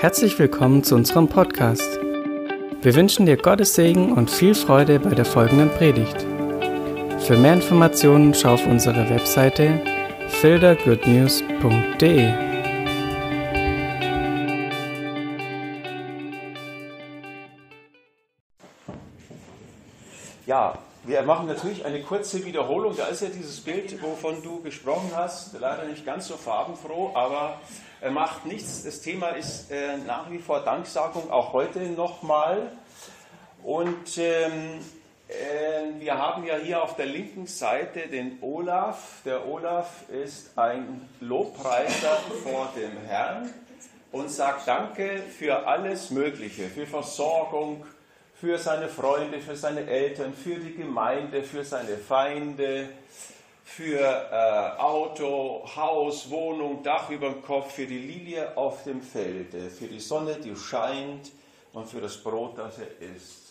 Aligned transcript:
Herzlich 0.00 0.38
willkommen 0.38 0.84
zu 0.84 0.94
unserem 0.94 1.26
Podcast. 1.26 1.98
Wir 2.82 2.94
wünschen 2.94 3.26
dir 3.26 3.36
Gottes 3.36 3.74
Segen 3.74 4.12
und 4.12 4.30
viel 4.30 4.54
Freude 4.54 5.00
bei 5.00 5.10
der 5.10 5.24
folgenden 5.24 5.70
Predigt. 5.70 6.24
Für 7.18 7.36
mehr 7.36 7.54
Informationen 7.54 8.32
schau 8.32 8.54
auf 8.54 8.64
unsere 8.64 9.10
Webseite 9.10 9.80
fildergoodnews.de. 10.28 12.47
machen 21.28 21.46
natürlich 21.46 21.84
eine 21.84 22.00
kurze 22.00 22.46
Wiederholung. 22.46 22.96
Da 22.96 23.08
ist 23.08 23.20
ja 23.20 23.28
dieses 23.28 23.60
Bild, 23.60 24.02
wovon 24.02 24.42
du 24.42 24.62
gesprochen 24.62 25.10
hast, 25.14 25.52
leider 25.60 25.84
nicht 25.84 26.06
ganz 26.06 26.26
so 26.26 26.38
farbenfroh, 26.38 27.12
aber 27.14 27.60
er 28.00 28.10
macht 28.10 28.46
nichts. 28.46 28.82
Das 28.82 29.02
Thema 29.02 29.28
ist 29.28 29.70
äh, 29.70 29.98
nach 29.98 30.30
wie 30.30 30.38
vor 30.38 30.60
Danksagung, 30.60 31.30
auch 31.30 31.52
heute 31.52 31.80
nochmal. 31.80 32.72
Und 33.62 34.16
ähm, 34.16 34.80
äh, 35.28 36.00
wir 36.00 36.16
haben 36.16 36.46
ja 36.46 36.56
hier 36.56 36.82
auf 36.82 36.96
der 36.96 37.04
linken 37.04 37.46
Seite 37.46 38.08
den 38.08 38.38
Olaf. 38.40 39.20
Der 39.26 39.46
Olaf 39.46 40.08
ist 40.08 40.56
ein 40.56 41.10
Lobpreiser 41.20 42.16
vor 42.42 42.72
dem 42.74 42.96
Herrn 43.06 43.52
und 44.12 44.30
sagt 44.30 44.66
Danke 44.66 45.22
für 45.38 45.66
alles 45.66 46.08
Mögliche, 46.08 46.68
für 46.68 46.86
Versorgung, 46.86 47.84
für 48.40 48.56
seine 48.58 48.88
Freunde, 48.88 49.40
für 49.40 49.56
seine 49.56 49.86
Eltern, 49.86 50.32
für 50.32 50.56
die 50.56 50.74
Gemeinde, 50.74 51.42
für 51.42 51.64
seine 51.64 51.96
Feinde, 51.96 52.88
für 53.64 54.00
äh, 54.00 54.80
Auto, 54.80 55.64
Haus, 55.74 56.30
Wohnung, 56.30 56.82
Dach 56.82 57.10
über 57.10 57.30
dem 57.30 57.42
Kopf, 57.42 57.72
für 57.74 57.86
die 57.86 57.98
Lilie 57.98 58.56
auf 58.56 58.84
dem 58.84 59.02
Felde, 59.02 59.70
für 59.70 59.86
die 59.86 60.00
Sonne, 60.00 60.36
die 60.36 60.54
scheint 60.54 61.32
und 61.72 61.88
für 61.88 62.00
das 62.00 62.16
Brot, 62.16 62.56
das 62.58 62.78
er 62.78 63.14
isst. 63.14 63.48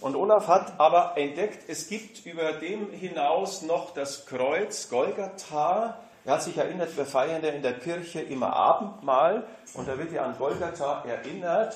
Und 0.00 0.16
Olaf 0.16 0.48
hat 0.48 0.78
aber 0.78 1.14
entdeckt, 1.16 1.68
es 1.68 1.88
gibt 1.88 2.26
über 2.26 2.52
dem 2.52 2.90
hinaus 2.90 3.62
noch 3.62 3.94
das 3.94 4.26
Kreuz 4.26 4.90
Golgatha. 4.90 5.98
Er 6.26 6.34
hat 6.34 6.42
sich 6.42 6.58
erinnert, 6.58 6.94
wir 6.96 7.06
feiern 7.06 7.42
ja 7.42 7.50
in 7.50 7.62
der 7.62 7.78
Kirche 7.78 8.20
immer 8.20 8.54
Abendmahl 8.54 9.46
und 9.72 9.88
da 9.88 9.96
wird 9.96 10.12
ja 10.12 10.24
an 10.24 10.36
Golgatha 10.36 11.04
erinnert. 11.06 11.74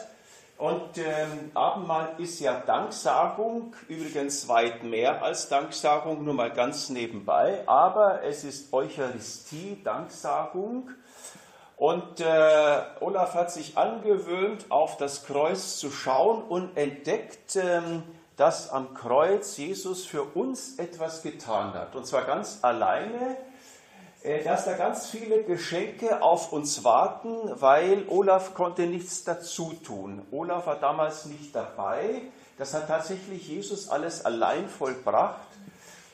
Und 0.59 0.99
ähm, 0.99 1.53
Abendmahl 1.55 2.17
ist 2.19 2.41
ja 2.41 2.59
Danksagung, 2.59 3.77
übrigens 3.87 4.49
weit 4.49 4.83
mehr 4.83 5.23
als 5.23 5.49
Danksagung, 5.49 6.25
nur 6.25 6.35
mal 6.35 6.51
ganz 6.51 6.89
nebenbei, 6.89 7.63
aber 7.67 8.25
es 8.25 8.43
ist 8.43 8.73
Eucharistie, 8.73 9.81
Danksagung. 9.85 10.91
Und 11.77 12.19
äh, 12.19 12.81
Olaf 12.99 13.35
hat 13.35 13.53
sich 13.53 13.79
angewöhnt, 13.79 14.67
auf 14.69 14.97
das 14.97 15.25
Kreuz 15.25 15.77
zu 15.77 15.93
schauen 15.93 16.43
und 16.43 16.77
entdeckt, 16.77 17.55
ähm, 17.55 18.03
dass 18.37 18.71
am 18.71 18.95
Kreuz 18.95 19.57
Jesus 19.59 20.05
für 20.05 20.25
uns 20.25 20.77
etwas 20.81 21.23
getan 21.23 21.73
hat. 21.75 21.95
Und 21.95 22.05
zwar 22.05 22.25
ganz 22.25 22.59
alleine 22.63 23.37
dass 24.23 24.65
da 24.65 24.73
ganz 24.75 25.07
viele 25.07 25.45
Geschenke 25.45 26.23
auf 26.23 26.53
uns 26.53 26.83
warten, 26.83 27.37
weil 27.61 28.05
Olaf 28.09 28.55
konnte 28.55 28.87
nichts 28.87 29.25
dazu 29.25 29.73
tun. 29.85 30.27
Olaf 30.33 30.67
war 30.67 30.77
damals 30.77 31.27
nicht 31.27 31.55
dabei. 31.55 32.23
Das 32.59 32.75
hat 32.75 32.89
tatsächlich 32.89 33.47
Jesus 33.47 33.89
alles 33.89 34.25
allein 34.25 34.69
vollbracht. 34.69 35.47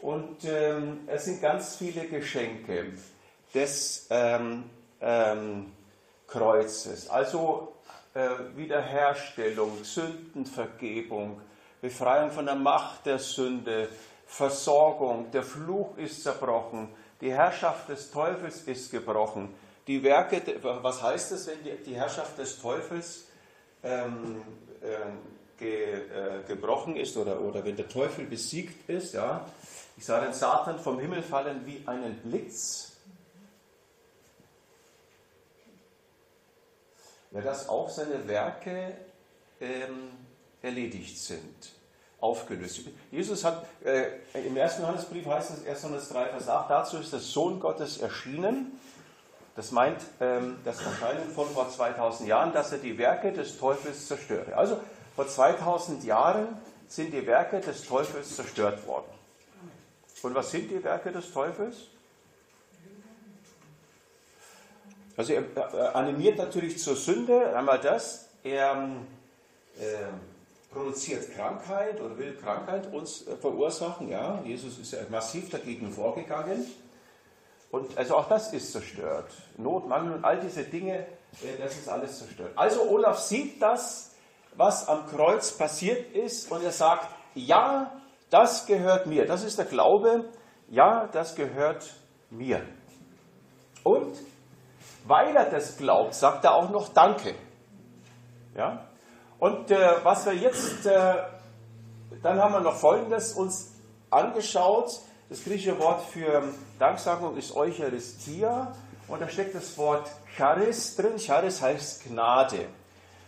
Und 0.02 0.44
ähm, 0.44 1.00
es 1.06 1.24
sind 1.24 1.40
ganz 1.40 1.76
viele 1.76 2.06
Geschenke 2.06 2.92
des 3.54 4.06
ähm, 4.10 4.64
ähm, 5.00 5.72
Kreuzes. 6.26 7.08
Also 7.08 7.72
äh, 8.12 8.28
Wiederherstellung, 8.54 9.82
Sündenvergebung, 9.82 11.40
Befreiung 11.80 12.30
von 12.30 12.44
der 12.44 12.54
Macht 12.54 13.06
der 13.06 13.18
Sünde, 13.18 13.88
Versorgung, 14.26 15.30
der 15.30 15.42
Fluch 15.42 15.96
ist 15.96 16.22
zerbrochen, 16.22 16.88
die 17.24 17.32
Herrschaft 17.32 17.88
des 17.88 18.10
Teufels 18.10 18.60
ist 18.64 18.90
gebrochen. 18.90 19.54
Die 19.86 20.02
Werke, 20.02 20.42
was 20.62 21.02
heißt 21.02 21.32
es, 21.32 21.46
wenn 21.46 21.64
die, 21.64 21.74
die 21.82 21.94
Herrschaft 21.94 22.36
des 22.36 22.60
Teufels 22.60 23.24
ähm, 23.82 24.42
äh, 24.82 25.58
ge, 25.58 25.94
äh, 25.94 26.42
gebrochen 26.46 26.96
ist 26.96 27.16
oder, 27.16 27.40
oder 27.40 27.64
wenn 27.64 27.76
der 27.76 27.88
Teufel 27.88 28.26
besiegt 28.26 28.90
ist? 28.90 29.14
Ja? 29.14 29.46
Ich 29.96 30.04
sah 30.04 30.20
den 30.20 30.34
Satan 30.34 30.78
vom 30.78 30.98
Himmel 31.00 31.22
fallen 31.22 31.64
wie 31.64 31.82
einen 31.86 32.14
Blitz. 32.18 32.92
Ja, 37.30 37.40
dass 37.40 37.70
auch 37.70 37.88
seine 37.88 38.28
Werke 38.28 38.98
ähm, 39.62 40.10
erledigt 40.60 41.18
sind 41.18 41.72
aufgelöst. 42.20 42.80
Jesus 43.10 43.44
hat, 43.44 43.66
äh, 43.84 44.06
im 44.46 44.56
ersten 44.56 44.82
Johannesbrief 44.82 45.26
heißt 45.26 45.50
es, 45.50 45.66
1. 45.66 45.82
Johannes 45.82 46.08
3, 46.08 46.24
Vers 46.26 46.48
8, 46.48 46.70
dazu 46.70 46.96
ist 46.98 47.12
der 47.12 47.20
Sohn 47.20 47.60
Gottes 47.60 47.98
erschienen. 47.98 48.78
Das 49.56 49.70
meint 49.70 49.98
ähm, 50.20 50.56
das 50.64 50.80
Erscheinen 50.84 51.30
von 51.30 51.48
vor 51.48 51.70
2000 51.70 52.28
Jahren, 52.28 52.52
dass 52.52 52.72
er 52.72 52.78
die 52.78 52.98
Werke 52.98 53.32
des 53.32 53.58
Teufels 53.58 54.08
zerstöre. 54.08 54.56
Also 54.56 54.80
vor 55.14 55.28
2000 55.28 56.02
Jahren 56.04 56.48
sind 56.88 57.12
die 57.12 57.26
Werke 57.26 57.60
des 57.60 57.86
Teufels 57.86 58.36
zerstört 58.36 58.86
worden. 58.86 59.06
Und 60.22 60.34
was 60.34 60.50
sind 60.50 60.70
die 60.70 60.82
Werke 60.82 61.12
des 61.12 61.32
Teufels? 61.32 61.76
Also 65.16 65.34
er 65.34 65.94
animiert 65.94 66.38
natürlich 66.38 66.78
zur 66.78 66.96
Sünde, 66.96 67.54
einmal 67.54 67.78
das, 67.78 68.28
er 68.42 68.88
äh, 69.78 69.84
produziert 70.74 71.32
Krankheit 71.34 72.00
oder 72.00 72.18
will 72.18 72.36
Krankheit 72.36 72.92
uns 72.92 73.26
äh, 73.26 73.36
verursachen. 73.36 74.08
Ja, 74.08 74.42
Jesus 74.44 74.78
ist 74.78 74.92
ja 74.92 74.98
massiv 75.08 75.48
dagegen 75.50 75.90
vorgegangen. 75.90 76.66
Und 77.70 77.96
also 77.96 78.16
auch 78.16 78.28
das 78.28 78.52
ist 78.52 78.72
zerstört. 78.72 79.30
Not, 79.56 79.88
Mangel 79.88 80.14
und 80.14 80.24
all 80.24 80.38
diese 80.40 80.64
Dinge, 80.64 80.98
äh, 80.98 81.56
das 81.58 81.76
ist 81.76 81.88
alles 81.88 82.18
zerstört. 82.18 82.52
Also 82.56 82.82
Olaf 82.90 83.18
sieht 83.18 83.62
das, 83.62 84.14
was 84.56 84.88
am 84.88 85.06
Kreuz 85.06 85.52
passiert 85.52 86.14
ist 86.14 86.50
und 86.50 86.62
er 86.62 86.72
sagt, 86.72 87.08
ja, 87.34 87.90
das 88.30 88.66
gehört 88.66 89.06
mir. 89.06 89.26
Das 89.26 89.44
ist 89.44 89.58
der 89.58 89.64
Glaube, 89.64 90.28
ja, 90.68 91.08
das 91.12 91.34
gehört 91.34 91.94
mir. 92.30 92.62
Und 93.82 94.16
weil 95.06 95.36
er 95.36 95.50
das 95.50 95.76
glaubt, 95.76 96.14
sagt 96.14 96.44
er 96.44 96.54
auch 96.54 96.70
noch 96.70 96.88
Danke. 96.88 97.34
Ja? 98.56 98.88
Und 99.44 99.70
äh, 99.70 100.02
was 100.02 100.24
wir 100.24 100.32
jetzt, 100.32 100.86
äh, 100.86 101.16
dann 102.22 102.40
haben 102.40 102.54
wir 102.54 102.60
noch 102.60 102.76
Folgendes 102.76 103.34
uns 103.34 103.74
angeschaut. 104.08 105.00
Das 105.28 105.44
griechische 105.44 105.78
Wort 105.80 106.00
für 106.00 106.44
Danksagung 106.78 107.36
ist 107.36 107.54
Eucharistia 107.54 108.74
und 109.06 109.20
da 109.20 109.28
steckt 109.28 109.54
das 109.54 109.76
Wort 109.76 110.10
Charis 110.34 110.96
drin. 110.96 111.18
Charis 111.18 111.60
heißt 111.60 112.04
Gnade. 112.04 112.68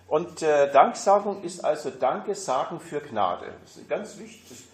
Und 0.08 0.40
äh, 0.40 0.72
Danksagung 0.72 1.42
ist 1.42 1.62
also 1.62 1.90
Danke 1.90 2.34
sagen 2.34 2.80
für 2.80 3.00
Gnade. 3.00 3.52
Das 3.62 3.76
ist 3.76 3.86
ganz 3.86 4.16
wichtig, 4.16 4.64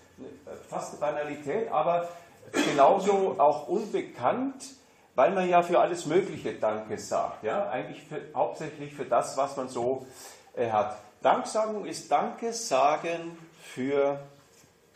fast 0.68 0.92
eine 0.92 1.00
Banalität, 1.00 1.72
aber 1.72 2.08
genauso 2.52 3.34
auch 3.38 3.66
unbekannt, 3.66 4.62
weil 5.16 5.32
man 5.32 5.48
ja 5.48 5.64
für 5.64 5.80
alles 5.80 6.06
Mögliche 6.06 6.52
Danke 6.52 6.98
sagt. 6.98 7.42
Ja? 7.42 7.68
Eigentlich 7.68 8.04
für, 8.04 8.20
hauptsächlich 8.32 8.94
für 8.94 9.06
das, 9.06 9.36
was 9.36 9.56
man 9.56 9.68
so 9.68 10.06
äh, 10.54 10.70
hat. 10.70 10.98
Danksagung 11.22 11.86
ist 11.86 12.10
Danke 12.10 12.52
sagen 12.52 13.38
für 13.62 14.20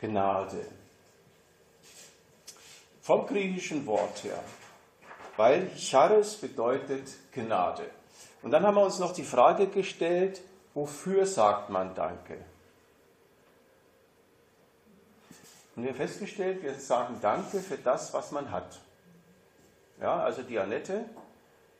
Gnade. 0.00 0.66
Vom 3.00 3.26
griechischen 3.26 3.86
Wort 3.86 4.24
her, 4.24 4.42
weil 5.36 5.70
Charis 5.76 6.34
bedeutet 6.34 7.08
Gnade. 7.32 7.88
Und 8.42 8.50
dann 8.50 8.66
haben 8.66 8.74
wir 8.74 8.82
uns 8.82 8.98
noch 8.98 9.12
die 9.12 9.22
Frage 9.22 9.68
gestellt, 9.68 10.40
wofür 10.74 11.26
sagt 11.26 11.70
man 11.70 11.94
Danke? 11.94 12.38
Und 15.76 15.84
wir 15.84 15.90
haben 15.90 15.96
festgestellt, 15.96 16.62
wir 16.62 16.74
sagen 16.74 17.18
Danke 17.22 17.60
für 17.60 17.76
das, 17.76 18.12
was 18.12 18.32
man 18.32 18.50
hat. 18.50 18.80
Ja, 20.00 20.20
also 20.24 20.42
die 20.42 20.58
Annette 20.58 21.04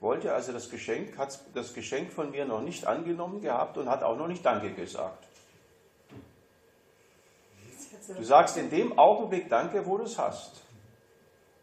wollte 0.01 0.33
also 0.33 0.53
das 0.53 0.71
Geschenk, 0.71 1.17
hat 1.19 1.39
das 1.55 1.75
Geschenk 1.75 2.13
von 2.13 2.31
mir 2.31 2.45
noch 2.45 2.61
nicht 2.61 2.87
angenommen 2.87 3.41
gehabt 3.41 3.79
und 3.79 3.89
hat 3.89 4.03
auch 4.03 4.17
noch 4.17 4.29
nicht 4.29 4.45
Danke 4.45 4.73
gesagt. 4.73 5.27
Du 8.09 8.23
sagst 8.23 8.57
in 8.57 8.71
dem 8.71 8.99
Augenblick 8.99 9.49
Danke, 9.49 9.85
wo 9.87 9.97
du 9.97 10.05
es 10.05 10.19
hast. 10.19 10.63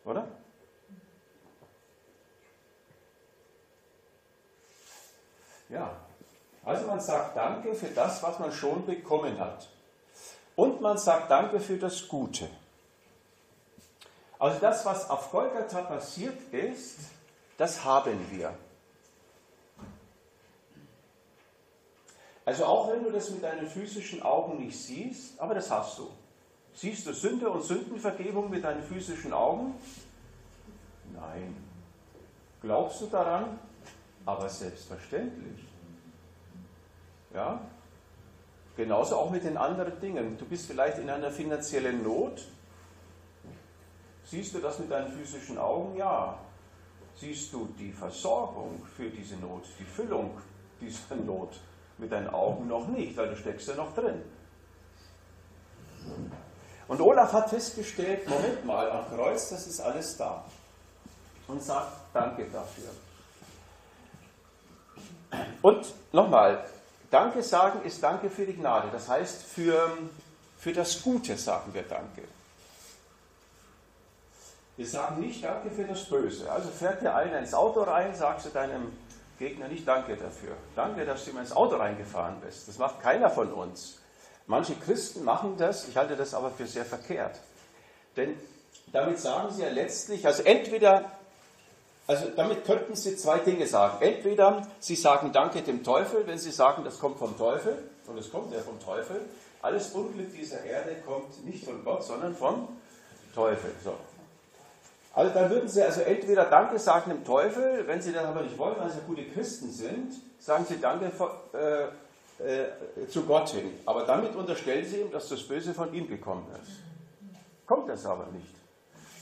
Oder? 0.04 0.28
Ja. 5.70 5.96
Also 6.66 6.88
man 6.88 7.00
sagt 7.00 7.36
Danke 7.36 7.74
für 7.74 7.88
das, 7.88 8.22
was 8.24 8.40
man 8.40 8.52
schon 8.52 8.86
bekommen 8.86 9.40
hat. 9.40 9.70
Und 10.56 10.82
man 10.82 10.98
sagt 10.98 11.32
Danke 11.32 11.60
für 11.60 11.78
das 11.78 12.08
Gute. 12.08 12.48
Also 14.40 14.60
das, 14.60 14.86
was 14.86 15.10
auf 15.10 15.32
Golgatha 15.32 15.82
passiert 15.82 16.38
ist, 16.54 17.00
das 17.58 17.84
haben 17.84 18.20
wir. 18.32 18.54
Also 22.46 22.66
auch 22.66 22.92
wenn 22.92 23.04
du 23.04 23.12
das 23.12 23.30
mit 23.30 23.44
deinen 23.44 23.68
physischen 23.68 24.22
Augen 24.22 24.58
nicht 24.58 24.78
siehst, 24.78 25.40
aber 25.40 25.54
das 25.54 25.72
hast 25.72 25.98
du. 25.98 26.10
Siehst 26.74 27.06
du 27.08 27.14
Sünde 27.14 27.50
und 27.50 27.64
Sündenvergebung 27.64 28.50
mit 28.50 28.64
deinen 28.64 28.84
physischen 28.84 29.32
Augen? 29.32 29.76
Nein. 31.14 31.56
Glaubst 32.62 33.02
du 33.02 33.08
daran? 33.08 33.60
Aber 34.26 34.50
selbstverständlich. 34.50 35.64
Ja? 37.34 37.62
Genauso 38.76 39.18
auch 39.18 39.30
mit 39.30 39.44
den 39.44 39.58
anderen 39.58 40.00
Dingen. 40.00 40.38
Du 40.38 40.46
bist 40.46 40.66
vielleicht 40.66 40.98
in 40.98 41.10
einer 41.10 41.32
finanziellen 41.32 42.04
Not. 42.04 42.48
Siehst 44.26 44.56
du 44.56 44.60
das 44.60 44.80
mit 44.80 44.90
deinen 44.90 45.12
physischen 45.12 45.58
Augen? 45.58 45.96
Ja. 45.96 46.40
Siehst 47.16 47.54
du 47.54 47.70
die 47.78 47.92
Versorgung 47.92 48.86
für 48.98 49.10
diese 49.10 49.36
Not, 49.38 49.64
die 49.80 49.86
Füllung 49.86 50.32
dieser 50.82 51.16
Not 51.16 51.60
mit 51.98 52.12
deinen 52.12 52.30
Augen 52.30 52.68
noch 52.68 52.88
nicht, 52.88 53.16
weil 53.16 53.30
du 53.30 53.38
steckst 53.38 53.68
ja 53.68 53.76
noch 53.76 53.94
drin. 53.94 54.22
Und 56.88 57.02
Olaf 57.02 57.32
hat 57.34 57.50
festgestellt, 57.50 58.28
Moment 58.28 58.66
mal, 58.66 58.92
am 58.92 59.06
Kreuz, 59.16 59.50
das 59.50 59.68
ist 59.68 59.80
alles 59.80 60.18
da. 60.18 60.44
Und 61.48 61.62
sagt 61.62 61.92
Danke 62.14 62.46
dafür. 62.52 62.90
Und 65.62 65.94
nochmal, 66.12 66.64
Danke 67.10 67.42
sagen 67.42 67.84
ist 67.86 68.02
Danke 68.04 68.30
für 68.30 68.46
die 68.46 68.56
Gnade. 68.56 68.90
Das 68.92 69.08
heißt, 69.08 69.44
für, 69.44 69.98
für 70.58 70.74
das 70.74 71.02
Gute 71.02 71.38
sagen 71.38 71.74
wir 71.74 71.84
Danke. 71.84 72.24
Wir 74.76 74.88
sagen 74.88 75.22
nicht 75.22 75.44
Danke 75.44 75.70
für 75.70 75.84
das 75.84 76.06
Böse. 76.06 76.52
Also 76.52 76.70
fährt 76.70 77.02
dir 77.02 77.14
einer 77.14 77.40
ins 77.40 77.54
Auto 77.54 77.82
rein, 77.82 78.16
sagst 78.16 78.48
du 78.48 78.50
deinem 78.50 78.92
Gegner 79.38 79.68
nicht 79.68 79.88
Danke 79.88 80.16
dafür. 80.16 80.56
Danke, 80.76 81.06
dass 81.06 81.26
du 81.26 81.34
mir 81.34 81.42
ins 81.42 81.56
Auto 81.56 81.76
reingefahren 81.76 82.38
bist. 82.44 82.68
Das 82.68 82.80
macht 82.80 83.02
keiner 83.02 83.30
von 83.30 83.54
uns. 83.54 84.00
Manche 84.48 84.76
Christen 84.76 85.24
machen 85.24 85.56
das, 85.58 85.88
ich 85.88 85.96
halte 85.96 86.16
das 86.16 86.34
aber 86.34 86.50
für 86.52 86.66
sehr 86.66 86.86
verkehrt. 86.86 87.40
Denn 88.18 88.36
damit 88.92 89.20
sagen 89.20 89.54
sie 89.54 89.62
ja 89.62 89.70
letztlich, 89.70 90.26
also 90.26 90.44
entweder, 90.44 91.12
also 92.08 92.30
damit 92.36 92.66
könnten 92.66 92.96
sie 92.96 93.16
zwei 93.16 93.40
Dinge 93.40 93.68
sagen. 93.68 93.98
Entweder 94.02 94.68
sie 94.80 94.96
sagen 94.96 95.32
Danke 95.34 95.62
dem 95.62 95.84
Teufel, 95.84 96.26
wenn 96.28 96.40
sie 96.40 96.52
sagen, 96.52 96.84
das 96.84 97.00
kommt 97.00 97.20
vom 97.20 97.38
Teufel, 97.38 97.78
und 98.08 98.18
es 98.18 98.32
kommt 98.32 98.54
ja 98.54 98.60
vom 98.60 98.80
Teufel. 98.80 99.22
Alles 99.62 99.92
Unglück 99.92 100.34
dieser 100.34 100.64
Erde 100.64 100.96
kommt 101.06 101.46
nicht 101.46 101.64
von 101.64 101.84
Gott, 101.86 102.04
sondern 102.04 102.36
vom 102.36 102.68
Teufel. 103.34 103.72
So. 103.84 103.96
Also 105.14 105.32
dann 105.32 105.50
würden 105.52 105.70
sie 105.70 105.84
also 105.84 106.02
entweder 106.02 106.46
Danke 106.46 106.80
sagen 106.80 107.12
dem 107.12 107.24
Teufel, 107.24 107.88
wenn 107.88 108.02
sie 108.02 108.12
das 108.12 108.26
aber 108.26 108.42
nicht 108.42 108.58
wollen, 108.58 108.76
weil 108.80 108.90
sie 108.90 109.00
gute 109.06 109.24
Christen 109.26 109.70
sind, 109.70 110.14
sagen 110.40 110.66
sie 110.68 110.82
Danke 110.82 111.12
äh, 111.54 111.84
äh, 112.44 113.08
zu 113.08 113.24
Gott 113.24 113.50
hin. 113.50 113.72
Aber 113.86 114.06
damit 114.06 114.36
unterstellen 114.36 114.84
sie 114.84 115.02
ihm, 115.02 115.12
dass 115.12 115.30
das 115.30 115.44
Böse 115.44 115.76
von 115.76 115.94
ihm 115.94 116.08
gekommen 116.08 116.48
ist. 116.64 116.72
Kommt 117.68 117.90
das 117.90 118.08
aber 118.08 118.26
nicht. 118.32 118.56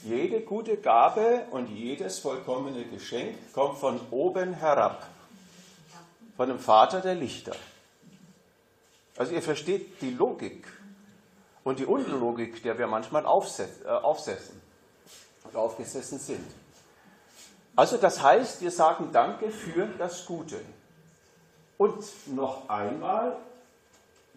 Jede 0.02 0.40
gute 0.40 0.78
Gabe 0.78 1.42
und 1.50 1.68
jedes 1.68 2.18
vollkommene 2.18 2.84
Geschenk 2.86 3.36
kommt 3.52 3.76
von 3.76 4.00
oben 4.10 4.54
herab, 4.54 5.06
von 6.36 6.48
dem 6.48 6.58
Vater 6.58 7.02
der 7.02 7.14
Lichter. 7.14 7.54
Also 9.18 9.34
ihr 9.34 9.42
versteht 9.42 10.00
die 10.00 10.10
Logik 10.10 10.66
und 11.64 11.78
die 11.78 11.84
Unlogik, 11.84 12.62
der 12.62 12.78
wir 12.78 12.86
manchmal 12.86 13.26
aufsetzen. 13.26 14.61
Äh, 15.52 15.56
aufgesessen 15.56 16.18
sind. 16.18 16.46
Also 17.74 17.96
das 17.96 18.22
heißt, 18.22 18.60
wir 18.60 18.70
sagen 18.70 19.10
Danke 19.12 19.50
für 19.50 19.86
das 19.98 20.26
Gute. 20.26 20.60
Und 21.78 22.04
noch 22.26 22.68
einmal, 22.68 23.36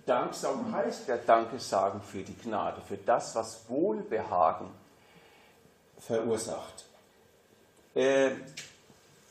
Danksagen 0.06 0.72
heißt 0.74 1.08
ja 1.08 1.18
Danke 1.18 1.60
sagen 1.60 2.02
für 2.02 2.24
die 2.24 2.38
Gnade, 2.38 2.82
für 2.88 2.98
das, 2.98 3.36
was 3.36 3.68
Wohlbehagen 3.68 4.68
verursacht. 6.00 6.86
Äh, 7.94 8.32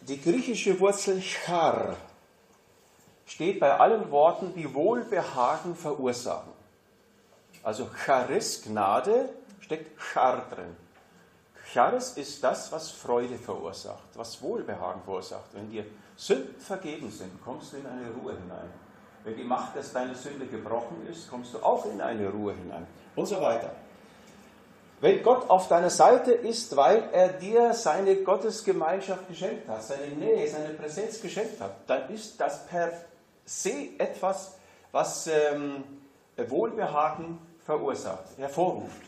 die 0.02 0.20
griechische 0.20 0.78
Wurzel 0.80 1.20
char 1.22 1.96
steht 3.26 3.58
bei 3.58 3.78
allen 3.78 4.10
Worten, 4.10 4.54
die 4.54 4.72
Wohlbehagen 4.74 5.74
verursachen. 5.74 6.52
Also 7.62 7.88
charis, 8.04 8.62
Gnade, 8.62 9.30
steckt 9.60 9.98
char 9.98 10.46
drin. 10.50 10.83
Charis 11.74 12.12
ist 12.12 12.44
das, 12.44 12.70
was 12.70 12.88
Freude 12.88 13.36
verursacht, 13.36 14.10
was 14.14 14.40
Wohlbehagen 14.40 15.02
verursacht. 15.02 15.52
Wenn 15.54 15.68
dir 15.68 15.84
Sünden 16.14 16.60
vergeben 16.60 17.10
sind, 17.10 17.42
kommst 17.42 17.72
du 17.72 17.78
in 17.78 17.86
eine 17.86 18.10
Ruhe 18.12 18.34
hinein. 18.34 18.70
Wenn 19.24 19.36
die 19.36 19.42
Macht, 19.42 19.74
dass 19.76 19.92
deine 19.92 20.14
Sünde 20.14 20.46
gebrochen 20.46 21.04
ist, 21.10 21.28
kommst 21.28 21.52
du 21.52 21.58
auch 21.58 21.84
in 21.86 22.00
eine 22.00 22.28
Ruhe 22.28 22.54
hinein. 22.54 22.86
Und 23.16 23.26
so 23.26 23.40
weiter. 23.40 23.72
Wenn 25.00 25.20
Gott 25.24 25.50
auf 25.50 25.66
deiner 25.66 25.90
Seite 25.90 26.30
ist, 26.30 26.76
weil 26.76 27.08
er 27.10 27.30
dir 27.30 27.74
seine 27.74 28.22
Gottesgemeinschaft 28.22 29.26
geschenkt 29.26 29.68
hat, 29.68 29.82
seine 29.82 30.06
Nähe, 30.06 30.48
seine 30.48 30.74
Präsenz 30.74 31.20
geschenkt 31.20 31.60
hat, 31.60 31.74
dann 31.88 32.08
ist 32.08 32.40
das 32.40 32.66
per 32.66 32.92
se 33.44 33.98
etwas, 33.98 34.54
was 34.92 35.26
ähm, 35.26 35.82
Wohlbehagen 36.36 37.40
verursacht, 37.64 38.36
hervorruft. 38.36 39.00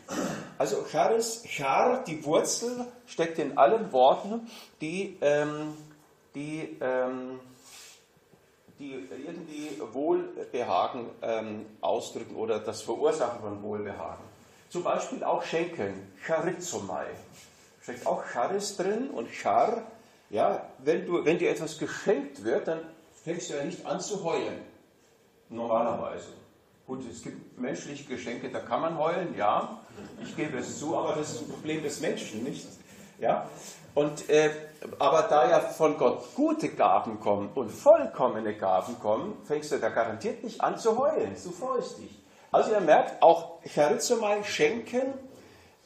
Also 0.57 0.83
Charis, 0.89 1.43
Char, 1.45 2.03
die 2.03 2.23
Wurzel, 2.25 2.87
steckt 3.05 3.37
in 3.39 3.57
allen 3.57 3.91
Worten, 3.91 4.49
die, 4.81 5.17
ähm, 5.21 5.75
die, 6.33 6.77
ähm, 6.81 7.39
die 8.79 9.07
irgendwie 9.25 9.79
Wohlbehagen 9.93 11.05
ähm, 11.21 11.65
ausdrücken 11.81 12.35
oder 12.35 12.59
das 12.59 12.81
Verursachen 12.81 13.41
von 13.41 13.61
Wohlbehagen. 13.61 14.23
Zum 14.69 14.83
Beispiel 14.83 15.23
auch 15.23 15.43
Schenken, 15.43 16.11
Charizomai. 16.25 17.05
Steckt 17.81 18.05
auch 18.05 18.23
Charis 18.33 18.75
drin 18.75 19.09
und 19.11 19.29
Char, 19.29 19.83
ja, 20.29 20.67
wenn, 20.79 21.05
du, 21.05 21.23
wenn 21.23 21.37
dir 21.37 21.51
etwas 21.51 21.77
geschenkt 21.77 22.43
wird, 22.43 22.67
dann 22.67 22.81
fängst 23.23 23.49
du 23.49 23.53
ja 23.53 23.63
nicht 23.63 23.85
an 23.85 24.01
zu 24.01 24.23
heulen. 24.23 24.61
Normalerweise. 25.49 26.33
Gut, 26.87 27.01
es 27.11 27.21
gibt 27.21 27.59
menschliche 27.59 28.05
Geschenke, 28.05 28.49
da 28.49 28.59
kann 28.59 28.79
man 28.79 28.97
heulen, 28.97 29.35
ja, 29.37 29.81
ich 30.23 30.33
gebe 30.37 30.59
es 30.59 30.79
zu, 30.79 30.95
aber 30.95 31.15
das 31.15 31.33
ist 31.33 31.41
ein 31.41 31.49
Problem 31.49 31.83
des 31.83 31.99
Menschen, 31.99 32.45
nicht? 32.45 32.65
Ja? 33.19 33.49
Und, 33.93 34.29
äh, 34.29 34.51
aber 34.97 35.23
da 35.23 35.49
ja 35.49 35.59
von 35.59 35.97
Gott 35.97 36.33
gute 36.33 36.69
Gaben 36.69 37.19
kommen 37.19 37.49
und 37.55 37.71
vollkommene 37.71 38.55
Gaben 38.55 38.97
kommen, 38.99 39.33
fängst 39.43 39.73
du 39.73 39.79
da 39.79 39.89
garantiert 39.89 40.45
nicht 40.45 40.61
an 40.61 40.77
zu 40.77 40.97
heulen, 40.97 41.35
du 41.43 41.51
freust 41.51 41.97
dich. 41.97 42.17
Also 42.53 42.71
ihr 42.71 42.79
merkt, 42.79 43.21
auch 43.21 43.61
Charizomai, 43.65 44.43
Schenken, 44.43 45.13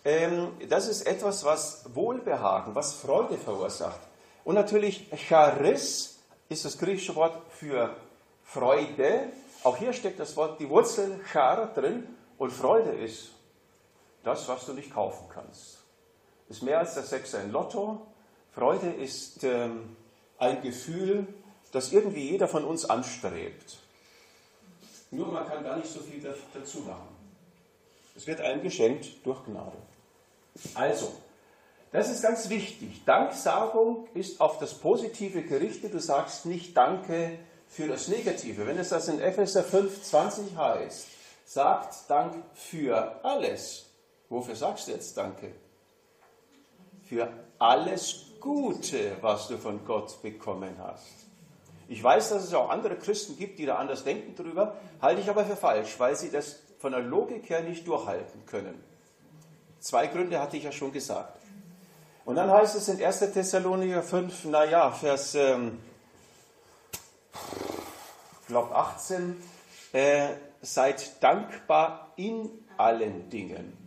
ähm, 0.05 0.49
das 0.69 0.87
ist 0.87 1.07
etwas, 1.07 1.43
was 1.43 1.83
Wohlbehagen, 1.95 2.75
was 2.75 2.93
Freude 2.93 3.39
verursacht. 3.39 3.99
Und 4.43 4.53
natürlich 4.53 5.09
Charis 5.27 6.19
ist 6.47 6.63
das 6.63 6.77
griechische 6.77 7.15
Wort 7.15 7.41
für 7.49 7.95
Freude, 8.43 9.31
auch 9.63 9.77
hier 9.77 9.93
steckt 9.93 10.19
das 10.19 10.35
Wort, 10.35 10.59
die 10.59 10.69
Wurzel 10.69 11.19
Char 11.31 11.73
drin 11.73 12.07
und 12.37 12.51
Freude 12.51 12.91
ist 12.91 13.31
das, 14.23 14.47
was 14.47 14.65
du 14.65 14.73
nicht 14.73 14.93
kaufen 14.93 15.27
kannst. 15.33 15.83
Ist 16.49 16.63
mehr 16.63 16.79
als 16.79 16.95
der 16.95 17.03
Sechser 17.03 17.43
in 17.43 17.51
Lotto. 17.51 18.05
Freude 18.53 18.91
ist 18.91 19.43
ähm, 19.43 19.95
ein 20.37 20.61
Gefühl, 20.61 21.27
das 21.71 21.93
irgendwie 21.93 22.31
jeder 22.31 22.47
von 22.47 22.65
uns 22.65 22.89
anstrebt. 22.89 23.77
Nur 25.11 25.27
man 25.27 25.47
kann 25.47 25.63
gar 25.63 25.77
nicht 25.77 25.89
so 25.89 25.99
viel 25.99 26.21
dazu 26.21 26.79
machen. 26.79 27.15
Es 28.15 28.27
wird 28.27 28.41
einem 28.41 28.61
geschenkt 28.61 29.25
durch 29.25 29.43
Gnade. 29.45 29.77
Also, 30.73 31.13
das 31.91 32.09
ist 32.09 32.21
ganz 32.21 32.49
wichtig. 32.49 33.03
Danksagung 33.05 34.07
ist 34.13 34.41
auf 34.41 34.57
das 34.59 34.73
Positive 34.73 35.43
gerichtet. 35.43 35.93
Du 35.93 35.99
sagst 35.99 36.45
nicht 36.45 36.75
Danke 36.75 37.39
für 37.71 37.87
das 37.87 38.09
Negative. 38.09 38.67
Wenn 38.67 38.77
es 38.77 38.89
das 38.89 39.07
in 39.07 39.21
Epheser 39.21 39.63
5, 39.63 40.03
20 40.03 40.57
heißt, 40.57 41.07
sagt 41.45 42.09
Dank 42.09 42.43
für 42.53 43.23
alles. 43.23 43.85
Wofür 44.29 44.55
sagst 44.55 44.87
du 44.87 44.91
jetzt 44.91 45.17
Danke? 45.17 45.53
Für 47.07 47.31
alles 47.57 48.25
Gute, 48.41 49.15
was 49.21 49.47
du 49.47 49.57
von 49.57 49.85
Gott 49.85 50.21
bekommen 50.21 50.75
hast. 50.79 51.07
Ich 51.87 52.03
weiß, 52.03 52.29
dass 52.29 52.43
es 52.43 52.53
auch 52.53 52.69
andere 52.69 52.97
Christen 52.97 53.37
gibt, 53.37 53.59
die 53.59 53.65
da 53.65 53.75
anders 53.75 54.03
denken 54.03 54.35
drüber, 54.35 54.75
halte 55.01 55.21
ich 55.21 55.29
aber 55.29 55.45
für 55.45 55.55
falsch, 55.55 55.99
weil 55.99 56.15
sie 56.15 56.29
das 56.29 56.59
von 56.79 56.91
der 56.91 57.01
Logik 57.01 57.49
her 57.49 57.61
nicht 57.61 57.87
durchhalten 57.87 58.45
können. 58.45 58.81
Zwei 59.79 60.07
Gründe 60.07 60.39
hatte 60.39 60.57
ich 60.57 60.63
ja 60.63 60.71
schon 60.71 60.91
gesagt. 60.91 61.37
Und 62.25 62.35
dann 62.35 62.49
heißt 62.49 62.75
es 62.75 62.87
in 62.87 63.03
1. 63.03 63.19
Thessalonicher 63.33 64.03
5, 64.03 64.45
naja, 64.45 64.91
Vers 64.91 65.35
ähm, 65.35 65.79
glaube 68.51 68.75
18, 68.75 69.41
äh, 69.93 70.27
seid 70.61 71.23
dankbar 71.23 72.11
in 72.17 72.49
allen 72.77 73.29
Dingen. 73.29 73.77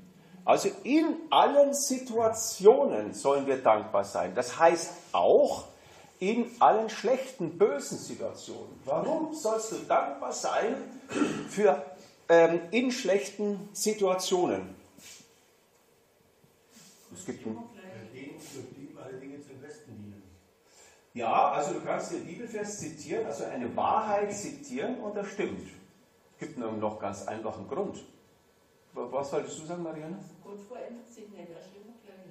Also 0.44 0.70
in 0.82 1.16
allen 1.30 1.74
Situationen 1.74 3.14
sollen 3.14 3.46
wir 3.46 3.62
dankbar 3.62 4.04
sein. 4.04 4.34
Das 4.34 4.58
heißt 4.58 4.90
auch 5.12 5.64
in 6.18 6.50
allen 6.60 6.90
schlechten, 6.90 7.58
bösen 7.58 7.98
Situationen. 7.98 8.80
Warum 8.84 9.34
sollst 9.34 9.72
du 9.72 9.76
dankbar 9.88 10.32
sein 10.32 10.76
für 11.48 11.82
ähm, 12.28 12.60
in 12.70 12.90
schlechten 12.90 13.68
Situationen? 13.72 14.74
Es 17.14 17.24
gibt 17.26 17.46
ein 17.46 17.58
Ja, 21.14 21.52
also 21.52 21.74
du 21.74 21.80
kannst 21.80 22.12
den 22.12 22.26
Bibelvers 22.26 22.80
zitieren, 22.80 23.24
also 23.24 23.44
eine 23.44 23.74
Wahrheit 23.76 24.34
zitieren 24.34 24.98
und 24.98 25.16
das 25.16 25.28
stimmt. 25.28 25.68
Es 26.32 26.38
gibt 26.40 26.58
noch 26.58 26.98
ganz 26.98 27.26
einfachen 27.28 27.68
Grund. 27.68 28.04
Was 28.92 29.30
solltest 29.30 29.60
du 29.60 29.66
sagen, 29.66 29.84
Marianne? 29.84 30.18
Gott 30.42 30.60
verändert 30.68 31.08
sich 31.08 31.28
nicht, 31.28 31.40
immer 31.40 31.94
gleich. 32.04 32.24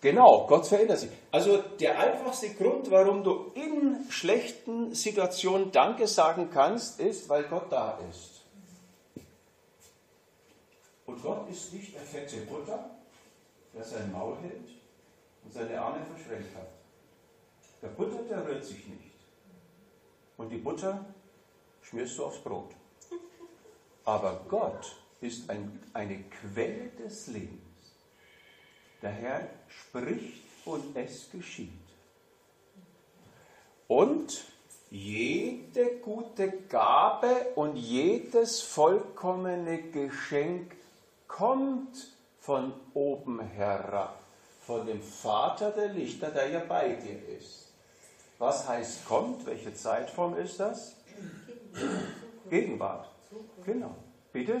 Genau, 0.00 0.46
Gott 0.48 0.66
verändert 0.66 0.98
sich. 0.98 1.10
Also 1.30 1.58
der 1.58 1.98
einfachste 1.98 2.50
Grund, 2.54 2.90
warum 2.90 3.22
du 3.22 3.52
in 3.54 4.04
schlechten 4.10 4.92
Situationen 4.92 5.70
Danke 5.70 6.08
sagen 6.08 6.50
kannst, 6.52 6.98
ist, 6.98 7.28
weil 7.28 7.44
Gott 7.44 7.70
da 7.70 7.98
ist. 8.10 8.42
Und 11.06 11.22
Gott 11.22 11.48
ist 11.48 11.72
nicht 11.72 11.94
der 11.94 12.02
fette 12.02 12.38
Butter, 12.38 12.90
der 13.72 13.84
sein 13.84 14.10
Maul 14.10 14.36
hält 14.42 14.68
und 15.44 15.52
seine 15.52 15.80
Arme 15.80 15.98
verschränkt 16.04 16.56
hat. 16.56 16.75
Der 17.82 17.88
Butter, 17.88 18.22
der 18.28 18.46
rührt 18.46 18.64
sich 18.64 18.86
nicht. 18.86 19.14
Und 20.36 20.50
die 20.50 20.58
Butter 20.58 21.04
schmierst 21.82 22.18
du 22.18 22.24
aufs 22.24 22.38
Brot. 22.38 22.70
Aber 24.04 24.44
Gott 24.48 24.96
ist 25.20 25.48
ein, 25.50 25.82
eine 25.92 26.22
Quelle 26.24 26.90
des 26.90 27.26
Lebens. 27.28 27.60
Der 29.02 29.10
Herr 29.10 29.48
spricht 29.68 30.44
und 30.64 30.96
es 30.96 31.30
geschieht. 31.30 31.70
Und 33.88 34.44
jede 34.90 35.96
gute 35.96 36.50
Gabe 36.68 37.52
und 37.54 37.76
jedes 37.76 38.62
vollkommene 38.62 39.90
Geschenk 39.90 40.74
kommt 41.26 42.12
von 42.40 42.72
oben 42.94 43.40
herab, 43.40 44.20
von 44.60 44.86
dem 44.86 45.02
Vater 45.02 45.72
der 45.72 45.88
Lichter, 45.88 46.30
der 46.30 46.48
ja 46.48 46.60
bei 46.60 46.94
dir 46.94 47.36
ist. 47.36 47.65
Was 48.38 48.68
heißt 48.68 49.06
kommt? 49.06 49.46
Welche 49.46 49.74
Zeitform 49.74 50.36
ist 50.36 50.60
das? 50.60 50.96
Gegenwart. 52.50 53.08
Genau. 53.64 53.94
Bitte? 54.32 54.60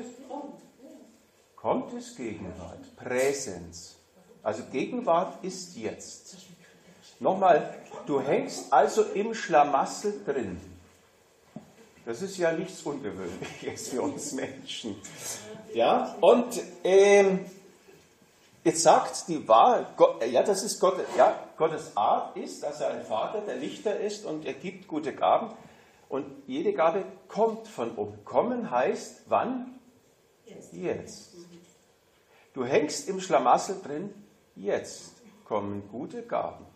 Kommt 1.54 1.92
ist 1.94 2.16
Gegenwart. 2.16 2.96
Präsenz. 2.96 3.96
Also 4.42 4.62
Gegenwart 4.70 5.42
ist 5.44 5.76
jetzt. 5.76 6.36
Nochmal, 7.18 7.74
du 8.06 8.20
hängst 8.20 8.72
also 8.72 9.02
im 9.02 9.34
Schlamassel 9.34 10.22
drin. 10.24 10.60
Das 12.04 12.22
ist 12.22 12.38
ja 12.38 12.52
nichts 12.52 12.82
Ungewöhnliches 12.82 13.88
für 13.88 14.02
uns 14.02 14.32
Menschen. 14.32 14.94
Ja, 15.74 16.14
und 16.20 16.60
ähm, 16.84 17.40
Jetzt 18.66 18.82
sagt 18.82 19.28
die 19.28 19.46
Wahrheit, 19.46 19.86
ja, 20.28 20.42
das 20.42 20.64
ist 20.64 20.80
Gott, 20.80 20.98
ja, 21.16 21.38
Gottes 21.56 21.96
Art 21.96 22.36
ist, 22.36 22.64
dass 22.64 22.80
er 22.80 22.88
ein 22.88 23.04
Vater, 23.04 23.40
der 23.42 23.54
Lichter 23.54 24.00
ist 24.00 24.24
und 24.24 24.44
er 24.44 24.54
gibt 24.54 24.88
gute 24.88 25.14
Gaben. 25.14 25.56
Und 26.08 26.26
jede 26.48 26.72
Gabe 26.72 27.04
kommt 27.28 27.68
von 27.68 27.96
oben. 27.96 28.24
Kommen 28.24 28.68
heißt 28.68 29.22
wann? 29.28 29.78
Jetzt. 30.46 30.72
jetzt. 30.72 31.34
Du 32.54 32.64
hängst 32.64 33.08
im 33.08 33.20
Schlamassel 33.20 33.80
drin, 33.84 34.12
jetzt 34.56 35.12
kommen 35.44 35.88
gute 35.88 36.24
Gaben. 36.24 36.66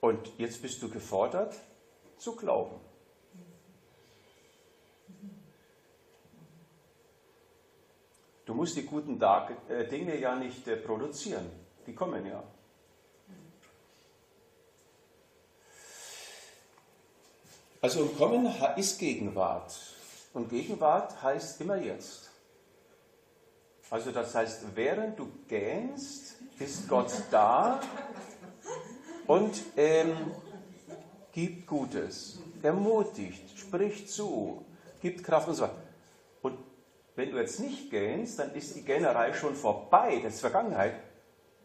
Und 0.00 0.32
jetzt 0.38 0.62
bist 0.62 0.80
du 0.80 0.88
gefordert 0.88 1.54
zu 2.16 2.36
glauben. 2.36 2.87
Du 8.58 8.62
musst 8.62 8.76
die 8.76 8.86
guten 8.86 9.22
äh, 9.22 9.86
Dinge 9.86 10.18
ja 10.18 10.34
nicht 10.34 10.66
äh, 10.66 10.74
produzieren. 10.74 11.48
Die 11.86 11.94
kommen 11.94 12.26
ja. 12.26 12.42
Also 17.80 18.06
Kommen 18.06 18.52
ist 18.74 18.98
Gegenwart. 18.98 19.78
Und 20.34 20.50
Gegenwart 20.50 21.22
heißt 21.22 21.60
immer 21.60 21.76
jetzt. 21.76 22.32
Also 23.90 24.10
das 24.10 24.34
heißt, 24.34 24.64
während 24.74 25.20
du 25.20 25.30
gähnst, 25.46 26.34
ist 26.58 26.88
Gott 26.88 27.12
da 27.30 27.80
und 29.28 29.54
ähm, 29.76 30.32
gibt 31.30 31.64
Gutes, 31.64 32.40
ermutigt, 32.60 33.56
spricht 33.56 34.10
zu, 34.10 34.64
gibt 35.00 35.22
Kraft 35.22 35.46
und 35.46 35.54
so 35.54 35.62
weiter. 35.62 35.87
Wenn 37.18 37.32
du 37.32 37.38
jetzt 37.38 37.58
nicht 37.58 37.90
gähnst, 37.90 38.38
dann 38.38 38.54
ist 38.54 38.76
die 38.76 38.84
Gähnerei 38.84 39.32
schon 39.32 39.56
vorbei, 39.56 40.20
das 40.22 40.34
ist 40.34 40.40
Vergangenheit. 40.40 40.94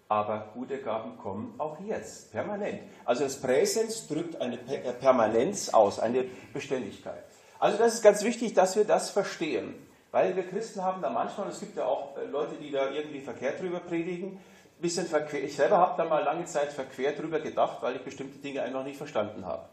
Aber 0.09 0.49
gute 0.55 0.79
Gaben 0.79 1.15
kommen 1.19 1.53
auch 1.59 1.79
jetzt, 1.79 2.31
permanent. 2.31 2.81
Also 3.05 3.25
das 3.25 3.39
Präsens 3.39 4.07
drückt 4.07 4.41
eine 4.41 4.55
äh, 4.55 4.93
Permanenz 4.93 5.69
aus, 5.69 5.99
eine 5.99 6.25
Beständigkeit. 6.53 7.23
Also 7.59 7.77
das 7.77 7.93
ist 7.93 8.01
ganz 8.01 8.23
wichtig, 8.23 8.55
dass 8.55 8.75
wir 8.75 8.83
das 8.83 9.11
verstehen. 9.11 9.75
Weil 10.09 10.35
wir 10.35 10.41
Christen 10.41 10.81
haben 10.81 11.03
da 11.03 11.11
manchmal, 11.11 11.49
es 11.49 11.59
gibt 11.59 11.77
ja 11.77 11.85
auch 11.85 12.17
äh, 12.17 12.25
Leute, 12.25 12.55
die 12.55 12.71
da 12.71 12.89
irgendwie 12.89 13.21
verkehrt 13.21 13.61
drüber 13.61 13.79
predigen, 13.79 14.39
bisschen 14.79 15.05
verquer. 15.05 15.43
Ich 15.43 15.55
selber 15.55 15.77
habe 15.77 16.01
da 16.01 16.09
mal 16.09 16.23
lange 16.23 16.45
Zeit 16.45 16.73
verquer 16.73 17.11
drüber 17.11 17.39
gedacht, 17.39 17.77
weil 17.81 17.97
ich 17.97 18.01
bestimmte 18.01 18.39
Dinge 18.39 18.63
einfach 18.63 18.83
nicht 18.83 18.97
verstanden 18.97 19.45
habe. 19.45 19.69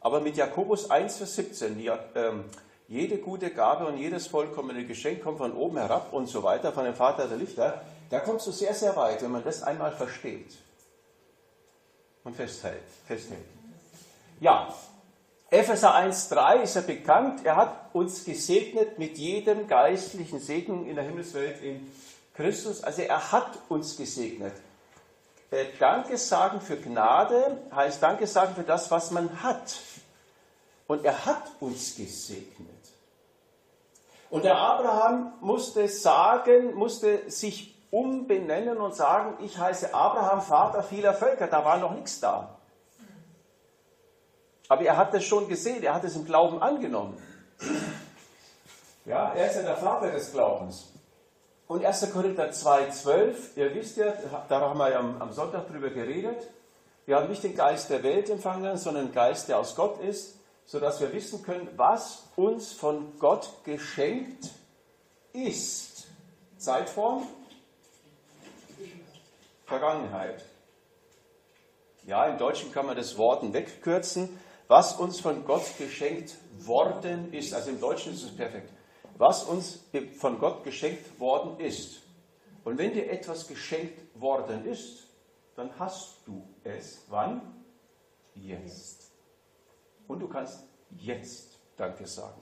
Aber 0.00 0.20
mit 0.20 0.36
Jakobus 0.36 0.90
1, 0.90 1.18
Vers 1.18 1.36
17, 1.36 1.78
die, 1.78 1.86
ähm, 2.16 2.46
jede 2.88 3.18
gute 3.18 3.50
Gabe 3.50 3.86
und 3.86 3.98
jedes 3.98 4.26
vollkommene 4.26 4.84
Geschenk 4.86 5.22
kommt 5.22 5.38
von 5.38 5.52
oben 5.52 5.76
herab 5.76 6.12
und 6.12 6.26
so 6.26 6.42
weiter, 6.42 6.72
von 6.72 6.84
dem 6.84 6.94
Vater 6.94 7.28
der 7.28 7.36
Lichter. 7.36 7.82
Da 8.10 8.20
kommst 8.20 8.46
du 8.46 8.50
sehr, 8.50 8.74
sehr 8.74 8.96
weit, 8.96 9.22
wenn 9.22 9.30
man 9.30 9.44
das 9.44 9.62
einmal 9.62 9.92
versteht 9.92 10.56
und 12.24 12.34
festhält. 12.34 12.82
festhält. 13.06 13.44
Ja, 14.40 14.74
Epheser 15.50 15.94
1,3 15.94 16.62
ist 16.62 16.76
ja 16.76 16.80
bekannt. 16.82 17.44
Er 17.44 17.56
hat 17.56 17.94
uns 17.94 18.24
gesegnet 18.24 18.98
mit 18.98 19.16
jedem 19.18 19.66
geistlichen 19.66 20.40
Segen 20.40 20.86
in 20.86 20.96
der 20.96 21.04
Himmelswelt 21.04 21.62
in 21.62 21.90
Christus. 22.34 22.84
Also 22.84 23.02
er 23.02 23.32
hat 23.32 23.58
uns 23.68 23.96
gesegnet. 23.96 24.52
Äh, 25.50 25.64
Danke 25.78 26.18
sagen 26.18 26.60
für 26.60 26.76
Gnade 26.76 27.62
heißt 27.74 28.02
Danke 28.02 28.26
sagen 28.26 28.54
für 28.54 28.62
das, 28.62 28.90
was 28.90 29.10
man 29.10 29.42
hat. 29.42 29.78
Und 30.86 31.04
er 31.04 31.24
hat 31.24 31.44
uns 31.60 31.96
gesegnet. 31.96 32.77
Und 34.30 34.44
der 34.44 34.58
Abraham 34.58 35.32
musste 35.40 35.88
sagen, 35.88 36.74
musste 36.74 37.30
sich 37.30 37.74
umbenennen 37.90 38.78
und 38.78 38.94
sagen, 38.94 39.42
ich 39.42 39.56
heiße 39.58 39.94
Abraham, 39.94 40.42
Vater 40.42 40.82
vieler 40.82 41.14
Völker. 41.14 41.46
Da 41.46 41.64
war 41.64 41.78
noch 41.78 41.92
nichts 41.92 42.20
da. 42.20 42.58
Aber 44.68 44.82
er 44.82 44.98
hat 44.98 45.14
es 45.14 45.24
schon 45.24 45.48
gesehen, 45.48 45.82
er 45.82 45.94
hat 45.94 46.04
es 46.04 46.14
im 46.14 46.26
Glauben 46.26 46.60
angenommen. 46.60 47.16
Ja, 49.06 49.32
er 49.32 49.46
ist 49.46 49.56
ja 49.56 49.62
der 49.62 49.76
Vater 49.76 50.10
des 50.10 50.32
Glaubens. 50.32 50.92
Und 51.66 51.84
1. 51.84 52.12
Korinther 52.12 52.50
2,12, 52.50 53.56
ihr 53.56 53.74
wisst 53.74 53.96
ja, 53.96 54.12
da 54.48 54.60
haben 54.60 54.78
wir 54.78 54.90
ja 54.90 54.98
am 54.98 55.32
Sonntag 55.32 55.68
drüber 55.68 55.88
geredet, 55.88 56.48
wir 57.06 57.16
haben 57.16 57.28
nicht 57.28 57.42
den 57.42 57.56
Geist 57.56 57.88
der 57.88 58.02
Welt 58.02 58.28
empfangen, 58.28 58.76
sondern 58.76 59.06
den 59.06 59.14
Geist, 59.14 59.48
der 59.48 59.58
aus 59.58 59.74
Gott 59.74 59.98
ist, 60.02 60.37
sodass 60.68 61.00
wir 61.00 61.14
wissen 61.14 61.42
können, 61.42 61.66
was 61.76 62.24
uns 62.36 62.72
von 62.72 63.18
Gott 63.18 63.64
geschenkt 63.64 64.50
ist. 65.32 66.06
Zeitform? 66.58 67.26
Vergangenheit. 69.64 70.44
Ja, 72.06 72.26
im 72.26 72.36
Deutschen 72.36 72.70
kann 72.70 72.84
man 72.84 72.96
das 72.96 73.16
Worten 73.16 73.54
wegkürzen. 73.54 74.38
Was 74.68 74.92
uns 74.96 75.20
von 75.20 75.46
Gott 75.46 75.64
geschenkt 75.78 76.34
worden 76.58 77.32
ist, 77.32 77.54
also 77.54 77.70
im 77.70 77.80
Deutschen 77.80 78.12
ist 78.12 78.24
es 78.24 78.36
perfekt, 78.36 78.70
was 79.16 79.44
uns 79.44 79.80
von 80.18 80.38
Gott 80.38 80.64
geschenkt 80.64 81.18
worden 81.18 81.58
ist. 81.60 82.02
Und 82.64 82.76
wenn 82.76 82.92
dir 82.92 83.10
etwas 83.10 83.48
geschenkt 83.48 83.98
worden 84.20 84.66
ist, 84.66 85.06
dann 85.56 85.70
hast 85.78 86.18
du 86.26 86.46
es. 86.62 87.04
Wann? 87.08 87.64
Jetzt 88.34 89.07
und 90.08 90.18
du 90.20 90.28
kannst 90.28 90.64
jetzt 90.96 91.58
Danke 91.76 92.06
sagen. 92.06 92.40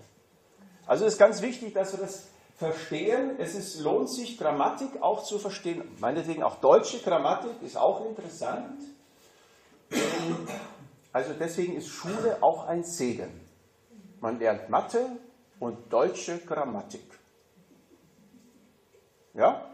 Also 0.86 1.04
es 1.04 1.14
ist 1.14 1.18
ganz 1.18 1.42
wichtig, 1.42 1.74
dass 1.74 1.92
wir 1.92 2.00
das 2.00 2.28
verstehen. 2.56 3.38
Es 3.38 3.54
ist, 3.54 3.80
lohnt 3.80 4.08
sich, 4.08 4.38
Grammatik 4.38 5.02
auch 5.02 5.24
zu 5.24 5.38
verstehen. 5.38 5.82
Meinetwegen 5.98 6.42
auch 6.42 6.56
deutsche 6.56 7.00
Grammatik 7.00 7.62
ist 7.62 7.76
auch 7.76 8.06
interessant. 8.06 8.80
Also 11.12 11.32
deswegen 11.38 11.76
ist 11.76 11.88
Schule 11.88 12.38
auch 12.40 12.66
ein 12.66 12.82
Segen. 12.82 13.40
Man 14.20 14.38
lernt 14.38 14.70
Mathe 14.70 15.06
und 15.60 15.92
deutsche 15.92 16.38
Grammatik. 16.38 17.04
Ja? 19.34 19.70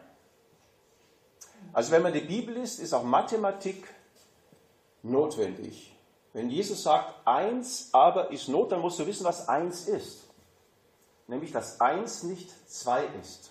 Also 1.72 1.92
wenn 1.92 2.02
man 2.02 2.12
die 2.12 2.20
Bibel 2.20 2.54
liest, 2.54 2.80
ist 2.80 2.92
auch 2.92 3.04
Mathematik 3.04 3.87
notwendig. 5.02 5.91
Wenn 6.32 6.48
Jesus 6.48 6.82
sagt, 6.82 7.26
eins 7.26 7.90
aber 7.92 8.30
ist 8.30 8.48
Not, 8.48 8.72
dann 8.72 8.80
musst 8.80 8.98
du 8.98 9.06
wissen, 9.06 9.24
was 9.24 9.48
eins 9.48 9.86
ist. 9.86 10.24
Nämlich, 11.26 11.52
dass 11.52 11.80
eins 11.80 12.22
nicht 12.22 12.50
zwei 12.70 13.04
ist. 13.20 13.50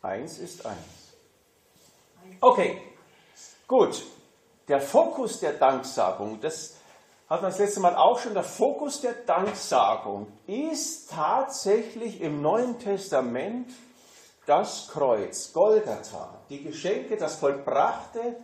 Eins 0.00 0.38
ist 0.38 0.64
eins. 0.64 0.78
Okay, 2.40 2.80
gut. 3.66 4.04
Der 4.68 4.80
Fokus 4.80 5.40
der 5.40 5.54
Danksagung, 5.54 6.40
das 6.40 6.76
hat 7.28 7.42
man 7.42 7.50
das 7.50 7.58
letzte 7.58 7.80
Mal 7.80 7.96
auch 7.96 8.18
schon, 8.18 8.34
der 8.34 8.44
Fokus 8.44 9.00
der 9.00 9.12
Danksagung 9.12 10.32
ist 10.46 11.10
tatsächlich 11.10 12.20
im 12.20 12.42
Neuen 12.42 12.78
Testament 12.78 13.70
das 14.48 14.88
Kreuz, 14.88 15.52
Golgatha, 15.52 16.40
die 16.48 16.64
Geschenke, 16.64 17.18
das 17.18 17.36
Vollbrachte, 17.36 18.36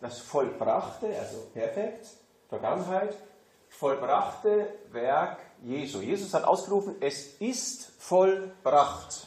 das 0.00 0.20
Vollbrachte, 0.20 1.06
also 1.18 1.38
perfekt, 1.52 2.06
Vergangenheit, 2.48 3.16
vollbrachte 3.68 4.68
Werk 4.92 5.38
Jesu. 5.62 6.00
Jesus 6.00 6.32
hat 6.32 6.44
ausgerufen, 6.44 6.94
es 7.00 7.40
ist 7.40 7.90
vollbracht 7.98 9.26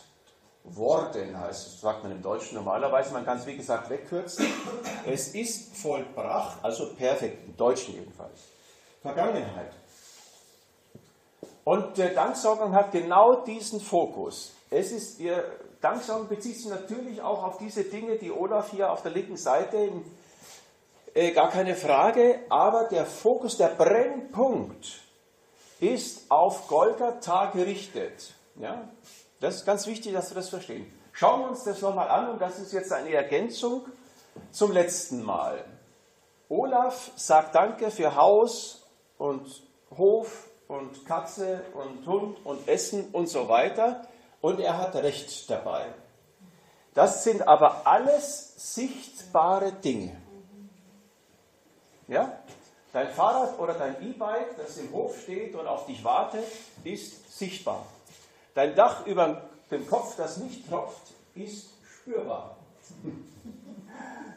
worden, 0.63 1.38
heißt 1.38 1.67
es, 1.67 1.81
sagt 1.81 2.03
man 2.03 2.13
im 2.13 2.22
Deutschen 2.22 2.55
normalerweise, 2.55 3.12
man 3.12 3.25
kann 3.25 3.38
es 3.38 3.45
wie 3.45 3.57
gesagt 3.57 3.89
wegkürzen. 3.89 4.45
Es 5.05 5.36
ist 5.36 5.75
vollbracht, 5.75 6.63
also 6.63 6.93
perfekt, 6.95 7.45
im 7.45 7.57
Deutschen 7.57 7.93
jedenfalls. 7.93 8.39
Vergangenheit. 9.01 9.74
Und 11.65 11.98
der 11.98 12.13
Danksagung 12.13 12.74
hat 12.74 12.91
genau 12.91 13.43
diesen 13.43 13.81
Fokus. 13.81 14.53
Es 14.69 14.91
ist, 14.91 15.19
ihr 15.19 15.43
Danksagung 15.82 16.27
bezieht 16.27 16.58
sich 16.58 16.67
natürlich 16.67 17.22
auch 17.22 17.44
auf 17.44 17.58
diese 17.58 17.84
Dinge, 17.84 18.17
die 18.17 18.32
Olaf 18.32 18.72
hier 18.72 18.91
auf 18.91 19.01
der 19.01 19.12
linken 19.12 19.38
Seite, 19.38 19.91
äh, 21.13 21.32
gar 21.32 21.50
keine 21.50 21.75
Frage, 21.75 22.39
aber 22.50 22.86
der 22.86 23.05
Fokus, 23.05 23.58
der 23.58 23.70
Brennpunkt 23.70 25.00
ist 25.79 26.29
auf 26.29 26.67
Golgatha 26.67 27.51
gerichtet. 27.51 28.34
Ja? 28.55 28.89
Das 29.39 29.55
ist 29.55 29.65
ganz 29.65 29.88
wichtig, 29.88 30.13
dass 30.13 30.32
wir 30.32 30.36
das 30.36 30.50
verstehen. 30.50 30.91
Schauen 31.12 31.41
wir 31.41 31.50
uns 31.50 31.63
das 31.63 31.82
nochmal 31.82 32.10
an 32.10 32.29
und 32.29 32.41
das 32.41 32.60
ist 32.60 32.74
jetzt 32.74 32.91
eine 32.91 33.13
Ergänzung 33.13 33.86
zum 34.51 34.72
letzten 34.72 35.24
Mal. 35.24 35.63
Olaf 36.50 37.12
sagt 37.15 37.55
Danke 37.55 37.91
für 37.91 38.15
Haus 38.15 38.84
und 39.17 39.63
Hof 39.98 40.48
und 40.67 41.05
Katze 41.05 41.62
und 41.74 42.05
Hund 42.05 42.46
und 42.46 42.67
Essen 42.67 43.08
und 43.13 43.27
so 43.27 43.48
weiter 43.48 44.05
und 44.46 44.60
er 44.60 44.78
hat 44.78 44.94
Recht 44.94 45.50
dabei. 45.50 45.88
Das 46.94 47.24
sind 47.24 47.48
aber 47.48 47.88
alles 47.88 48.54
sichtbare 48.75 49.72
Dinge. 49.72 50.16
Ja? 52.08 52.32
Dein 52.94 53.10
Fahrrad 53.10 53.58
oder 53.58 53.74
dein 53.74 53.96
E-Bike, 54.08 54.56
das 54.56 54.78
im 54.78 54.92
Hof 54.92 55.20
steht 55.20 55.56
und 55.56 55.66
auf 55.66 55.88
dich 55.88 56.04
wartet, 56.04 56.46
ist 56.84 57.36
sichtbar. 57.40 57.88
Dein 58.54 58.75
Dach 58.75 59.08
über 59.08 59.42
dem 59.72 59.90
Kopf, 59.90 60.16
das 60.16 60.38
nicht 60.38 60.70
tropft, 60.70 61.02
ist 61.34 61.72
spürbar. 61.84 62.56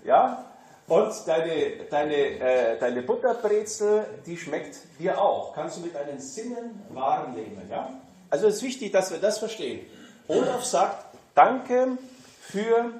ja? 0.05 0.47
Und 0.87 1.12
deine, 1.27 1.85
deine, 1.91 2.15
äh, 2.15 2.79
deine 2.79 3.03
Butterbrezel, 3.03 4.07
die 4.25 4.38
schmeckt 4.38 4.79
dir 4.99 5.21
auch. 5.21 5.53
Kannst 5.53 5.77
du 5.77 5.81
mit 5.83 5.95
deinen 5.95 6.19
Sinnen 6.19 6.83
wahrnehmen. 6.95 7.69
Ja? 7.71 7.91
Also 8.31 8.47
es 8.47 8.57
ist 8.57 8.62
wichtig, 8.62 8.93
dass 8.93 9.11
wir 9.11 9.19
das 9.19 9.38
verstehen. 9.38 9.85
Olaf 10.28 10.64
sagt, 10.64 11.06
danke 11.35 11.97
für 12.40 12.92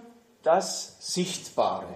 das 0.43 0.97
Sichtbare. 0.99 1.87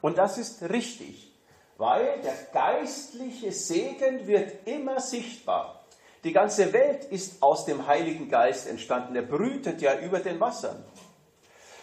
Und 0.00 0.18
das 0.18 0.36
ist 0.36 0.62
richtig, 0.62 1.32
weil 1.78 2.20
der 2.22 2.34
geistliche 2.52 3.52
Segen 3.52 4.26
wird 4.26 4.66
immer 4.66 5.00
sichtbar. 5.00 5.84
Die 6.24 6.32
ganze 6.32 6.72
Welt 6.72 7.04
ist 7.04 7.42
aus 7.42 7.66
dem 7.66 7.86
Heiligen 7.86 8.28
Geist 8.28 8.66
entstanden. 8.66 9.14
Er 9.14 9.22
brütet 9.22 9.80
ja 9.80 9.98
über 10.00 10.18
den 10.18 10.40
Wassern. 10.40 10.82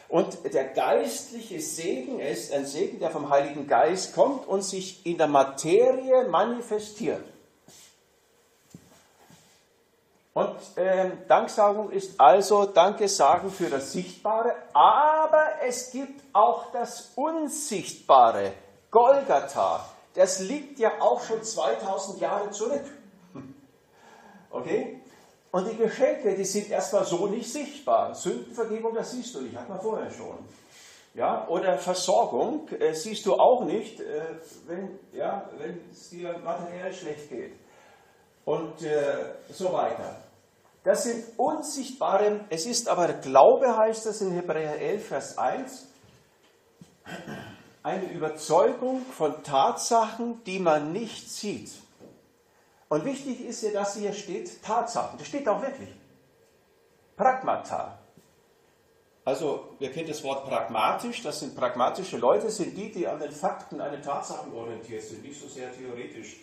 Und 0.10 0.40
der 0.54 0.66
geistliche 0.66 1.62
Segen 1.62 2.20
ist 2.20 2.52
ein 2.52 2.66
Segen, 2.66 3.00
der 3.00 3.12
vom 3.12 3.30
Heiligen 3.30 3.68
Geist 3.68 4.14
kommt 4.14 4.46
und 4.46 4.64
sich 4.64 5.06
in 5.06 5.18
der 5.18 5.28
Materie 5.28 6.28
manifestiert. 6.28 7.24
Und 10.34 10.56
äh, 10.78 11.12
Danksagung 11.28 11.92
ist 11.92 12.20
also 12.20 12.66
Danke 12.66 13.10
sagen 13.10 13.52
für 13.52 13.70
das 13.70 13.92
Sichtbare, 13.92 14.56
aber 14.72 15.44
es 15.68 15.92
gibt 15.92 16.24
auch 16.32 16.72
das 16.72 17.12
Unsichtbare, 17.16 18.54
Golgatha. 18.90 19.86
Das 20.14 20.40
liegt 20.40 20.80
ja 20.80 20.92
auch 21.00 21.22
schon 21.22 21.44
2000 21.44 22.20
Jahre 22.20 22.52
zurück. 22.52 22.86
Okay? 24.54 25.00
Und 25.52 25.70
die 25.70 25.78
Geschenke, 25.78 26.36
die 26.36 26.44
sind 26.44 26.70
erstmal 26.70 27.06
so 27.06 27.28
nicht 27.28 27.52
sichtbar. 27.52 28.14
Sündenvergebung, 28.14 28.94
das 28.94 29.12
siehst 29.12 29.34
du 29.34 29.40
nicht, 29.42 29.56
hat 29.56 29.70
man 29.70 29.80
vorher 29.80 30.12
schon. 30.12 30.38
Ja, 31.14 31.48
oder 31.48 31.78
Versorgung 31.78 32.68
äh, 32.80 32.94
siehst 32.94 33.26
du 33.26 33.36
auch 33.36 33.64
nicht, 33.64 34.02
äh, 34.02 34.24
wenn 34.68 35.00
ja, 35.14 35.50
es 35.90 36.10
dir 36.10 36.38
materiell 36.40 36.94
schlecht 36.94 37.30
geht. 37.30 37.54
Und 38.46 38.82
äh, 38.82 39.36
so 39.52 39.72
weiter. 39.72 40.18
Das 40.84 41.04
sind 41.04 41.24
unsichtbare, 41.38 42.40
es 42.50 42.66
ist 42.66 42.90
aber 42.90 43.14
Glaube, 43.14 43.78
heißt 43.78 44.08
das 44.08 44.22
in 44.22 44.32
Hebräer 44.32 44.80
11, 44.80 45.08
Vers 45.08 45.38
1, 45.38 45.88
eine 47.84 48.12
Überzeugung 48.12 49.06
von 49.06 49.44
Tatsachen, 49.44 50.44
die 50.46 50.60
man 50.60 50.92
nicht 50.92 51.30
sieht. 51.30 51.72
Und 52.90 53.06
wichtig 53.06 53.46
ist 53.46 53.62
ja, 53.62 53.72
dass 53.72 53.96
hier 53.96 54.12
steht 54.12 54.64
Tatsachen. 54.64 55.20
Das 55.20 55.28
steht 55.28 55.48
auch 55.48 55.62
wirklich. 55.62 55.90
Pragmata. 57.16 58.00
Also, 59.24 59.76
ihr 59.80 59.92
kennt 59.92 60.10
das 60.10 60.24
Wort 60.24 60.48
pragmatisch, 60.48 61.22
das 61.22 61.40
sind 61.40 61.56
pragmatische 61.56 62.18
Leute, 62.18 62.50
sind 62.50 62.76
die, 62.76 62.92
die 62.92 63.08
an 63.08 63.20
den 63.20 63.32
Fakten, 63.32 63.80
an 63.80 63.92
den 63.92 64.02
Tatsachen 64.02 64.52
orientiert 64.52 65.04
sind, 65.04 65.22
nicht 65.22 65.40
so 65.40 65.48
sehr 65.48 65.72
theoretisch 65.72 66.38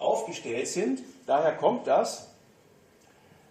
aufgestellt 0.00 0.66
sind. 0.66 1.02
Daher 1.26 1.56
kommt 1.56 1.86
das. 1.86 2.28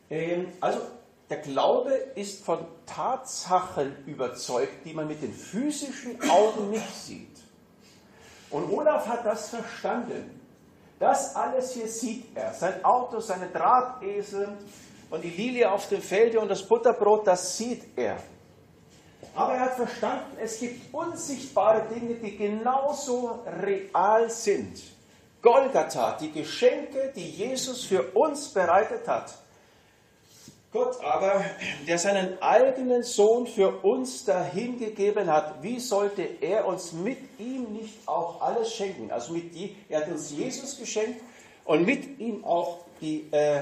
Ähm, 0.09 0.51
also, 0.59 0.81
der 1.29 1.37
Glaube 1.37 1.91
ist 2.15 2.43
von 2.43 2.59
Tatsachen 2.85 3.95
überzeugt, 4.07 4.85
die 4.85 4.93
man 4.93 5.07
mit 5.07 5.21
den 5.21 5.33
physischen 5.33 6.19
Augen 6.29 6.71
nicht 6.71 6.95
sieht. 6.95 7.37
Und 8.49 8.71
Olaf 8.71 9.07
hat 9.07 9.25
das 9.25 9.49
verstanden. 9.49 10.41
Das 10.99 11.35
alles 11.35 11.73
hier 11.73 11.87
sieht 11.87 12.35
er. 12.35 12.53
Sein 12.53 12.83
Auto, 12.83 13.19
seine 13.19 13.47
Drahtesel 13.47 14.49
und 15.11 15.23
die 15.23 15.29
Lilie 15.29 15.71
auf 15.71 15.87
dem 15.87 16.01
Felde 16.01 16.39
und 16.39 16.49
das 16.49 16.63
Butterbrot, 16.63 17.27
das 17.27 17.57
sieht 17.57 17.83
er. 17.95 18.17
Aber 19.35 19.53
er 19.53 19.59
hat 19.61 19.75
verstanden, 19.75 20.37
es 20.41 20.59
gibt 20.59 20.93
unsichtbare 20.93 21.83
Dinge, 21.93 22.15
die 22.15 22.35
genauso 22.35 23.39
real 23.61 24.29
sind. 24.29 24.81
Golgatha, 25.41 26.17
die 26.19 26.31
Geschenke, 26.31 27.13
die 27.15 27.29
Jesus 27.29 27.85
für 27.85 28.03
uns 28.13 28.49
bereitet 28.49 29.07
hat. 29.07 29.33
Gott 30.71 31.03
aber, 31.03 31.43
der 31.87 31.97
seinen 31.97 32.39
eigenen 32.43 33.01
Sohn 33.01 33.47
für 33.47 33.83
uns 33.83 34.25
dahingegeben 34.25 35.31
hat, 35.31 35.63
wie 35.63 35.79
sollte 35.79 36.21
er 36.21 36.67
uns 36.67 36.93
mit 36.93 37.17
ihm 37.39 37.73
nicht 37.73 38.07
auch 38.07 38.39
alles 38.41 38.71
schenken? 38.73 39.09
Also 39.11 39.33
mit 39.33 39.55
die, 39.55 39.75
er 39.89 40.01
hat 40.01 40.09
uns 40.09 40.29
Jesus 40.29 40.77
geschenkt 40.77 41.21
und 41.65 41.85
mit 41.85 42.19
ihm 42.19 42.45
auch 42.45 42.81
die, 43.01 43.27
äh, 43.31 43.61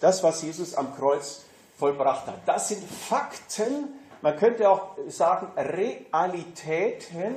das, 0.00 0.22
was 0.22 0.42
Jesus 0.42 0.74
am 0.74 0.94
Kreuz 0.94 1.42
vollbracht 1.78 2.26
hat. 2.26 2.40
Das 2.44 2.68
sind 2.68 2.84
Fakten, 2.84 3.88
man 4.20 4.36
könnte 4.36 4.68
auch 4.68 4.96
sagen 5.08 5.48
Realitäten, 5.56 7.34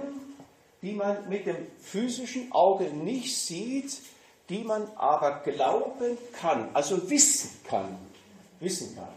die 0.85 0.93
man 0.93 1.27
mit 1.27 1.47
dem 1.47 1.57
physischen 1.81 2.51
Auge 2.51 2.85
nicht 2.85 3.35
sieht, 3.35 3.99
die 4.49 4.63
man 4.63 4.87
aber 4.95 5.39
glauben 5.39 6.17
kann, 6.39 6.69
also 6.73 7.09
wissen 7.09 7.49
kann 7.67 7.97
wissen 8.59 8.95
kann. 8.95 9.07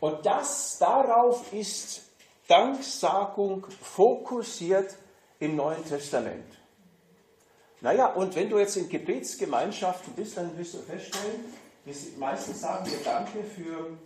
Und 0.00 0.24
das, 0.24 0.78
darauf 0.78 1.52
ist 1.52 2.02
Danksagung 2.48 3.66
fokussiert 3.82 4.94
im 5.40 5.56
Neuen 5.56 5.84
Testament. 5.84 6.44
Naja, 7.80 8.06
und 8.06 8.34
wenn 8.34 8.48
du 8.48 8.58
jetzt 8.58 8.76
in 8.76 8.88
Gebetsgemeinschaften 8.88 10.14
bist, 10.14 10.36
dann 10.36 10.56
wirst 10.56 10.74
du 10.74 10.78
feststellen, 10.78 11.44
meistens 12.18 12.60
sagen 12.60 12.90
wir 12.90 12.98
Danke 13.04 13.42
für 13.44 13.96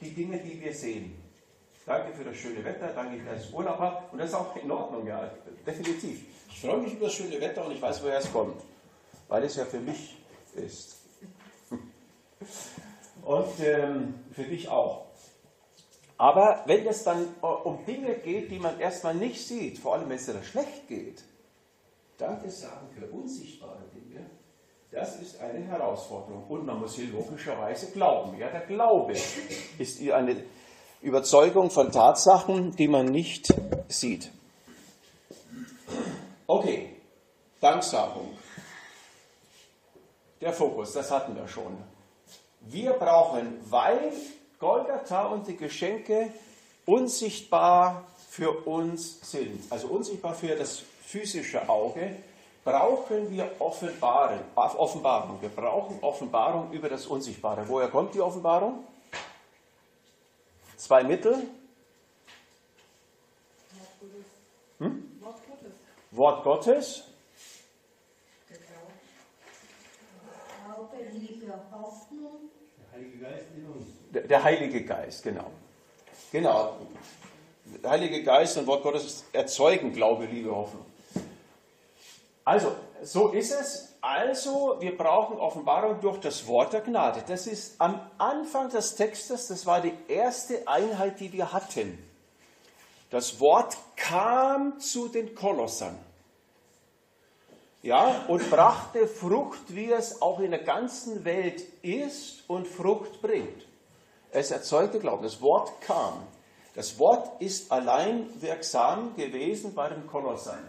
die 0.00 0.10
Dinge, 0.10 0.38
die 0.38 0.60
wir 0.60 0.74
sehen. 0.74 1.25
Danke 1.86 2.12
für 2.14 2.24
das 2.24 2.36
schöne 2.36 2.64
Wetter, 2.64 2.88
danke 2.88 3.20
für 3.20 3.30
das 3.30 3.52
Urlaub. 3.52 4.08
Und 4.10 4.18
das 4.18 4.30
ist 4.30 4.34
auch 4.34 4.56
in 4.56 4.68
Ordnung, 4.68 5.06
ja, 5.06 5.30
definitiv. 5.64 6.20
Ich 6.50 6.60
freue 6.60 6.78
mich 6.78 6.94
über 6.94 7.04
das 7.04 7.14
schöne 7.14 7.40
Wetter 7.40 7.64
und 7.64 7.72
ich 7.72 7.80
weiß, 7.80 8.02
woher 8.02 8.18
es 8.18 8.32
kommt, 8.32 8.60
weil 9.28 9.44
es 9.44 9.54
ja 9.54 9.64
für 9.64 9.78
mich 9.78 10.16
ist. 10.56 10.96
und 13.22 13.60
ähm, 13.60 14.14
für 14.32 14.42
dich 14.42 14.68
auch. 14.68 15.06
Aber 16.18 16.64
wenn 16.66 16.84
es 16.88 17.04
dann 17.04 17.22
äh, 17.40 17.46
um 17.46 17.84
Dinge 17.86 18.14
geht, 18.14 18.50
die 18.50 18.58
man 18.58 18.80
erstmal 18.80 19.14
nicht 19.14 19.46
sieht, 19.46 19.78
vor 19.78 19.94
allem 19.94 20.08
wenn 20.08 20.16
es 20.16 20.26
dir 20.26 20.42
schlecht 20.42 20.88
geht, 20.88 21.22
ist 22.46 22.62
Sagen 22.62 22.88
für 22.98 23.06
unsichtbare 23.06 23.84
Dinge, 23.94 24.26
das 24.90 25.20
ist 25.20 25.38
eine 25.40 25.60
Herausforderung. 25.60 26.46
Und 26.48 26.66
man 26.66 26.80
muss 26.80 26.96
hier 26.96 27.12
logischerweise 27.12 27.92
glauben. 27.92 28.36
Ja, 28.38 28.48
der 28.48 28.62
Glaube 28.62 29.12
ist 29.12 30.00
eine 30.10 30.36
Überzeugung 31.06 31.70
von 31.70 31.92
Tatsachen, 31.92 32.74
die 32.74 32.88
man 32.88 33.06
nicht 33.06 33.54
sieht. 33.86 34.32
Okay, 36.48 36.96
Danksagung. 37.60 38.36
Der 40.40 40.52
Fokus, 40.52 40.94
das 40.94 41.12
hatten 41.12 41.36
wir 41.36 41.46
schon. 41.46 41.76
Wir 42.62 42.90
brauchen, 42.94 43.56
weil 43.70 44.12
Golgatha 44.58 45.26
und 45.26 45.46
die 45.46 45.56
Geschenke 45.56 46.32
unsichtbar 46.86 48.02
für 48.28 48.66
uns 48.66 49.30
sind, 49.30 49.62
also 49.70 49.86
unsichtbar 49.86 50.34
für 50.34 50.56
das 50.56 50.82
physische 51.04 51.68
Auge, 51.68 52.16
brauchen 52.64 53.30
wir 53.30 53.48
Offenbarung. 53.60 54.40
Wir 55.40 55.50
brauchen 55.50 56.00
Offenbarung 56.00 56.72
über 56.72 56.88
das 56.88 57.06
Unsichtbare. 57.06 57.62
Woher 57.68 57.86
kommt 57.90 58.12
die 58.16 58.20
Offenbarung? 58.20 58.84
Zwei 60.86 61.02
Mittel. 61.02 61.42
Hm? 64.78 65.20
Wort 66.12 66.44
Gottes. 66.44 67.02
Der 74.12 74.44
Heilige 74.44 74.84
Geist, 74.84 75.24
genau. 75.24 75.50
Genau. 76.30 76.76
Der 77.82 77.90
Heilige 77.90 78.22
Geist 78.22 78.56
und 78.56 78.68
Wort 78.68 78.84
Gottes 78.84 79.24
erzeugen 79.32 79.92
Glaube, 79.92 80.26
Liebe, 80.26 80.54
Hoffnung. 80.54 80.86
Also, 82.46 82.76
so 83.02 83.30
ist 83.30 83.50
es. 83.50 83.96
Also, 84.00 84.76
wir 84.78 84.96
brauchen 84.96 85.36
Offenbarung 85.38 86.00
durch 86.00 86.20
das 86.20 86.46
Wort 86.46 86.72
der 86.72 86.80
Gnade. 86.80 87.24
Das 87.26 87.48
ist 87.48 87.80
am 87.80 88.00
Anfang 88.18 88.70
des 88.70 88.94
Textes, 88.94 89.48
das 89.48 89.66
war 89.66 89.80
die 89.80 89.92
erste 90.06 90.66
Einheit, 90.68 91.18
die 91.18 91.32
wir 91.32 91.52
hatten. 91.52 91.98
Das 93.10 93.40
Wort 93.40 93.76
kam 93.96 94.78
zu 94.78 95.08
den 95.08 95.34
Kolossern. 95.34 95.98
Ja, 97.82 98.24
und 98.28 98.48
brachte 98.48 99.08
Frucht, 99.08 99.74
wie 99.74 99.90
es 99.90 100.22
auch 100.22 100.38
in 100.38 100.52
der 100.52 100.62
ganzen 100.62 101.24
Welt 101.24 101.62
ist 101.82 102.48
und 102.48 102.68
Frucht 102.68 103.20
bringt. 103.22 103.66
Es 104.30 104.52
erzeugte 104.52 105.00
Glauben. 105.00 105.24
Das 105.24 105.40
Wort 105.40 105.80
kam. 105.80 106.22
Das 106.74 106.96
Wort 107.00 107.40
ist 107.40 107.72
allein 107.72 108.30
wirksam 108.40 109.16
gewesen 109.16 109.74
bei 109.74 109.88
den 109.88 110.06
Kolossern. 110.06 110.62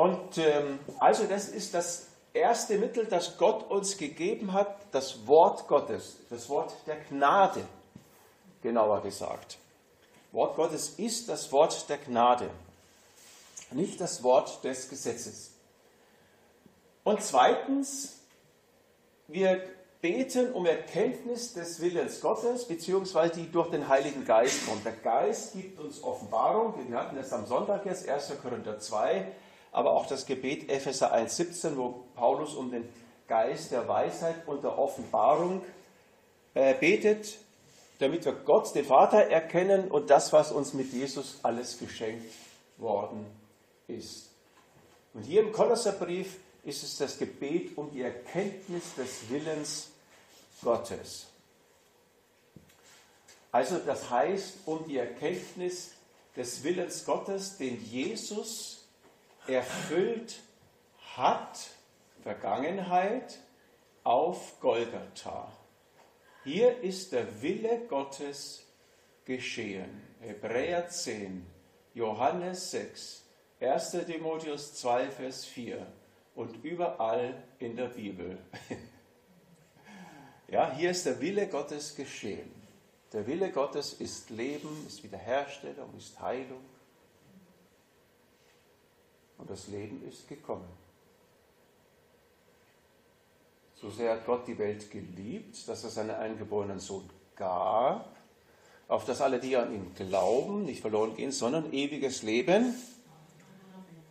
Und 0.00 0.38
ähm, 0.38 0.78
also 0.98 1.26
das 1.26 1.50
ist 1.50 1.74
das 1.74 2.06
erste 2.32 2.78
Mittel, 2.78 3.04
das 3.04 3.36
Gott 3.36 3.70
uns 3.70 3.98
gegeben 3.98 4.54
hat, 4.54 4.74
das 4.92 5.26
Wort 5.26 5.68
Gottes, 5.68 6.16
das 6.30 6.48
Wort 6.48 6.72
der 6.86 6.96
Gnade, 6.96 7.66
genauer 8.62 9.02
gesagt. 9.02 9.58
Wort 10.32 10.56
Gottes 10.56 10.94
ist 10.96 11.28
das 11.28 11.52
Wort 11.52 11.86
der 11.90 11.98
Gnade, 11.98 12.48
nicht 13.72 14.00
das 14.00 14.22
Wort 14.22 14.64
des 14.64 14.88
Gesetzes. 14.88 15.50
Und 17.04 17.22
zweitens, 17.22 18.20
wir 19.28 19.62
beten 20.00 20.50
um 20.54 20.64
Erkenntnis 20.64 21.52
des 21.52 21.78
Willens 21.78 22.22
Gottes, 22.22 22.64
beziehungsweise 22.64 23.34
die 23.34 23.52
durch 23.52 23.68
den 23.68 23.86
Heiligen 23.86 24.24
Geist 24.24 24.66
kommt. 24.66 24.82
Der 24.82 24.92
Geist 24.92 25.52
gibt 25.52 25.78
uns 25.78 26.02
Offenbarung, 26.02 26.72
wir 26.88 26.96
hatten 26.96 27.16
das 27.16 27.34
am 27.34 27.44
Sonntag 27.44 27.84
jetzt, 27.84 28.08
1. 28.08 28.32
Korinther 28.40 28.78
2, 28.78 29.30
aber 29.72 29.92
auch 29.92 30.06
das 30.06 30.26
Gebet 30.26 30.70
Epheser 30.70 31.14
1,17, 31.14 31.76
wo 31.76 32.04
Paulus 32.14 32.54
um 32.54 32.70
den 32.70 32.88
Geist 33.28 33.70
der 33.70 33.86
Weisheit 33.86 34.46
und 34.46 34.64
der 34.64 34.76
Offenbarung 34.78 35.62
äh, 36.54 36.74
betet, 36.74 37.38
damit 38.00 38.24
wir 38.24 38.32
Gott, 38.32 38.74
den 38.74 38.84
Vater, 38.84 39.28
erkennen 39.28 39.90
und 39.90 40.10
das, 40.10 40.32
was 40.32 40.50
uns 40.50 40.74
mit 40.74 40.92
Jesus 40.92 41.38
alles 41.42 41.78
geschenkt 41.78 42.32
worden 42.78 43.26
ist. 43.86 44.30
Und 45.14 45.22
hier 45.22 45.42
im 45.42 45.52
Kolosserbrief 45.52 46.36
ist 46.64 46.82
es 46.82 46.96
das 46.96 47.18
Gebet 47.18 47.76
um 47.76 47.90
die 47.90 48.02
Erkenntnis 48.02 48.94
des 48.96 49.28
Willens 49.28 49.90
Gottes. 50.62 51.26
Also 53.52 53.78
das 53.78 54.10
heißt 54.10 54.58
um 54.66 54.86
die 54.86 54.98
Erkenntnis 54.98 55.92
des 56.36 56.62
Willens 56.62 57.04
Gottes, 57.04 57.56
den 57.58 57.82
Jesus 57.84 58.79
erfüllt 59.46 60.40
hat, 61.16 61.70
Vergangenheit, 62.22 63.38
auf 64.04 64.58
Golgatha. 64.60 65.52
Hier 66.44 66.80
ist 66.80 67.12
der 67.12 67.42
Wille 67.42 67.86
Gottes 67.86 68.66
geschehen. 69.24 70.02
Hebräer 70.20 70.88
10, 70.88 71.46
Johannes 71.94 72.70
6, 72.70 73.24
1 73.60 73.90
Timotheus 74.06 74.74
2, 74.74 75.10
Vers 75.10 75.44
4 75.44 75.86
und 76.34 76.64
überall 76.64 77.42
in 77.58 77.76
der 77.76 77.88
Bibel. 77.88 78.38
ja, 80.48 80.72
hier 80.74 80.90
ist 80.92 81.04
der 81.06 81.20
Wille 81.20 81.46
Gottes 81.48 81.94
geschehen. 81.94 82.50
Der 83.12 83.26
Wille 83.26 83.50
Gottes 83.50 83.94
ist 83.94 84.30
Leben, 84.30 84.86
ist 84.86 85.02
Wiederherstellung, 85.02 85.94
ist 85.96 86.20
Heilung. 86.20 86.64
Und 89.40 89.48
das 89.48 89.68
Leben 89.68 90.06
ist 90.06 90.28
gekommen. 90.28 90.68
So 93.74 93.88
sehr 93.88 94.12
hat 94.12 94.26
Gott 94.26 94.46
die 94.46 94.58
Welt 94.58 94.90
geliebt, 94.90 95.66
dass 95.66 95.82
er 95.84 95.90
seinen 95.90 96.10
eingeborenen 96.10 96.78
Sohn 96.78 97.08
gab, 97.34 98.14
auf 98.88 99.06
dass 99.06 99.22
alle, 99.22 99.40
die 99.40 99.56
an 99.56 99.72
ihn 99.72 99.94
glauben, 99.94 100.66
nicht 100.66 100.82
verloren 100.82 101.16
gehen, 101.16 101.32
sondern 101.32 101.72
ewiges 101.72 102.22
Leben 102.22 102.74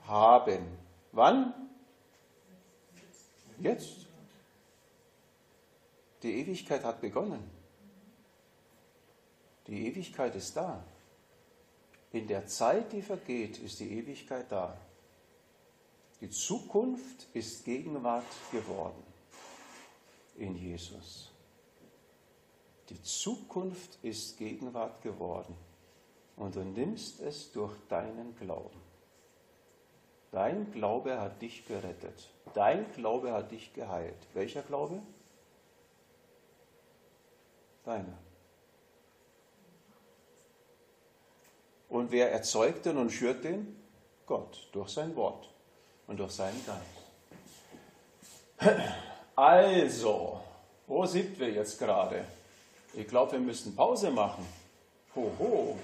haben. 0.07 0.65
Wann? 1.11 1.53
Jetzt. 3.59 4.07
Die 6.23 6.41
Ewigkeit 6.41 6.83
hat 6.83 7.01
begonnen. 7.01 7.43
Die 9.67 9.87
Ewigkeit 9.87 10.35
ist 10.35 10.57
da. 10.57 10.83
In 12.11 12.25
der 12.27 12.47
Zeit, 12.47 12.91
die 12.91 13.03
vergeht, 13.03 13.59
ist 13.59 13.79
die 13.79 13.99
Ewigkeit 13.99 14.51
da. 14.51 14.75
Die 16.21 16.29
Zukunft 16.29 17.27
ist 17.33 17.63
Gegenwart 17.63 18.25
geworden 18.51 19.03
in 20.35 20.55
Jesus. 20.55 21.31
Die 22.89 23.01
Zukunft 23.03 23.97
ist 24.03 24.37
Gegenwart 24.37 25.01
geworden 25.01 25.55
und 26.35 26.55
du 26.55 26.63
nimmst 26.63 27.21
es 27.21 27.51
durch 27.53 27.73
deinen 27.87 28.35
Glauben. 28.35 28.81
Dein 30.31 30.71
Glaube 30.71 31.19
hat 31.21 31.41
dich 31.41 31.65
gerettet. 31.65 32.27
Dein 32.53 32.91
Glaube 32.93 33.31
hat 33.31 33.51
dich 33.51 33.73
geheilt. 33.73 34.17
Welcher 34.33 34.61
Glaube? 34.61 35.01
Deiner. 37.85 38.17
Und 41.87 42.11
wer 42.11 42.31
erzeugt 42.31 42.85
den 42.85 42.97
und 42.97 43.09
schürt 43.09 43.43
den? 43.45 43.75
Gott, 44.25 44.67
durch 44.73 44.89
sein 44.89 45.15
Wort 45.15 45.49
und 46.09 46.17
durch 46.17 46.31
seinen 46.31 46.61
Geist. 46.65 46.81
Also, 49.35 50.41
wo 50.85 51.05
sind 51.05 51.39
wir 51.39 51.49
jetzt 51.49 51.79
gerade? 51.79 52.25
Ich 52.93 53.07
glaube, 53.07 53.31
wir 53.31 53.39
müssen 53.39 53.73
Pause 53.73 54.11
machen. 54.11 54.45
Hoho. 55.15 55.77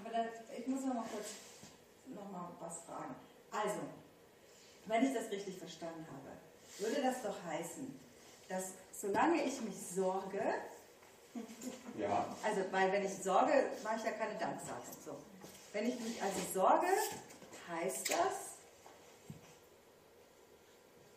Aber 0.00 0.10
da, 0.10 0.24
ich 0.56 0.66
muss 0.66 0.80
noch 0.86 0.94
mal 0.94 1.04
kurz 1.12 1.26
noch 2.06 2.32
mal 2.32 2.48
was 2.58 2.78
fragen. 2.86 3.14
Also, 3.50 3.80
wenn 4.86 5.04
ich 5.04 5.12
das 5.12 5.30
richtig 5.30 5.58
verstanden 5.58 6.06
habe, 6.06 6.30
würde 6.78 7.02
das 7.02 7.22
doch 7.22 7.36
heißen, 7.52 8.00
dass 8.48 8.72
solange 8.98 9.42
ich 9.42 9.60
mich 9.60 9.76
sorge, 9.94 10.42
ja. 11.98 12.24
also 12.42 12.62
weil 12.70 12.92
wenn 12.92 13.04
ich 13.04 13.14
sorge, 13.22 13.52
mache 13.84 13.96
ich 13.98 14.04
ja 14.04 14.12
keine 14.12 14.38
Danksagung. 14.38 14.96
So. 15.04 15.18
Wenn 15.74 15.86
ich 15.86 16.00
mich 16.00 16.22
also 16.22 16.40
sorge, 16.54 16.86
heißt 17.68 18.08
das, 18.08 18.51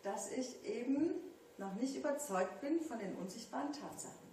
dass 0.06 0.32
ich 0.32 0.64
eben 0.64 1.16
noch 1.58 1.74
nicht 1.76 1.96
überzeugt 1.96 2.62
bin 2.62 2.80
von 2.80 3.00
den 3.00 3.16
unsichtbaren 3.16 3.74
Tatsachen. 3.74 4.26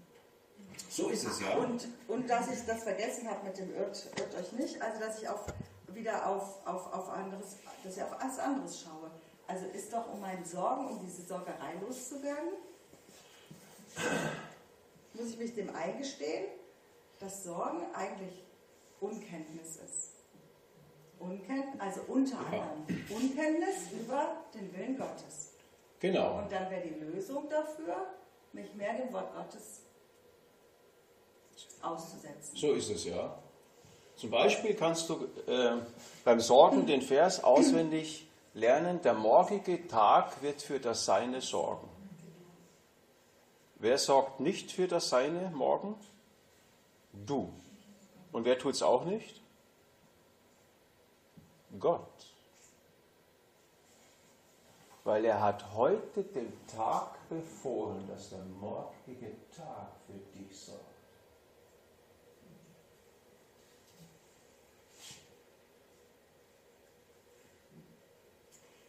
So 0.88 1.08
ist 1.08 1.24
es 1.24 1.40
ja. 1.40 1.56
Und, 1.56 1.88
und 2.08 2.28
dass 2.28 2.50
ich 2.50 2.64
das 2.66 2.82
vergessen 2.82 3.28
habe 3.28 3.46
mit 3.46 3.56
dem 3.56 3.74
irrt, 3.74 4.06
irrt 4.18 4.34
euch 4.34 4.52
nicht, 4.52 4.80
also 4.82 5.00
dass 5.00 5.20
ich 5.20 5.28
auch 5.28 5.46
wieder 5.88 6.26
auf, 6.28 6.66
auf, 6.66 6.92
auf 6.92 7.08
anderes, 7.10 7.56
dass 7.82 7.96
ich 7.96 8.02
auf 8.02 8.20
alles 8.20 8.38
anderes 8.38 8.80
schaue. 8.80 9.10
Also 9.46 9.66
ist 9.66 9.92
doch 9.92 10.12
um 10.12 10.20
meine 10.20 10.44
Sorgen, 10.44 10.88
um 10.88 11.00
diese 11.04 11.22
Sorgerei 11.22 11.74
loszuwerden, 11.80 12.50
muss 15.14 15.30
ich 15.30 15.38
mich 15.38 15.54
dem 15.54 15.74
eingestehen, 15.74 16.46
dass 17.18 17.44
Sorgen 17.44 17.82
eigentlich 17.94 18.44
Unkenntnis 19.00 19.76
ist. 19.76 20.12
Unkenntnis, 21.18 21.80
also 21.80 22.00
unter 22.08 22.38
anderem 22.38 22.84
Unkenntnis 23.10 23.92
über 23.92 24.36
den 24.54 24.72
Willen 24.74 24.98
Gottes. 24.98 25.51
Genau. 26.02 26.38
Und 26.38 26.50
dann 26.50 26.68
wäre 26.68 26.82
die 26.82 26.98
Lösung 26.98 27.48
dafür, 27.48 27.94
mich 28.52 28.74
mehr 28.74 28.92
dem 28.94 29.12
Wort 29.12 29.32
Gottes 29.36 29.82
auszusetzen. 31.80 32.56
So 32.56 32.72
ist 32.72 32.90
es 32.90 33.04
ja. 33.04 33.38
Zum 34.16 34.30
Beispiel 34.30 34.74
kannst 34.74 35.08
du 35.08 35.28
äh, 35.46 35.76
beim 36.24 36.40
Sorgen 36.40 36.86
den 36.86 37.02
Vers 37.02 37.44
auswendig 37.44 38.26
lernen, 38.52 39.00
der 39.02 39.14
morgige 39.14 39.86
Tag 39.86 40.42
wird 40.42 40.60
für 40.60 40.80
das 40.80 41.04
Seine 41.04 41.40
sorgen. 41.40 41.88
Wer 43.76 43.96
sorgt 43.96 44.40
nicht 44.40 44.72
für 44.72 44.88
das 44.88 45.08
Seine 45.08 45.50
morgen? 45.54 45.94
Du. 47.12 47.52
Und 48.32 48.44
wer 48.44 48.58
tut 48.58 48.74
es 48.74 48.82
auch 48.82 49.04
nicht? 49.04 49.40
Gott. 51.78 52.31
Weil 55.04 55.24
er 55.24 55.40
hat 55.40 55.74
heute 55.74 56.22
den 56.22 56.52
Tag 56.68 57.28
befohlen, 57.28 58.06
dass 58.08 58.30
der 58.30 58.44
morgige 58.60 59.32
Tag 59.56 59.88
für 60.06 60.38
dich 60.38 60.56
sorgt. 60.56 60.92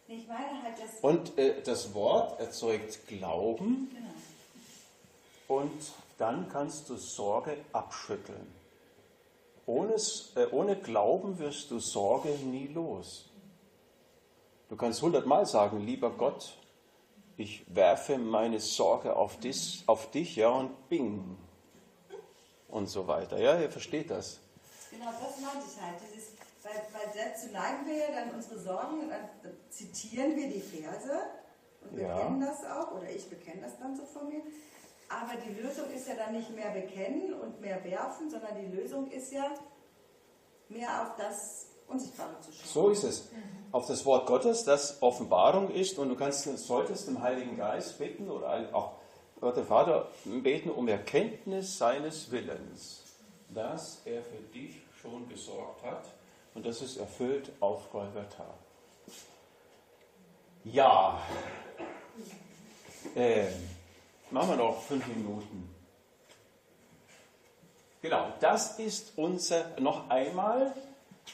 Dass. 0.06 1.00
Und 1.00 1.38
äh, 1.38 1.62
das 1.62 1.94
Wort 1.94 2.38
erzeugt 2.38 3.06
Glauben 3.08 3.90
Genau. 3.94 5.60
und 5.60 5.92
dann 6.18 6.48
kannst 6.50 6.88
du 6.88 6.96
Sorge 6.96 7.56
abschütteln. 7.72 8.46
Ohne, 9.66 9.94
äh, 10.36 10.46
ohne 10.50 10.76
Glauben 10.76 11.38
wirst 11.38 11.70
du 11.70 11.78
Sorge 11.78 12.28
nie 12.44 12.66
los. 12.68 13.30
Du 14.74 14.78
kannst 14.78 15.02
hundertmal 15.02 15.46
sagen, 15.46 15.86
lieber 15.86 16.10
Gott, 16.10 16.58
ich 17.36 17.64
werfe 17.72 18.18
meine 18.18 18.58
Sorge 18.58 19.14
auf, 19.14 19.38
dis, 19.38 19.84
auf 19.86 20.10
dich, 20.10 20.34
ja, 20.34 20.48
und 20.48 20.88
bing. 20.88 21.38
Und 22.66 22.88
so 22.88 23.06
weiter. 23.06 23.38
Ja, 23.38 23.56
ihr 23.60 23.70
versteht 23.70 24.10
das. 24.10 24.40
Genau, 24.90 25.12
das 25.12 25.40
meinte 25.40 25.68
ich 25.72 25.80
halt. 25.80 25.94
Dieses, 26.12 26.30
weil, 26.64 26.82
weil 26.92 27.06
dazu 27.14 27.52
neigen 27.52 27.86
wir 27.86 27.98
ja 27.98 28.06
dann 28.16 28.34
unsere 28.34 28.58
Sorgen, 28.58 29.08
dann 29.08 29.52
zitieren 29.70 30.34
wir 30.34 30.48
die 30.48 30.60
Verse 30.60 31.20
und 31.82 31.96
Ja. 31.96 32.16
bekennen 32.16 32.40
das 32.40 32.64
auch, 32.64 32.90
oder 32.96 33.08
ich 33.08 33.30
bekenne 33.30 33.60
das 33.62 33.78
dann 33.78 33.94
so 33.96 34.04
von 34.06 34.28
mir. 34.28 34.42
Aber 35.08 35.36
die 35.36 35.52
Lösung 35.52 35.88
ist 35.94 36.08
ja 36.08 36.16
dann 36.16 36.32
nicht 36.32 36.50
mehr 36.50 36.70
bekennen 36.70 37.32
und 37.34 37.60
mehr 37.60 37.84
werfen, 37.84 38.28
sondern 38.28 38.56
die 38.60 38.76
Lösung 38.76 39.08
ist 39.12 39.30
ja 39.30 39.54
mehr 40.68 41.02
auf 41.02 41.16
das 41.16 41.66
Unsichtbare. 41.88 42.30
So 42.64 42.90
ist 42.90 43.04
es. 43.04 43.28
Auf 43.72 43.86
das 43.86 44.04
Wort 44.06 44.26
Gottes, 44.26 44.64
das 44.64 45.02
Offenbarung 45.02 45.70
ist, 45.70 45.98
und 45.98 46.08
du 46.08 46.14
kannst, 46.14 46.44
solltest 46.58 47.08
dem 47.08 47.20
Heiligen 47.22 47.56
Geist 47.56 47.98
bitten 47.98 48.30
oder 48.30 48.68
auch 48.72 48.92
Gott 49.40 49.56
der 49.56 49.64
Vater 49.64 50.08
beten 50.24 50.70
um 50.70 50.88
Erkenntnis 50.88 51.76
seines 51.76 52.30
Willens, 52.30 53.02
dass 53.50 54.00
er 54.04 54.22
für 54.22 54.42
dich 54.54 54.76
schon 55.02 55.28
gesorgt 55.28 55.82
hat 55.84 56.04
und 56.54 56.64
das 56.64 56.80
ist 56.80 56.96
erfüllt 56.96 57.50
auf 57.60 57.90
Golgatha. 57.90 58.46
Ja, 60.64 61.20
ähm, 63.14 63.52
machen 64.30 64.50
wir 64.50 64.56
noch 64.56 64.80
fünf 64.80 65.06
Minuten. 65.08 65.74
Genau, 68.00 68.32
das 68.40 68.78
ist 68.78 69.12
unser, 69.16 69.78
noch 69.80 70.08
einmal, 70.08 70.74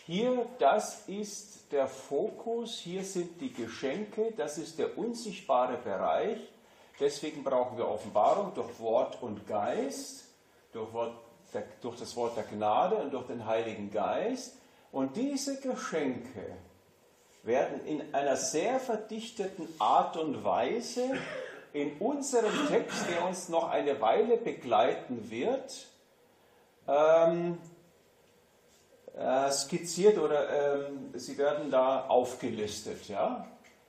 hier, 0.06 0.46
das 0.58 1.08
ist 1.08 1.72
der 1.72 1.86
Fokus, 1.86 2.78
hier 2.78 3.04
sind 3.04 3.40
die 3.40 3.52
Geschenke, 3.52 4.32
das 4.36 4.58
ist 4.58 4.78
der 4.78 4.96
unsichtbare 4.98 5.76
Bereich. 5.76 6.38
Deswegen 6.98 7.42
brauchen 7.42 7.78
wir 7.78 7.88
Offenbarung 7.88 8.52
durch 8.54 8.78
Wort 8.78 9.22
und 9.22 9.46
Geist, 9.46 10.24
durch, 10.72 10.92
Wort 10.92 11.14
durch 11.80 11.98
das 11.98 12.14
Wort 12.16 12.36
der 12.36 12.44
Gnade 12.44 12.96
und 12.96 13.12
durch 13.12 13.26
den 13.26 13.46
Heiligen 13.46 13.90
Geist. 13.90 14.54
Und 14.92 15.16
diese 15.16 15.60
Geschenke 15.60 16.56
werden 17.42 17.84
in 17.86 18.14
einer 18.14 18.36
sehr 18.36 18.78
verdichteten 18.78 19.68
Art 19.78 20.16
und 20.16 20.44
Weise 20.44 21.16
in 21.72 21.96
unserem 21.98 22.68
Text, 22.68 23.08
der 23.08 23.26
uns 23.26 23.48
noch 23.48 23.70
eine 23.70 24.00
Weile 24.00 24.36
begleiten 24.36 25.30
wird, 25.30 25.86
ähm, 26.88 27.58
äh, 29.20 29.50
skizziert 29.52 30.18
oder 30.18 30.48
ähm, 30.48 31.12
sie 31.14 31.36
werden 31.36 31.70
da 31.70 32.06
aufgelistet. 32.06 33.06
Ja? 33.08 33.46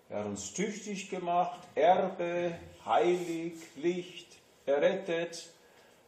Er 0.10 0.20
hat 0.20 0.26
uns 0.26 0.54
tüchtig 0.54 1.10
gemacht, 1.10 1.60
Erbe, 1.74 2.52
heilig, 2.86 3.54
Licht, 3.78 4.28
errettet, 4.65 5.48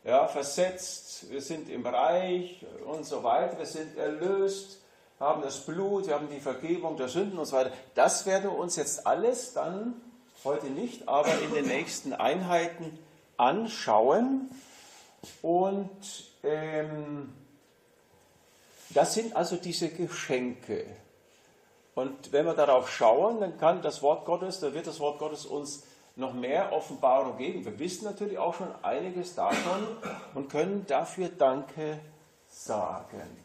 ja, 0.03 0.27
versetzt, 0.27 1.31
wir 1.31 1.41
sind 1.41 1.69
im 1.69 1.85
Reich 1.85 2.65
und 2.85 3.05
so 3.05 3.23
weiter, 3.23 3.57
wir 3.57 3.65
sind 3.65 3.97
erlöst, 3.97 4.81
haben 5.19 5.41
das 5.41 5.65
Blut, 5.65 6.07
wir 6.07 6.15
haben 6.15 6.27
die 6.29 6.41
Vergebung 6.41 6.97
der 6.97 7.07
Sünden 7.07 7.39
und 7.39 7.45
so 7.45 7.55
weiter. 7.55 7.71
Das 7.95 8.25
werden 8.25 8.51
wir 8.51 8.57
uns 8.57 8.75
jetzt 8.75 9.07
alles 9.07 9.53
dann 9.53 9.93
heute 10.43 10.65
nicht, 10.65 11.07
aber 11.07 11.31
in 11.41 11.53
den 11.53 11.67
nächsten 11.67 12.11
Einheiten 12.11 12.99
anschauen. 13.37 14.49
Und 15.41 15.89
ähm, 16.43 17.31
das 18.93 19.13
sind 19.13 19.35
also 19.35 19.55
diese 19.55 19.89
Geschenke. 19.89 20.85
Und 21.95 22.31
wenn 22.31 22.45
wir 22.45 22.53
darauf 22.53 22.89
schauen, 22.89 23.39
dann 23.39 23.57
kann 23.57 23.81
das 23.81 24.01
Wort 24.01 24.25
Gottes, 24.25 24.59
da 24.59 24.73
wird 24.73 24.87
das 24.87 24.99
Wort 24.99 25.19
Gottes 25.19 25.45
uns 25.45 25.83
noch 26.15 26.33
mehr 26.33 26.71
Offenbarung 26.71 27.37
geben. 27.37 27.65
Wir 27.65 27.77
wissen 27.79 28.05
natürlich 28.05 28.37
auch 28.37 28.55
schon 28.55 28.73
einiges 28.83 29.35
davon 29.35 29.87
und 30.33 30.49
können 30.49 30.85
dafür 30.87 31.29
Danke 31.29 31.99
sagen. 32.47 33.43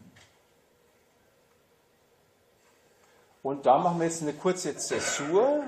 Und 3.43 3.65
da 3.65 3.79
machen 3.79 3.99
wir 3.99 4.07
jetzt 4.07 4.23
eine 4.23 4.35
kurze 4.35 4.77
Zäsur. 4.77 5.65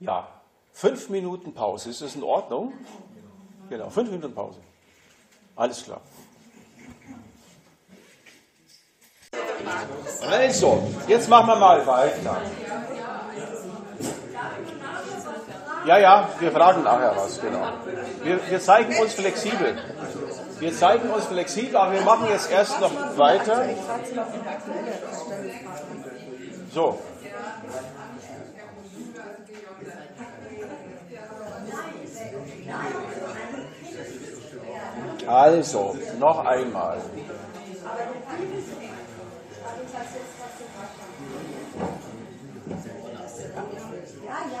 Ja, 0.00 0.28
fünf 0.72 1.08
Minuten 1.08 1.54
Pause. 1.54 1.90
Ist 1.90 2.02
das 2.02 2.16
in 2.16 2.22
Ordnung? 2.22 2.74
Genau, 3.70 3.88
fünf 3.88 4.10
Minuten 4.10 4.34
Pause. 4.34 4.60
Alles 5.54 5.84
klar. 5.84 6.02
Also, 10.28 10.82
jetzt 11.06 11.28
machen 11.28 11.48
wir 11.48 11.56
mal 11.56 11.86
weiter. 11.86 12.36
Ja, 15.86 15.98
ja, 15.98 16.28
wir 16.40 16.50
fragen 16.50 16.82
nachher 16.82 17.14
was, 17.16 17.40
genau. 17.40 17.68
Wir, 18.24 18.40
wir 18.50 18.60
zeigen 18.60 18.96
uns 18.98 19.14
flexibel. 19.14 19.78
Wir 20.58 20.74
zeigen 20.74 21.10
uns 21.10 21.26
flexibel, 21.26 21.76
aber 21.76 21.92
wir 21.92 22.00
machen 22.00 22.26
jetzt 22.28 22.50
erst 22.50 22.80
noch 22.80 22.90
weiter. 23.16 23.66
So. 26.72 26.98
Also, 35.26 35.96
noch 36.18 36.44
einmal. 36.44 36.98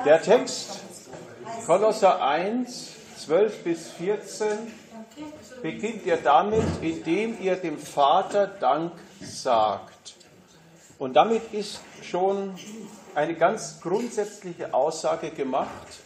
Der 0.06 0.22
Text, 0.22 0.78
Kolosser 1.66 2.22
1, 2.22 2.92
12 3.24 3.64
bis 3.64 3.90
14, 3.90 4.46
beginnt 5.62 6.06
ihr 6.06 6.16
damit, 6.18 6.62
indem 6.80 7.42
ihr 7.42 7.56
dem 7.56 7.76
Vater 7.76 8.46
Dank 8.46 8.92
sagt. 9.20 10.14
Und 11.00 11.14
damit 11.14 11.52
ist 11.52 11.80
schon 12.04 12.54
eine 13.16 13.34
ganz 13.34 13.80
grundsätzliche 13.80 14.72
Aussage 14.72 15.32
gemacht, 15.32 15.98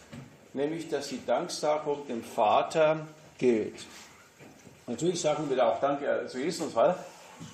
nämlich 0.53 0.89
dass 0.89 1.09
die 1.09 1.23
Danksagung 1.23 2.07
dem 2.07 2.23
Vater 2.23 3.05
gilt. 3.37 3.85
Natürlich 4.87 5.21
sagen 5.21 5.47
wir 5.47 5.57
da 5.57 5.73
auch 5.73 5.79
Danke 5.79 6.25
zu 6.27 6.39
Jesus 6.39 6.73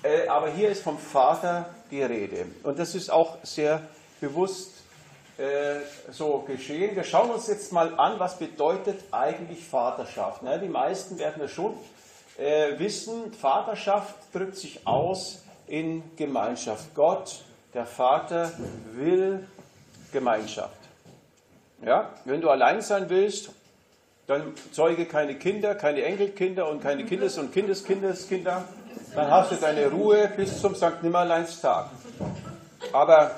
äh, 0.02 0.26
aber 0.26 0.48
hier 0.48 0.70
ist 0.70 0.82
vom 0.82 0.98
Vater 0.98 1.68
die 1.90 2.02
Rede. 2.02 2.46
Und 2.62 2.78
das 2.78 2.94
ist 2.94 3.10
auch 3.10 3.36
sehr 3.42 3.82
bewusst 4.18 4.70
äh, 4.70 4.77
so 6.10 6.44
geschehen. 6.46 6.96
Wir 6.96 7.04
schauen 7.04 7.30
uns 7.30 7.46
jetzt 7.46 7.72
mal 7.72 7.94
an, 7.98 8.18
was 8.18 8.38
bedeutet 8.38 9.00
eigentlich 9.12 9.64
Vaterschaft. 9.64 10.42
Na, 10.42 10.58
die 10.58 10.68
meisten 10.68 11.18
werden 11.18 11.42
es 11.42 11.52
schon 11.52 11.74
äh, 12.38 12.78
wissen, 12.78 13.32
Vaterschaft 13.32 14.14
drückt 14.32 14.56
sich 14.56 14.86
aus 14.86 15.42
in 15.66 16.02
Gemeinschaft. 16.16 16.94
Gott, 16.94 17.42
der 17.74 17.86
Vater, 17.86 18.52
will 18.92 19.46
Gemeinschaft. 20.12 20.78
Ja, 21.84 22.10
wenn 22.24 22.40
du 22.40 22.50
allein 22.50 22.80
sein 22.80 23.08
willst, 23.08 23.50
dann 24.26 24.54
zeuge 24.72 25.06
keine 25.06 25.36
Kinder, 25.36 25.74
keine 25.74 26.02
Enkelkinder 26.02 26.68
und 26.68 26.82
keine 26.82 27.04
Kindes- 27.04 27.38
und 27.38 27.52
Kindeskindeskinder. 27.52 28.64
Dann 29.14 29.30
hast 29.30 29.52
du 29.52 29.56
deine 29.56 29.86
Ruhe 29.88 30.30
bis 30.36 30.60
zum 30.60 30.74
St. 30.74 31.02
Nimmerleinstag. 31.02 31.86
Aber 32.92 33.30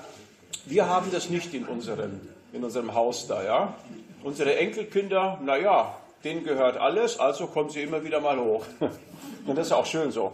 wir 0.66 0.87
haben 0.88 1.11
das 1.11 1.31
nicht 1.31 1.55
in 1.55 1.66
unserem, 1.66 2.20
in 2.53 2.64
unserem 2.64 2.94
Haus 2.94 3.27
da, 3.27 3.42
ja. 3.42 3.75
Unsere 4.23 4.57
Enkelkinder, 4.57 5.38
naja, 5.42 5.96
denen 6.25 6.44
gehört 6.44 6.77
alles, 6.77 7.18
also 7.18 7.46
kommen 7.46 7.70
sie 7.70 7.83
immer 7.83 8.05
wieder 8.05 8.20
mal 8.20 8.38
hoch. 8.38 8.66
Und 9.46 9.57
das 9.57 9.68
ist 9.68 9.73
auch 9.73 9.87
schön 9.87 10.12
so. 10.12 10.33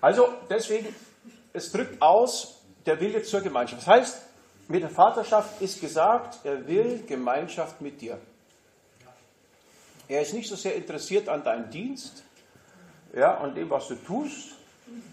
Also 0.00 0.28
deswegen, 0.48 0.94
es 1.52 1.72
drückt 1.72 2.00
aus 2.00 2.60
der 2.86 3.00
Wille 3.00 3.22
zur 3.22 3.40
Gemeinschaft. 3.40 3.82
Das 3.82 3.88
heißt, 3.88 4.22
mit 4.68 4.82
der 4.82 4.90
Vaterschaft 4.90 5.60
ist 5.60 5.80
gesagt, 5.80 6.44
er 6.44 6.66
will 6.66 7.04
Gemeinschaft 7.06 7.80
mit 7.80 8.00
dir. 8.00 8.18
Er 10.08 10.22
ist 10.22 10.34
nicht 10.34 10.48
so 10.48 10.56
sehr 10.56 10.74
interessiert 10.74 11.28
an 11.28 11.42
deinem 11.42 11.70
Dienst, 11.70 12.24
ja, 13.14 13.36
an 13.38 13.54
dem, 13.54 13.70
was 13.70 13.88
du 13.88 13.94
tust, 13.94 14.50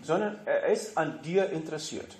sondern 0.03 0.39
er 0.45 0.65
ist 0.67 0.97
an 0.97 1.21
dir 1.21 1.49
interessiert. 1.49 2.15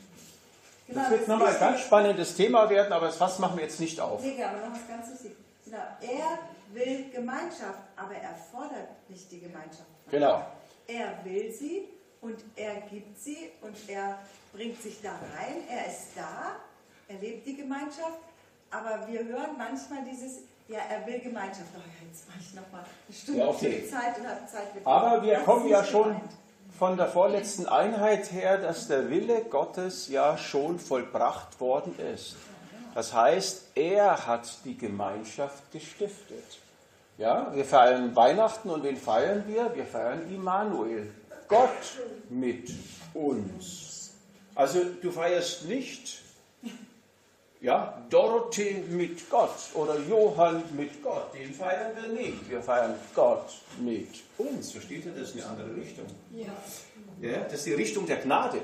Genau, 0.90 1.02
das 1.02 1.12
wird 1.12 1.28
nochmal 1.28 1.54
ein 1.54 1.60
ganz 1.60 1.82
spannendes 1.82 2.36
Thema 2.36 2.68
werden, 2.68 2.92
aber 2.92 3.06
das 3.06 3.18
Fass 3.18 3.38
machen 3.38 3.58
wir 3.58 3.64
jetzt 3.64 3.80
nicht 3.80 4.00
auf. 4.00 4.24
Nee, 4.24 4.44
aber 4.44 4.58
noch 4.58 4.74
was 4.74 4.88
ganz 4.88 5.12
wichtig. 5.12 5.38
Genau, 5.64 5.78
er 5.78 6.40
will 6.74 7.12
Gemeinschaft, 7.12 7.84
aber 7.96 8.16
er 8.16 8.34
fordert 8.52 8.88
nicht 9.08 9.32
die 9.32 9.40
Gemeinschaft. 9.40 9.86
Genau. 10.10 10.44
Er 10.88 11.24
will 11.24 11.52
sie 11.52 11.84
und 12.22 12.40
er 12.56 12.82
gibt 12.90 13.20
sie 13.20 13.52
und 13.62 13.76
er 13.88 14.18
bringt 14.52 14.82
sich 14.82 15.00
da 15.04 15.10
rein. 15.10 15.58
Er 15.70 15.86
ist 15.86 16.08
da, 16.16 16.56
er 17.08 17.20
lebt 17.20 17.46
die 17.46 17.58
Gemeinschaft, 17.58 18.18
aber 18.72 19.08
wir 19.08 19.24
hören 19.26 19.58
manchmal 19.60 20.04
dieses, 20.04 20.40
ja, 20.68 20.80
er 20.90 21.06
will 21.06 21.20
Gemeinschaft. 21.20 21.70
Oh 21.76 21.82
ja, 21.86 22.08
jetzt 22.08 22.28
mache 22.28 22.40
ich 22.42 22.54
nochmal 22.56 22.84
eine 22.84 23.16
Stunde 23.16 23.42
ja, 23.42 23.48
okay. 23.48 23.88
Zeit 23.88 24.18
und 24.18 24.28
habe 24.28 24.48
Zeit 24.48 24.74
mit 24.74 24.88
Aber 24.88 25.22
wir 25.22 25.38
kommen 25.42 25.68
ja 25.68 25.84
schon 25.84 26.04
gemeint. 26.06 26.32
Von 26.80 26.96
der 26.96 27.08
vorletzten 27.08 27.66
Einheit 27.66 28.32
her, 28.32 28.58
dass 28.58 28.88
der 28.88 29.10
Wille 29.10 29.42
Gottes 29.44 30.08
ja 30.08 30.38
schon 30.38 30.80
vollbracht 30.80 31.60
worden 31.60 31.94
ist. 32.16 32.38
Das 32.96 33.14
heißt, 33.14 33.72
er 33.76 34.26
hat 34.26 34.50
die 34.64 34.78
Gemeinschaft 34.78 35.74
gestiftet. 35.74 36.60
Ja, 37.18 37.54
wir 37.54 37.66
feiern 37.66 38.16
Weihnachten 38.16 38.70
und 38.70 38.84
wen 38.84 38.96
feiern 38.96 39.44
wir? 39.46 39.76
Wir 39.76 39.86
feiern 39.86 40.34
Immanuel, 40.34 41.12
Gott 41.50 42.00
mit 42.30 42.72
uns. 43.14 44.14
Also 44.56 44.80
du 45.02 45.12
feierst 45.12 45.66
nicht 45.66 46.22
ja, 47.62 48.02
Dorothee 48.10 48.84
mit 48.90 49.30
Gott 49.30 49.56
oder 49.74 49.98
Johann 50.00 50.64
mit 50.76 51.04
Gott, 51.04 51.34
den 51.34 51.54
feiern 51.54 51.92
wir 51.96 52.08
nicht. 52.10 52.50
Wir 52.50 52.62
feiern 52.62 52.96
Gott 53.14 53.50
mit 53.80 54.08
uns. 54.38 54.72
Versteht 54.72 55.06
ihr, 55.06 55.12
das 55.12 55.30
ist 55.30 55.36
eine 55.36 55.46
andere 55.46 55.76
Richtung. 55.76 56.06
Ja. 56.32 56.48
ja 57.22 57.40
das 57.44 57.56
ist 57.56 57.66
die 57.66 57.74
Richtung 57.74 58.06
der 58.06 58.18
Gnade. 58.18 58.60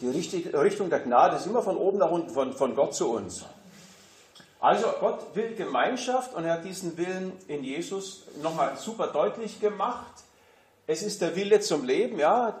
Die 0.00 0.08
Richtung 0.08 0.90
der 0.90 1.00
Gnade 1.00 1.36
ist 1.36 1.46
immer 1.46 1.62
von 1.62 1.76
oben 1.76 1.98
nach 1.98 2.10
unten, 2.10 2.30
von, 2.30 2.52
von 2.52 2.76
Gott 2.76 2.94
zu 2.94 3.10
uns. 3.10 3.44
Also 4.60 4.86
Gott 5.00 5.34
will 5.34 5.54
Gemeinschaft 5.54 6.34
und 6.34 6.44
er 6.44 6.54
hat 6.54 6.64
diesen 6.64 6.96
Willen 6.96 7.32
in 7.48 7.64
Jesus 7.64 8.24
nochmal 8.42 8.76
super 8.76 9.08
deutlich 9.08 9.60
gemacht. 9.60 10.12
Es 10.86 11.02
ist 11.02 11.20
der 11.20 11.34
Wille 11.34 11.60
zum 11.60 11.84
Leben, 11.84 12.18
ja, 12.18 12.56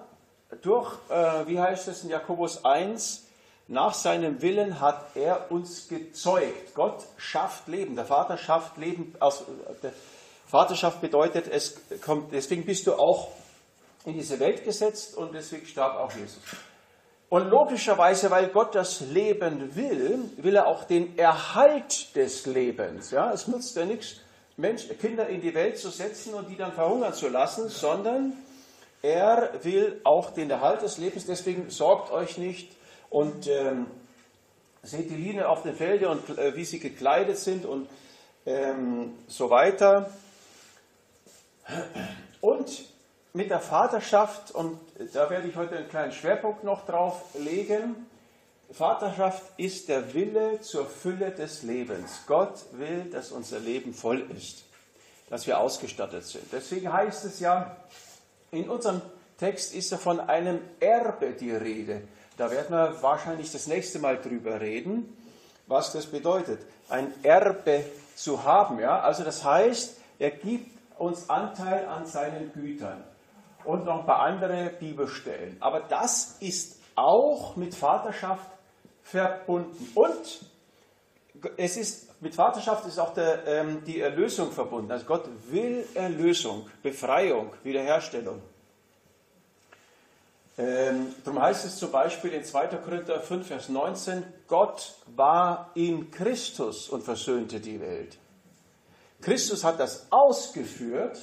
durch, 0.62 0.92
äh, 1.08 1.46
wie 1.46 1.60
heißt 1.60 1.88
es 1.88 2.04
in 2.04 2.10
Jakobus 2.10 2.64
1, 2.64 3.25
nach 3.68 3.94
seinem 3.94 4.42
Willen 4.42 4.80
hat 4.80 5.16
er 5.16 5.50
uns 5.50 5.88
gezeugt. 5.88 6.74
Gott 6.74 7.04
schafft 7.16 7.66
Leben. 7.66 7.96
Der 7.96 8.04
Vater 8.04 8.38
schafft 8.38 8.76
Leben. 8.76 9.14
Aus, 9.18 9.44
der 9.82 9.92
Vaterschaft 10.46 11.00
bedeutet, 11.00 11.48
es 11.48 11.76
kommt, 12.04 12.32
deswegen 12.32 12.64
bist 12.64 12.86
du 12.86 12.94
auch 12.94 13.28
in 14.04 14.14
diese 14.14 14.38
Welt 14.38 14.64
gesetzt 14.64 15.16
und 15.16 15.34
deswegen 15.34 15.66
starb 15.66 15.96
auch 15.96 16.12
Jesus. 16.12 16.40
Und 17.28 17.48
logischerweise, 17.48 18.30
weil 18.30 18.48
Gott 18.48 18.76
das 18.76 19.00
Leben 19.00 19.74
will, 19.74 20.30
will 20.36 20.54
er 20.54 20.68
auch 20.68 20.84
den 20.84 21.18
Erhalt 21.18 22.14
des 22.14 22.46
Lebens. 22.46 23.10
Ja, 23.10 23.32
es 23.32 23.48
nutzt 23.48 23.74
ja 23.76 23.84
nichts, 23.84 24.20
Mensch, 24.56 24.86
Kinder 25.00 25.28
in 25.28 25.40
die 25.40 25.52
Welt 25.54 25.76
zu 25.76 25.90
setzen 25.90 26.34
und 26.34 26.48
die 26.48 26.56
dann 26.56 26.72
verhungern 26.72 27.12
zu 27.12 27.28
lassen, 27.28 27.68
sondern 27.68 28.32
er 29.02 29.50
will 29.62 30.00
auch 30.04 30.30
den 30.30 30.50
Erhalt 30.50 30.82
des 30.82 30.98
Lebens. 30.98 31.26
Deswegen 31.26 31.68
sorgt 31.68 32.12
euch 32.12 32.38
nicht 32.38 32.70
und 33.16 33.46
ähm, 33.46 33.86
seht 34.82 35.08
die 35.08 35.16
Linie 35.16 35.48
auf 35.48 35.62
dem 35.62 35.74
Felde 35.74 36.10
und 36.10 36.38
äh, 36.38 36.54
wie 36.54 36.66
sie 36.66 36.78
gekleidet 36.78 37.38
sind 37.38 37.64
und 37.64 37.88
ähm, 38.44 39.14
so 39.26 39.48
weiter. 39.48 40.10
Und 42.42 42.84
mit 43.32 43.48
der 43.48 43.60
Vaterschaft, 43.60 44.50
und 44.50 44.78
da 45.14 45.30
werde 45.30 45.48
ich 45.48 45.56
heute 45.56 45.78
einen 45.78 45.88
kleinen 45.88 46.12
Schwerpunkt 46.12 46.62
noch 46.62 46.84
drauf 46.84 47.22
legen, 47.38 48.06
Vaterschaft 48.70 49.44
ist 49.56 49.88
der 49.88 50.12
Wille 50.12 50.60
zur 50.60 50.84
Fülle 50.84 51.30
des 51.30 51.62
Lebens. 51.62 52.24
Gott 52.26 52.66
will, 52.72 53.08
dass 53.10 53.32
unser 53.32 53.60
Leben 53.60 53.94
voll 53.94 54.26
ist, 54.36 54.64
dass 55.30 55.46
wir 55.46 55.58
ausgestattet 55.58 56.24
sind. 56.24 56.44
Deswegen 56.52 56.92
heißt 56.92 57.24
es 57.24 57.40
ja, 57.40 57.78
in 58.50 58.68
unserem 58.68 59.00
Text 59.38 59.74
ist 59.74 59.90
ja 59.90 59.96
von 59.96 60.20
einem 60.20 60.60
Erbe 60.80 61.32
die 61.32 61.52
Rede. 61.52 62.02
Da 62.36 62.50
werden 62.50 62.70
wir 62.70 63.02
wahrscheinlich 63.02 63.50
das 63.50 63.66
nächste 63.66 63.98
Mal 63.98 64.18
drüber 64.18 64.60
reden, 64.60 65.16
was 65.66 65.92
das 65.92 66.06
bedeutet, 66.06 66.60
ein 66.88 67.12
Erbe 67.22 67.84
zu 68.14 68.44
haben. 68.44 68.78
Ja? 68.78 69.00
Also 69.00 69.24
das 69.24 69.42
heißt, 69.44 69.96
er 70.18 70.30
gibt 70.30 70.70
uns 70.98 71.28
Anteil 71.30 71.86
an 71.86 72.06
seinen 72.06 72.52
Gütern 72.52 73.02
und 73.64 73.84
noch 73.84 74.00
ein 74.00 74.06
paar 74.06 74.20
andere 74.20 74.70
Bibelstellen. 74.78 75.56
Aber 75.60 75.80
das 75.80 76.36
ist 76.40 76.78
auch 76.94 77.56
mit 77.56 77.74
Vaterschaft 77.74 78.46
verbunden. 79.02 79.88
Und 79.94 80.40
es 81.56 81.76
ist, 81.76 82.20
mit 82.22 82.34
Vaterschaft 82.34 82.86
ist 82.86 82.98
auch 82.98 83.12
der, 83.14 83.46
ähm, 83.46 83.82
die 83.84 84.00
Erlösung 84.00 84.52
verbunden. 84.52 84.90
Also 84.90 85.04
Gott 85.04 85.28
will 85.50 85.86
Erlösung, 85.94 86.68
Befreiung, 86.82 87.52
Wiederherstellung. 87.62 88.40
Ähm, 90.58 91.14
darum 91.24 91.42
heißt 91.42 91.66
es 91.66 91.76
zum 91.76 91.90
Beispiel 91.92 92.32
in 92.32 92.44
2. 92.44 92.68
Korinther 92.68 93.20
5, 93.20 93.46
Vers 93.46 93.68
19, 93.68 94.24
Gott 94.46 94.94
war 95.14 95.70
in 95.74 96.10
Christus 96.10 96.88
und 96.88 97.02
versöhnte 97.02 97.60
die 97.60 97.80
Welt. 97.80 98.16
Christus 99.20 99.64
hat 99.64 99.78
das 99.78 100.06
ausgeführt 100.10 101.18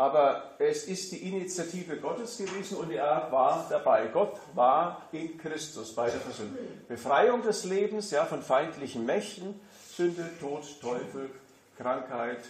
aber 0.00 0.54
es 0.58 0.84
ist 0.84 1.12
die 1.12 1.28
Initiative 1.28 1.98
Gottes 1.98 2.38
gewesen 2.38 2.78
und 2.78 2.90
er 2.90 3.30
war 3.30 3.66
dabei. 3.68 4.06
Gott 4.06 4.40
war 4.54 5.02
in 5.12 5.36
Christus 5.36 5.94
bei 5.94 6.08
der 6.08 6.20
Versöhnung. 6.20 6.56
Befreiung 6.88 7.42
des 7.42 7.64
Lebens 7.64 8.10
ja, 8.10 8.24
von 8.24 8.42
feindlichen 8.42 9.04
Mächten, 9.04 9.60
Sünde, 9.94 10.24
Tod, 10.40 10.64
Teufel, 10.80 11.30
Krankheit 11.76 12.42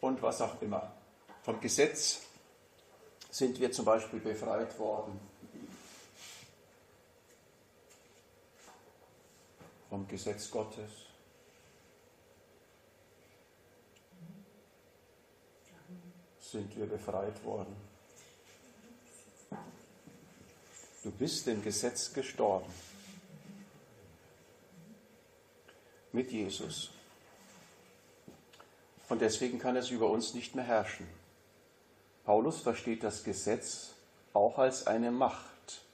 und 0.00 0.22
was 0.22 0.40
auch 0.42 0.62
immer. 0.62 0.92
Vom 1.42 1.60
Gesetz 1.60 2.20
sind 3.30 3.58
wir 3.58 3.72
zum 3.72 3.84
Beispiel 3.84 4.20
befreit 4.20 4.78
worden. 4.78 5.18
Vom 9.92 10.08
Gesetz 10.08 10.50
Gottes. 10.50 10.90
sind 16.40 16.74
wir 16.78 16.86
befreit 16.86 17.44
worden. 17.44 17.76
Du 21.02 21.10
bist 21.10 21.46
dem 21.46 21.62
Gesetz 21.62 22.10
gestorben. 22.14 22.72
Mit 26.12 26.32
Jesus. 26.32 26.88
Und 29.10 29.20
deswegen 29.20 29.58
kann 29.58 29.76
es 29.76 29.90
über 29.90 30.08
uns 30.08 30.32
nicht 30.32 30.54
mehr 30.54 30.64
herrschen. 30.64 31.06
Paulus 32.24 32.62
versteht 32.62 33.04
das 33.04 33.24
Gesetz 33.24 33.90
auch 34.32 34.56
als 34.56 34.86
eine 34.86 35.10
Macht. 35.10 35.84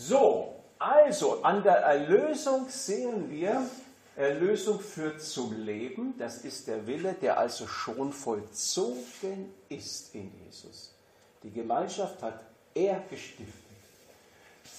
So, 0.00 0.54
also 0.78 1.42
an 1.42 1.62
der 1.62 1.76
Erlösung 1.76 2.70
sehen 2.70 3.30
wir, 3.30 3.68
Erlösung 4.16 4.80
führt 4.80 5.20
zum 5.20 5.52
Leben, 5.62 6.14
das 6.18 6.38
ist 6.38 6.68
der 6.68 6.86
Wille, 6.86 7.14
der 7.20 7.38
also 7.38 7.66
schon 7.66 8.10
vollzogen 8.10 9.52
ist 9.68 10.14
in 10.14 10.32
Jesus. 10.42 10.94
Die 11.42 11.50
Gemeinschaft 11.50 12.22
hat 12.22 12.40
er 12.74 13.02
gestiftet. 13.10 13.54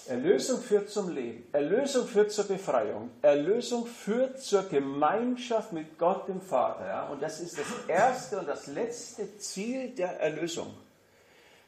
Erlösung 0.07 0.59
führt 0.59 0.89
zum 0.89 1.13
Leben, 1.13 1.47
Erlösung 1.51 2.07
führt 2.07 2.31
zur 2.31 2.45
Befreiung, 2.45 3.11
Erlösung 3.21 3.85
führt 3.85 4.41
zur 4.41 4.63
Gemeinschaft 4.63 5.71
mit 5.71 5.99
Gott 5.99 6.27
dem 6.27 6.41
Vater. 6.41 6.87
Ja? 6.87 7.07
Und 7.09 7.21
das 7.21 7.39
ist 7.39 7.59
das 7.59 7.67
erste 7.87 8.39
und 8.39 8.47
das 8.47 8.65
letzte 8.65 9.37
Ziel 9.37 9.89
der 9.89 10.19
Erlösung. 10.19 10.73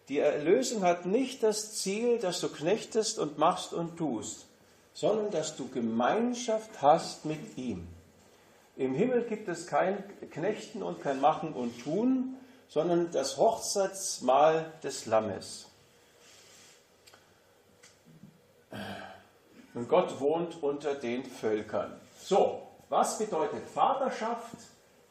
Die 0.10 0.20
Erlösung 0.20 0.84
hat 0.84 1.06
nicht 1.06 1.44
das 1.44 1.76
Ziel, 1.76 2.20
dass 2.20 2.42
du 2.42 2.50
knechtest 2.50 3.20
und 3.20 3.38
machst 3.38 3.74
und 3.74 3.98
tust, 3.98 4.46
sondern 4.94 5.32
dass 5.32 5.56
du 5.56 5.70
Gemeinschaft 5.70 6.82
hast 6.82 7.26
mit 7.26 7.58
ihm. 7.58 7.88
Im 8.76 8.96
Himmel 8.96 9.24
gibt 9.24 9.48
es 9.48 9.68
kein 9.68 10.04
Knechten 10.32 10.84
und 10.84 11.02
kein 11.02 11.22
Machen 11.22 11.54
und 11.54 11.84
Tun, 11.84 12.36
sondern 12.68 13.12
das 13.12 13.38
Hochzeitsmahl 13.38 14.74
des 14.84 15.06
Lammes. 15.06 15.68
Und 19.74 19.88
Gott 19.88 20.20
wohnt 20.20 20.62
unter 20.62 20.96
den 20.96 21.24
Völkern. 21.24 22.00
So, 22.22 22.64
was 22.90 23.20
bedeutet 23.20 23.68
Vaterschaft? 23.70 24.58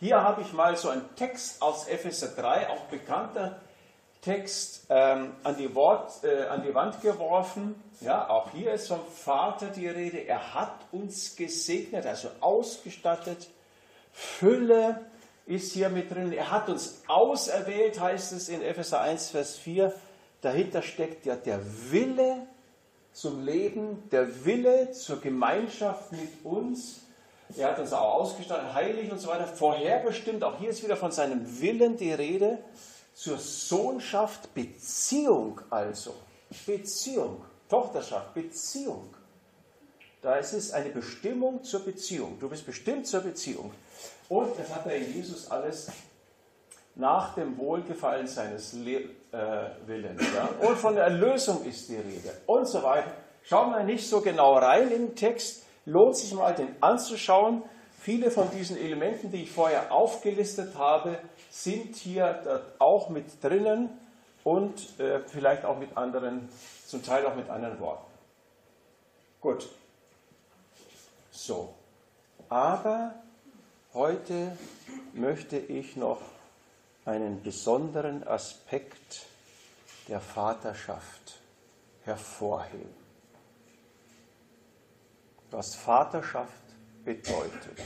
Hier 0.01 0.22
habe 0.22 0.43
ich 0.43 0.53
mal 0.53 0.76
so 0.76 0.88
einen 0.88 1.14
Text 1.14 1.62
aus 1.62 1.86
Epheser 1.86 2.28
3, 2.28 2.70
auch 2.70 2.82
bekannter 2.90 3.61
Text, 4.22 4.86
ähm, 4.88 5.34
an, 5.42 5.56
die 5.56 5.74
Wort, 5.74 6.22
äh, 6.22 6.44
an 6.44 6.62
die 6.62 6.72
Wand 6.72 7.02
geworfen. 7.02 7.74
Ja, 8.00 8.30
auch 8.30 8.50
hier 8.52 8.72
ist 8.72 8.86
vom 8.86 9.04
Vater 9.04 9.66
die 9.66 9.88
Rede. 9.88 10.18
Er 10.18 10.54
hat 10.54 10.76
uns 10.92 11.34
gesegnet, 11.34 12.06
also 12.06 12.28
ausgestattet. 12.40 13.48
Fülle 14.12 15.00
ist 15.44 15.72
hier 15.72 15.88
mit 15.88 16.14
drin. 16.14 16.32
Er 16.32 16.52
hat 16.52 16.68
uns 16.68 17.02
auserwählt, 17.08 17.98
heißt 17.98 18.32
es 18.32 18.48
in 18.48 18.62
Epheser 18.62 19.00
1, 19.00 19.30
Vers 19.30 19.58
4. 19.58 19.92
Dahinter 20.40 20.82
steckt 20.82 21.26
ja 21.26 21.34
der 21.34 21.60
Wille 21.90 22.46
zum 23.12 23.44
Leben, 23.44 24.08
der 24.10 24.44
Wille 24.44 24.92
zur 24.92 25.20
Gemeinschaft 25.20 26.12
mit 26.12 26.44
uns. 26.44 27.00
Er 27.56 27.72
hat 27.72 27.80
uns 27.80 27.92
auch 27.92 28.20
ausgestattet, 28.20 28.72
heilig 28.72 29.10
und 29.10 29.18
so 29.18 29.28
weiter, 29.28 29.48
vorherbestimmt. 29.48 30.44
Auch 30.44 30.58
hier 30.58 30.70
ist 30.70 30.84
wieder 30.84 30.96
von 30.96 31.10
seinem 31.10 31.60
Willen 31.60 31.96
die 31.96 32.12
Rede. 32.12 32.58
Zur 33.14 33.38
Sohnschaft, 33.38 34.54
Beziehung 34.54 35.60
also. 35.70 36.14
Beziehung, 36.66 37.44
Tochterschaft, 37.68 38.34
Beziehung. 38.34 39.14
Da 40.22 40.36
ist 40.36 40.52
es 40.52 40.72
eine 40.72 40.90
Bestimmung 40.90 41.64
zur 41.64 41.80
Beziehung. 41.80 42.38
Du 42.38 42.48
bist 42.48 42.64
bestimmt 42.64 43.06
zur 43.06 43.20
Beziehung. 43.20 43.72
Und 44.28 44.58
das 44.58 44.72
hat 44.74 44.86
er 44.86 44.96
in 44.96 45.12
Jesus 45.12 45.50
alles 45.50 45.88
nach 46.94 47.34
dem 47.34 47.58
Wohlgefallen 47.58 48.26
seines 48.26 48.72
Le 48.72 49.00
äh, 49.32 49.70
Willens. 49.86 50.22
Ja? 50.34 50.48
Und 50.66 50.76
von 50.76 50.94
der 50.94 51.04
Erlösung 51.04 51.64
ist 51.64 51.88
die 51.88 51.96
Rede 51.96 52.32
und 52.46 52.66
so 52.66 52.82
weiter. 52.82 53.10
Schauen 53.42 53.72
wir 53.72 53.82
nicht 53.82 54.08
so 54.08 54.20
genau 54.20 54.56
rein 54.56 54.90
in 54.92 55.08
den 55.08 55.16
Text. 55.16 55.64
Lohnt 55.84 56.16
sich 56.16 56.32
mal, 56.32 56.54
den 56.54 56.76
anzuschauen. 56.80 57.62
Viele 58.03 58.30
von 58.30 58.50
diesen 58.50 58.76
Elementen, 58.76 59.30
die 59.30 59.44
ich 59.44 59.50
vorher 59.50 59.92
aufgelistet 59.92 60.76
habe, 60.76 61.18
sind 61.50 61.96
hier 61.96 62.62
auch 62.78 63.09
mit 63.09 63.42
drinnen 63.42 63.90
und 64.44 64.98
äh, 64.98 65.20
vielleicht 65.20 65.64
auch 65.64 65.78
mit 65.78 65.96
anderen, 65.96 66.48
zum 66.86 67.03
Teil 67.05 67.24
auch 67.26 67.36
mit 67.36 67.48
anderen 67.48 67.78
Worten. 67.80 68.05
Gut. 69.40 69.68
So. 71.30 71.74
Aber 72.48 73.14
Heute 73.94 74.57
möchte 75.12 75.59
ich 75.59 75.96
noch 75.96 76.22
einen 77.05 77.42
besonderen 77.42 78.26
Aspekt 78.26 79.26
der 80.09 80.18
Vaterschaft 80.18 81.38
hervorheben. 82.05 82.96
Was 85.50 85.74
Vaterschaft 85.74 86.61
bedeutet. 87.05 87.78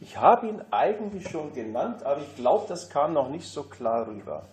Ich 0.00 0.16
habe 0.16 0.48
ihn 0.48 0.62
eigentlich 0.70 1.28
schon 1.28 1.52
genannt, 1.52 2.02
aber 2.02 2.22
ich 2.22 2.36
glaube, 2.36 2.66
das 2.68 2.88
kam 2.90 3.12
noch 3.12 3.28
nicht 3.28 3.48
so 3.48 3.64
klar 3.64 4.06
rüber. 4.06 4.46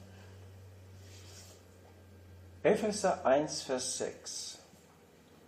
Epheser 2.63 3.25
1, 3.25 3.61
Vers 3.63 3.97
6. 3.97 4.57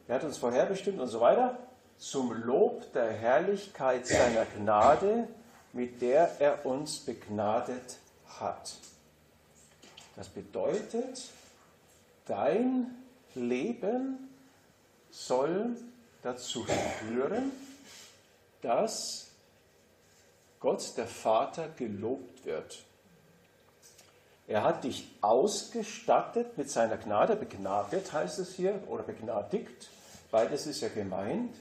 Er 0.07 0.15
hat 0.15 0.23
uns 0.23 0.38
vorherbestimmt 0.38 0.99
und 0.99 1.07
so 1.07 1.21
weiter, 1.21 1.57
zum 1.97 2.33
Lob 2.43 2.91
der 2.93 3.11
Herrlichkeit 3.11 4.05
seiner 4.05 4.45
Gnade, 4.45 5.27
mit 5.71 6.01
der 6.01 6.39
er 6.39 6.65
uns 6.65 6.99
begnadet 6.99 7.97
hat. 8.39 8.75
Das 10.15 10.29
bedeutet, 10.29 11.29
dein 12.25 12.95
Leben 13.33 14.24
soll 15.16 15.78
dazu 16.22 16.66
führen, 16.99 17.51
dass 18.61 19.28
Gott 20.59 20.97
der 20.97 21.07
Vater 21.07 21.70
gelobt 21.70 22.45
wird. 22.45 22.84
Er 24.47 24.63
hat 24.63 24.84
dich 24.84 25.07
ausgestattet 25.22 26.57
mit 26.57 26.70
seiner 26.70 26.97
Gnade, 26.97 27.36
begnadet 27.36 28.13
heißt 28.13 28.39
es 28.39 28.53
hier, 28.53 28.80
oder 28.88 29.03
begnadigt, 29.03 29.89
Beides 30.36 30.68
ist 30.68 30.82
ja 30.82 30.89
gemeint. 30.89 31.55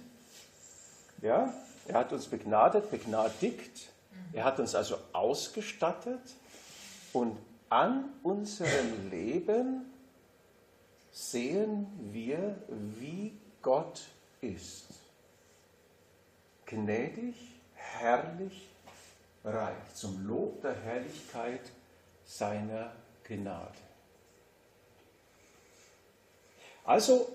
Ja, 1.22 1.54
er 1.86 1.94
hat 1.94 2.12
uns 2.12 2.26
begnadet, 2.26 2.90
begnadigt. 2.90 3.88
Er 4.32 4.42
hat 4.42 4.58
uns 4.58 4.74
also 4.74 4.96
ausgestattet 5.12 6.18
und 7.12 7.38
an 7.68 8.06
unserem 8.24 9.10
Leben 9.10 9.84
sehen 11.12 11.86
wir, 12.10 12.56
wie 12.98 13.38
Gott 13.64 14.02
ist. 14.40 14.84
Gnädig, 16.66 17.34
herrlich, 17.74 18.68
reich, 19.42 19.94
zum 19.94 20.26
Lob 20.26 20.62
der 20.62 20.74
Herrlichkeit 20.74 21.62
seiner 22.24 22.92
Gnade. 23.24 23.72
Also 26.84 27.28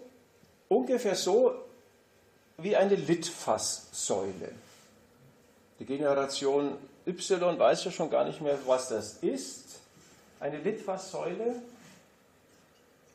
ungefähr 0.67 1.15
so 1.15 1.55
wie 2.57 2.75
eine 2.75 2.95
Litfaßsäule. 2.95 4.53
Die 5.79 5.85
Generation 5.85 6.77
Y 7.07 7.57
weiß 7.57 7.85
ja 7.85 7.91
schon 7.91 8.09
gar 8.09 8.25
nicht 8.25 8.41
mehr, 8.41 8.57
was 8.67 8.89
das 8.89 9.13
ist. 9.23 9.79
Eine 10.39 10.59
Litfaßsäule, 10.59 11.55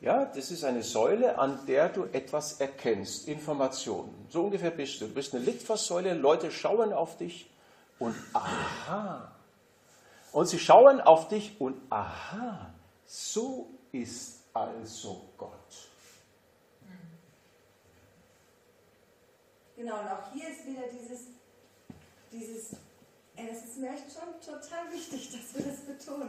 ja, 0.04 0.26
das 0.26 0.50
ist 0.50 0.64
eine 0.64 0.82
Säule, 0.82 1.38
an 1.38 1.64
der 1.66 1.88
du 1.88 2.04
etwas 2.04 2.60
erkennst, 2.60 3.26
Informationen. 3.26 4.26
So 4.28 4.42
ungefähr 4.44 4.70
bist 4.70 5.00
du. 5.00 5.06
Du 5.06 5.14
bist 5.14 5.34
eine 5.34 5.42
Litfaßsäule, 5.42 6.12
Leute 6.12 6.50
schauen 6.50 6.92
auf 6.92 7.16
dich 7.16 7.50
und 7.98 8.14
aha. 8.34 9.32
Und 10.32 10.46
sie 10.46 10.58
schauen 10.58 11.00
auf 11.00 11.28
dich 11.28 11.58
und 11.58 11.80
aha, 11.90 12.74
so 13.06 13.70
ist 13.92 14.42
also 14.52 15.22
Gott. 15.38 15.50
Genau, 19.76 20.00
und 20.00 20.08
auch 20.08 20.32
hier 20.34 20.50
ist 20.50 20.66
wieder 20.66 20.82
dieses, 20.92 21.20
dieses, 22.30 22.76
es 23.36 23.64
ist 23.64 23.78
mir 23.78 23.88
echt 23.88 24.12
schon 24.12 24.38
total 24.40 24.92
wichtig, 24.92 25.30
dass 25.32 25.54
wir 25.54 25.72
das 25.72 25.80
betonen. 25.80 26.28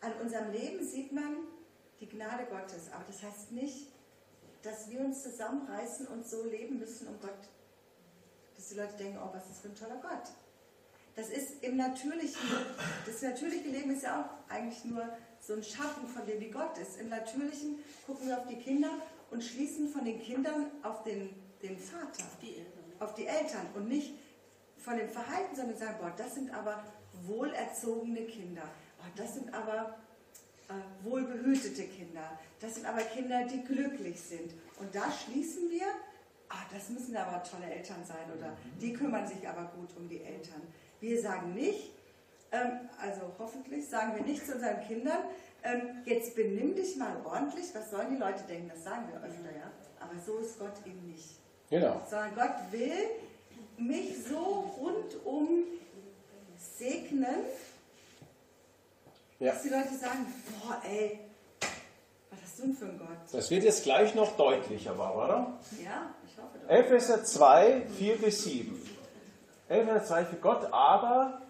An 0.00 0.12
unserem 0.22 0.52
Leben 0.52 0.86
sieht 0.86 1.12
man 1.12 1.38
die 2.00 2.08
Gnade 2.08 2.46
Gottes, 2.46 2.92
aber 2.92 3.04
das 3.06 3.22
heißt 3.22 3.52
nicht, 3.52 3.88
dass 4.62 4.90
wir 4.90 5.00
uns 5.00 5.22
zusammenreißen 5.22 6.06
und 6.08 6.26
so 6.26 6.44
leben 6.44 6.78
müssen, 6.78 7.08
um 7.08 7.20
Gott, 7.20 7.48
dass 8.56 8.68
die 8.68 8.74
Leute 8.74 8.96
denken, 8.96 9.18
oh, 9.22 9.30
was 9.32 9.48
ist 9.48 9.60
für 9.60 9.68
ein 9.68 9.74
toller 9.74 10.00
Gott. 10.00 10.32
Das 11.14 11.30
ist 11.30 11.62
im 11.62 11.76
natürlichen, 11.76 12.40
das 13.06 13.22
natürliche 13.22 13.68
Leben 13.68 13.90
ist 13.90 14.02
ja 14.02 14.20
auch 14.20 14.52
eigentlich 14.52 14.84
nur 14.84 15.08
so 15.40 15.54
ein 15.54 15.62
Schatten 15.62 16.06
von 16.08 16.26
dem, 16.26 16.40
wie 16.40 16.50
Gott 16.50 16.76
ist. 16.78 17.00
Im 17.00 17.08
natürlichen 17.08 17.78
gucken 18.06 18.28
wir 18.28 18.38
auf 18.38 18.46
die 18.46 18.58
Kinder 18.58 18.90
und 19.30 19.42
schließen 19.42 19.88
von 19.88 20.04
den 20.04 20.20
Kindern 20.20 20.70
auf 20.82 21.04
den, 21.04 21.30
den 21.62 21.78
Vater, 21.78 22.24
die 22.42 22.66
auf 22.98 23.14
die 23.14 23.26
Eltern 23.26 23.66
und 23.74 23.88
nicht 23.88 24.14
von 24.78 24.96
dem 24.96 25.08
Verhalten, 25.08 25.56
sondern 25.56 25.76
sagen, 25.78 25.96
boah, 26.00 26.12
das 26.16 26.34
sind 26.34 26.52
aber 26.52 26.84
wohlerzogene 27.24 28.26
Kinder, 28.26 28.62
das 29.14 29.34
sind 29.34 29.52
aber 29.54 29.96
äh, 30.68 31.04
wohlbehütete 31.04 31.84
Kinder, 31.84 32.38
das 32.60 32.74
sind 32.74 32.86
aber 32.86 33.02
Kinder, 33.02 33.44
die 33.44 33.62
glücklich 33.62 34.20
sind. 34.20 34.52
Und 34.78 34.94
da 34.94 35.10
schließen 35.10 35.70
wir, 35.70 35.86
ah, 36.48 36.64
das 36.72 36.88
müssen 36.88 37.16
aber 37.16 37.42
tolle 37.42 37.72
Eltern 37.72 38.04
sein 38.04 38.26
oder 38.36 38.50
mhm. 38.50 38.78
die 38.80 38.92
kümmern 38.92 39.26
sich 39.26 39.46
aber 39.48 39.70
gut 39.76 39.96
um 39.96 40.08
die 40.08 40.22
Eltern. 40.22 40.62
Wir 41.00 41.20
sagen 41.20 41.54
nicht, 41.54 41.90
ähm, 42.52 42.88
also 42.98 43.32
hoffentlich 43.38 43.88
sagen 43.88 44.16
wir 44.16 44.22
nicht 44.22 44.46
zu 44.46 44.54
unseren 44.54 44.80
Kindern, 44.80 45.18
ähm, 45.62 46.02
jetzt 46.04 46.34
benimm 46.34 46.74
dich 46.74 46.96
mal 46.96 47.16
ordentlich, 47.24 47.66
was 47.74 47.90
sollen 47.90 48.10
die 48.10 48.16
Leute 48.16 48.44
denken, 48.48 48.68
das 48.68 48.84
sagen 48.84 49.08
wir 49.10 49.20
öfter, 49.22 49.50
ja. 49.56 49.70
Aber 49.98 50.18
so 50.24 50.38
ist 50.38 50.58
Gott 50.58 50.74
eben 50.86 51.10
nicht. 51.10 51.40
Genau. 51.70 52.00
Sondern 52.08 52.34
Gott 52.34 52.72
will 52.72 52.92
mich 53.78 54.16
so 54.24 54.72
rundum 54.78 55.64
segnen, 56.78 57.44
ja. 59.38 59.52
dass 59.52 59.62
die 59.62 59.68
Leute 59.68 59.94
sagen, 60.00 60.26
boah 60.62 60.80
ey, 60.88 61.20
was 62.30 62.40
hast 62.42 62.58
du 62.58 62.62
denn 62.62 62.74
für 62.74 62.84
ein 62.86 62.98
Gott? 62.98 63.08
Das 63.32 63.50
wird 63.50 63.64
jetzt 63.64 63.84
gleich 63.84 64.14
noch 64.14 64.36
deutlicher, 64.36 64.94
Barbara. 64.94 65.58
Ja, 65.82 66.14
ich 66.26 66.36
hoffe 66.38 66.58
doch. 66.62 66.68
Epheser 66.68 67.24
2, 67.24 67.82
4 67.98 68.16
bis 68.16 68.44
7. 68.44 68.88
Epheser 69.68 70.04
2 70.04 70.24
für 70.26 70.36
Gott, 70.36 70.72
aber 70.72 71.40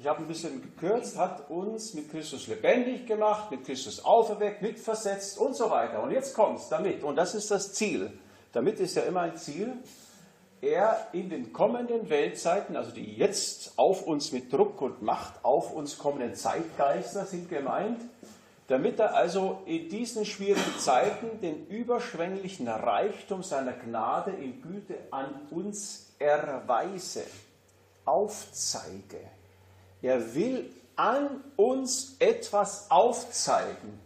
ich 0.00 0.06
habe 0.06 0.20
ein 0.20 0.28
bisschen 0.28 0.62
gekürzt, 0.62 1.18
hat 1.18 1.50
uns 1.50 1.92
mit 1.92 2.10
Christus 2.10 2.46
lebendig 2.46 3.06
gemacht, 3.06 3.50
mit 3.50 3.66
Christus 3.66 4.02
auferweckt, 4.02 4.62
mitversetzt 4.62 5.38
und 5.38 5.54
so 5.54 5.68
weiter. 5.68 6.02
Und 6.02 6.10
jetzt 6.10 6.34
kommt 6.34 6.58
es 6.58 6.70
damit, 6.70 7.04
und 7.04 7.16
das 7.16 7.34
ist 7.34 7.50
das 7.50 7.74
Ziel. 7.74 8.10
Damit 8.52 8.80
ist 8.80 8.96
ja 8.96 9.02
immer 9.02 9.20
ein 9.20 9.36
Ziel, 9.36 9.74
er 10.62 11.08
in 11.12 11.30
den 11.30 11.52
kommenden 11.52 12.10
Weltzeiten, 12.10 12.76
also 12.76 12.90
die 12.90 13.14
jetzt 13.16 13.72
auf 13.76 14.06
uns 14.06 14.32
mit 14.32 14.52
Druck 14.52 14.80
und 14.82 15.02
Macht 15.02 15.44
auf 15.44 15.72
uns 15.72 15.98
kommenden 15.98 16.34
Zeitgeister 16.34 17.24
sind 17.24 17.48
gemeint, 17.48 18.00
damit 18.68 19.00
er 19.00 19.14
also 19.14 19.62
in 19.66 19.88
diesen 19.88 20.24
schwierigen 20.24 20.78
Zeiten 20.78 21.40
den 21.40 21.66
überschwänglichen 21.66 22.68
Reichtum 22.68 23.42
seiner 23.42 23.72
Gnade 23.72 24.30
in 24.30 24.62
Güte 24.62 24.94
an 25.10 25.26
uns 25.50 26.12
erweise, 26.18 27.24
aufzeige. 28.04 29.18
Er 30.02 30.34
will 30.34 30.70
an 30.94 31.42
uns 31.56 32.16
etwas 32.18 32.90
aufzeigen, 32.90 33.98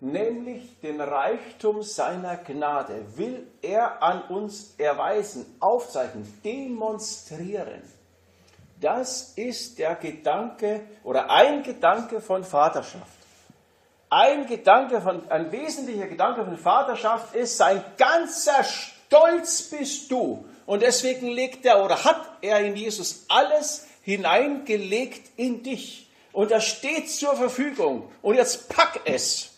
nämlich 0.00 0.80
den 0.80 1.00
Reichtum 1.00 1.82
seiner 1.82 2.36
Gnade, 2.36 3.04
will 3.16 3.46
er 3.62 4.02
an 4.02 4.22
uns 4.22 4.74
erweisen, 4.78 5.46
aufzeigen, 5.60 6.40
demonstrieren. 6.44 7.82
Das 8.80 9.32
ist 9.34 9.78
der 9.78 9.96
Gedanke 9.96 10.82
oder 11.02 11.30
ein 11.30 11.62
Gedanke 11.62 12.20
von 12.20 12.44
Vaterschaft. 12.44 13.18
Ein 14.10 14.46
Gedanke 14.46 15.00
von, 15.00 15.28
ein 15.30 15.50
wesentlicher 15.52 16.06
Gedanke 16.06 16.44
von 16.44 16.56
Vaterschaft 16.56 17.34
ist, 17.34 17.56
sein 17.56 17.84
ganzer 17.98 18.64
Stolz 18.64 19.64
bist 19.64 20.10
du. 20.10 20.44
Und 20.64 20.82
deswegen 20.82 21.28
legt 21.28 21.66
er 21.66 21.84
oder 21.84 22.04
hat 22.04 22.20
er 22.40 22.60
in 22.60 22.76
Jesus 22.76 23.24
alles 23.28 23.86
hineingelegt 24.02 25.32
in 25.36 25.62
dich. 25.62 26.08
Und 26.32 26.50
das 26.50 26.64
steht 26.64 27.10
zur 27.10 27.34
Verfügung. 27.34 28.10
Und 28.22 28.36
jetzt 28.36 28.68
pack 28.68 29.00
es. 29.04 29.57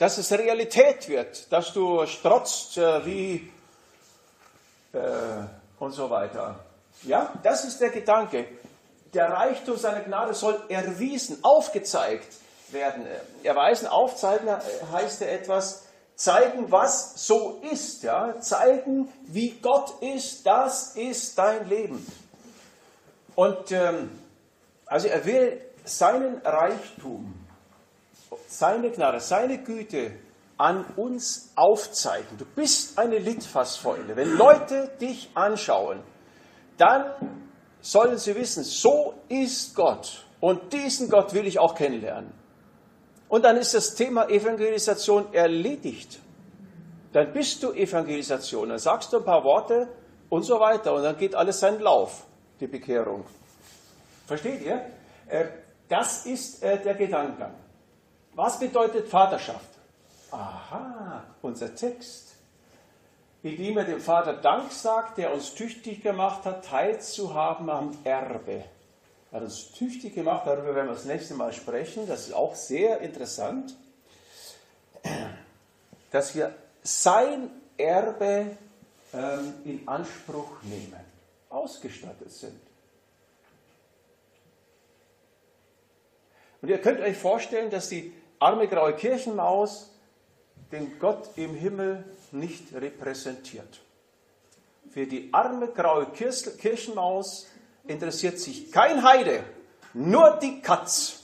Dass 0.00 0.18
es 0.18 0.32
Realität 0.32 1.08
wird, 1.08 1.52
dass 1.52 1.72
du 1.72 2.04
strotzt 2.06 2.76
äh, 2.76 3.06
wie 3.06 3.52
äh, 4.92 4.98
und 5.78 5.92
so 5.92 6.10
weiter. 6.10 6.58
Ja, 7.04 7.32
das 7.44 7.64
ist 7.64 7.80
der 7.80 7.90
Gedanke 7.90 8.46
der 9.14 9.30
Reichtum 9.30 9.76
seiner 9.76 10.00
Gnade 10.00 10.34
soll 10.34 10.60
erwiesen, 10.68 11.38
aufgezeigt 11.42 12.28
werden. 12.70 13.04
Erweisen, 13.42 13.86
aufzeigen 13.86 14.48
heißt 14.92 15.20
ja 15.22 15.28
etwas, 15.28 15.82
zeigen, 16.14 16.70
was 16.70 17.26
so 17.26 17.60
ist. 17.72 18.02
Ja? 18.02 18.40
Zeigen, 18.40 19.08
wie 19.22 19.50
Gott 19.60 20.00
ist, 20.02 20.46
das 20.46 20.94
ist 20.96 21.38
dein 21.38 21.68
Leben. 21.68 22.06
Und 23.34 23.72
ähm, 23.72 24.10
also 24.86 25.08
er 25.08 25.24
will 25.24 25.60
seinen 25.84 26.38
Reichtum, 26.44 27.39
seine 28.46 28.90
Gnade, 28.90 29.20
seine 29.20 29.58
Güte 29.58 30.12
an 30.56 30.84
uns 30.96 31.52
aufzeigen. 31.56 32.36
Du 32.36 32.44
bist 32.44 32.98
eine 32.98 33.18
Litfaßsäule. 33.18 34.14
Wenn 34.14 34.36
Leute 34.36 34.90
dich 35.00 35.30
anschauen, 35.34 36.00
dann 36.76 37.06
sollen 37.80 38.18
sie 38.18 38.34
wissen, 38.34 38.62
so 38.64 39.14
ist 39.28 39.74
Gott. 39.74 40.26
Und 40.40 40.72
diesen 40.72 41.08
Gott 41.08 41.32
will 41.34 41.46
ich 41.46 41.58
auch 41.58 41.74
kennenlernen. 41.74 42.32
Und 43.28 43.44
dann 43.44 43.56
ist 43.56 43.74
das 43.74 43.94
Thema 43.94 44.28
Evangelisation 44.28 45.32
erledigt. 45.32 46.18
Dann 47.12 47.32
bist 47.32 47.62
du 47.62 47.72
Evangelisation. 47.72 48.68
Dann 48.68 48.78
sagst 48.78 49.12
du 49.12 49.18
ein 49.18 49.24
paar 49.24 49.44
Worte 49.44 49.88
und 50.28 50.42
so 50.42 50.60
weiter. 50.60 50.94
Und 50.94 51.04
dann 51.04 51.16
geht 51.16 51.34
alles 51.34 51.60
seinen 51.60 51.80
Lauf, 51.80 52.26
die 52.58 52.66
Bekehrung. 52.66 53.24
Versteht 54.26 54.62
ihr? 54.62 54.84
Äh, 55.28 55.46
das 55.88 56.26
ist 56.26 56.62
äh, 56.62 56.82
der 56.82 56.94
Gedankengang. 56.94 57.54
Was 58.40 58.58
bedeutet 58.58 59.06
Vaterschaft? 59.06 59.68
Aha, 60.30 61.24
unser 61.42 61.74
Text 61.74 62.30
indem 63.42 63.78
er 63.78 63.84
dem 63.84 64.00
Vater 64.00 64.34
Dank 64.34 64.72
sagt, 64.72 65.18
der 65.18 65.32
uns 65.32 65.54
tüchtig 65.54 66.02
gemacht 66.02 66.44
hat, 66.44 66.64
teilzuhaben 66.64 67.70
am 67.70 67.96
Erbe. 68.04 68.64
Er 69.32 69.36
hat 69.36 69.42
uns 69.42 69.72
tüchtig 69.72 70.14
gemacht, 70.14 70.46
darüber 70.46 70.74
werden 70.74 70.88
wir 70.88 70.94
das 70.94 71.04
nächste 71.04 71.34
Mal 71.34 71.52
sprechen. 71.52 72.06
Das 72.06 72.26
ist 72.26 72.34
auch 72.34 72.54
sehr 72.54 73.00
interessant, 73.00 73.76
dass 76.10 76.34
wir 76.34 76.54
sein 76.82 77.50
Erbe 77.78 78.56
ähm, 79.14 79.54
in 79.64 79.88
Anspruch 79.88 80.62
nehmen, 80.62 81.00
ausgestattet 81.48 82.32
sind. 82.32 82.60
Und 86.60 86.68
ihr 86.68 86.78
könnt 86.78 87.00
euch 87.00 87.16
vorstellen, 87.16 87.70
dass 87.70 87.88
die 87.88 88.12
arme 88.40 88.66
graue 88.66 88.94
Kirchenmaus 88.94 89.90
den 90.72 90.98
Gott 90.98 91.30
im 91.36 91.54
Himmel 91.54 92.04
nicht 92.32 92.74
repräsentiert. 92.74 93.80
Für 94.90 95.06
die 95.06 95.32
arme 95.32 95.68
graue 95.68 96.06
Kirchenmaus 96.06 97.46
interessiert 97.86 98.38
sich 98.38 98.72
kein 98.72 99.04
Heide, 99.04 99.44
nur 99.92 100.38
die 100.42 100.60
Katz. 100.60 101.16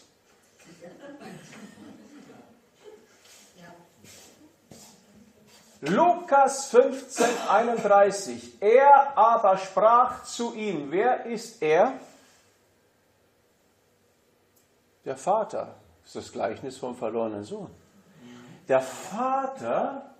Lukas 5.80 6.70
15, 6.70 7.26
31. 7.48 8.62
Er 8.62 9.16
aber 9.16 9.58
sprach 9.58 10.24
zu 10.24 10.54
ihm. 10.54 10.90
Wer 10.90 11.26
ist 11.26 11.62
er? 11.62 11.92
Der 15.04 15.16
Vater. 15.16 15.76
Das 16.07 16.16
ist 16.16 16.26
das 16.26 16.32
Gleichnis 16.32 16.78
vom 16.78 16.96
verlorenen 16.96 17.44
Sohn. 17.44 17.70
Der 18.68 18.80
Vater 18.80 20.16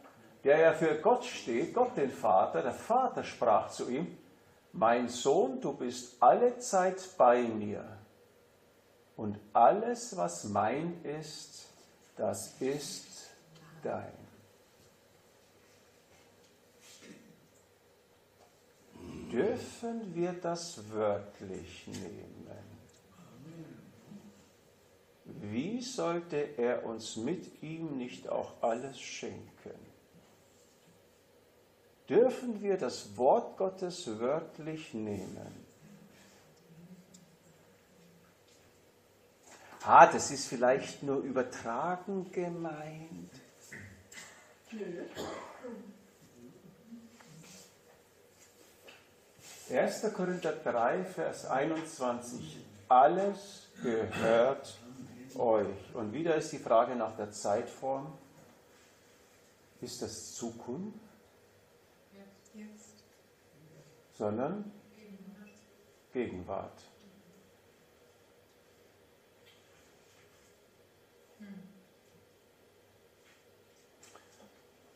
der 0.47 0.61
ja 0.61 0.73
für 0.75 0.95
Gott 1.01 1.25
steht, 1.25 1.75
Gott 1.75 1.97
den 1.97 2.11
Vater, 2.11 2.63
der 2.63 2.73
Vater 2.73 3.25
sprach 3.25 3.69
zu 3.69 3.91
ihm, 3.91 4.17
mein 4.73 5.09
Sohn, 5.09 5.61
du 5.61 5.73
bist 5.73 6.23
alle 6.23 6.57
Zeit 6.59 7.03
bei 7.19 7.43
mir 7.43 7.85
und 9.17 9.41
alles, 9.53 10.17
was 10.17 10.45
mein 10.45 11.03
ist, 11.03 11.67
das 12.17 12.61
ist 12.61 13.31
dein. 13.83 14.13
Dürfen 19.33 20.15
wir 20.15 20.33
das 20.35 20.79
wörtlich 20.93 21.89
nehmen? 21.89 22.36
Wie 25.41 25.81
sollte 25.83 26.37
er 26.37 26.85
uns 26.85 27.17
mit 27.17 27.63
ihm 27.63 27.97
nicht 27.97 28.29
auch 28.29 28.63
alles 28.63 29.01
schenken? 29.01 29.87
dürfen 32.09 32.63
wir 32.63 32.77
das 32.77 33.17
Wort 33.17 33.57
Gottes 33.57 34.19
wörtlich 34.19 34.95
nehmen. 34.95 35.65
Ah, 39.83 40.07
das 40.07 40.31
ist 40.31 40.49
vielleicht 40.49 41.03
nur 41.03 41.19
übertragen 41.19 42.31
gemeint. 42.33 43.31
1. 49.71 50.13
Korinther 50.13 50.53
3, 50.53 51.05
Vers 51.05 51.47
21. 51.47 52.59
Alles 52.89 53.69
gehört 53.83 54.77
euch. 55.39 55.95
Und 55.95 56.13
wieder 56.13 56.35
ist 56.37 56.53
die 56.53 56.59
Frage 56.59 56.97
nach 56.97 57.17
der 57.17 57.31
Zeitform. 57.31 58.13
Ist 59.81 60.03
das 60.03 60.35
Zukunft? 60.35 61.07
sondern 64.17 64.73
Gegenwart. 66.13 66.81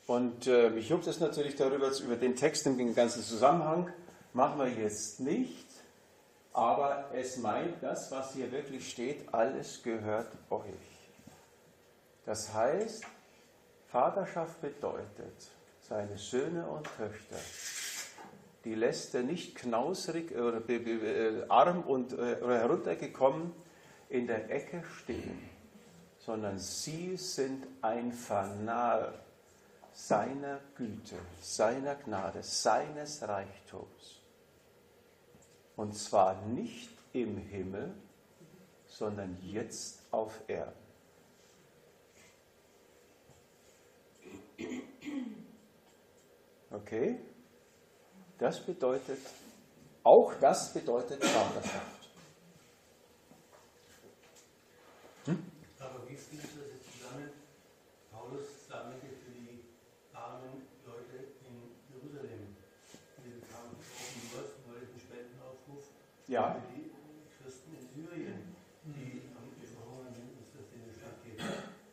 Und 0.07 0.49
äh, 0.49 0.70
mich 0.70 0.88
juckt 0.88 1.07
es 1.07 1.20
natürlich 1.20 1.55
darüber, 1.55 1.88
über 2.01 2.16
den 2.16 2.34
Text 2.34 2.66
den 2.66 2.95
ganzen 2.97 3.22
Zusammenhang, 3.22 3.93
machen 4.32 4.59
wir 4.59 4.68
jetzt 4.68 5.20
nicht, 5.20 5.70
aber 6.61 7.11
es 7.15 7.39
meint 7.39 7.83
das, 7.83 8.11
was 8.13 8.35
hier 8.35 8.53
wirklich 8.53 8.91
steht, 8.91 9.33
alles 9.33 9.83
gehört 9.83 10.31
euch. 10.51 10.65
Das 12.27 12.53
heißt, 12.53 13.05
Vaterschaft 13.89 14.61
bedeutet, 14.61 15.51
seine 15.81 16.17
Söhne 16.19 16.67
und 16.67 16.87
Töchter 16.97 17.37
die 18.65 18.75
lässt 18.75 19.15
er 19.15 19.23
nicht 19.23 19.55
knausrig 19.57 20.37
oder 20.37 20.69
äh, 20.69 21.45
arm 21.49 21.83
und 21.83 22.13
äh, 22.13 22.37
heruntergekommen 22.41 23.53
in 24.09 24.27
der 24.27 24.51
Ecke 24.51 24.83
stehen, 24.99 25.49
sondern 26.19 26.59
sie 26.59 27.17
sind 27.17 27.67
ein 27.81 28.13
Fanal 28.13 29.15
seiner 29.93 30.61
Güte, 30.77 31.17
seiner 31.41 31.95
Gnade, 31.95 32.43
seines 32.43 33.27
Reichtums. 33.27 34.20
Und 35.81 35.95
zwar 35.95 36.39
nicht 36.43 36.91
im 37.14 37.39
Himmel, 37.39 37.95
sondern 38.87 39.39
jetzt 39.43 40.03
auf 40.11 40.39
Erden. 40.47 40.76
Okay? 46.70 47.20
Das 48.39 48.61
bedeutet, 48.61 49.20
auch 50.03 50.35
das 50.35 50.74
bedeutet 50.74 51.24
Vaterschaft. 51.24 52.11
Hm? 55.24 55.43
Aber 55.78 56.07
wie 56.07 56.16
fließt 56.16 56.45
das 56.45 56.72
jetzt 56.74 56.93
zusammen? 56.93 57.31
Paulus 58.12 58.68
sammelte 58.68 59.07
für 59.07 59.31
die 59.31 59.64
armen 60.12 60.61
Leute 60.85 61.24
in 61.49 61.72
Jerusalem. 61.89 62.55
Die 63.24 63.31
bekamen 63.31 63.76
offen 63.76 64.22
wollte 64.35 64.87
einen 64.91 65.01
Spendenaufruf 65.01 65.85
ja. 66.31 66.57
die 66.74 66.91
Christen 67.43 67.74
in 67.74 68.05
Syrien, 68.05 68.57
die 68.85 69.22
am 69.37 69.51
Verhungern 69.74 70.14
sind, 70.14 70.31
dass 70.39 70.53
das 70.55 70.72
in 70.72 70.81
die 70.87 70.99
Stadt 70.99 71.18
geht. 71.24 71.41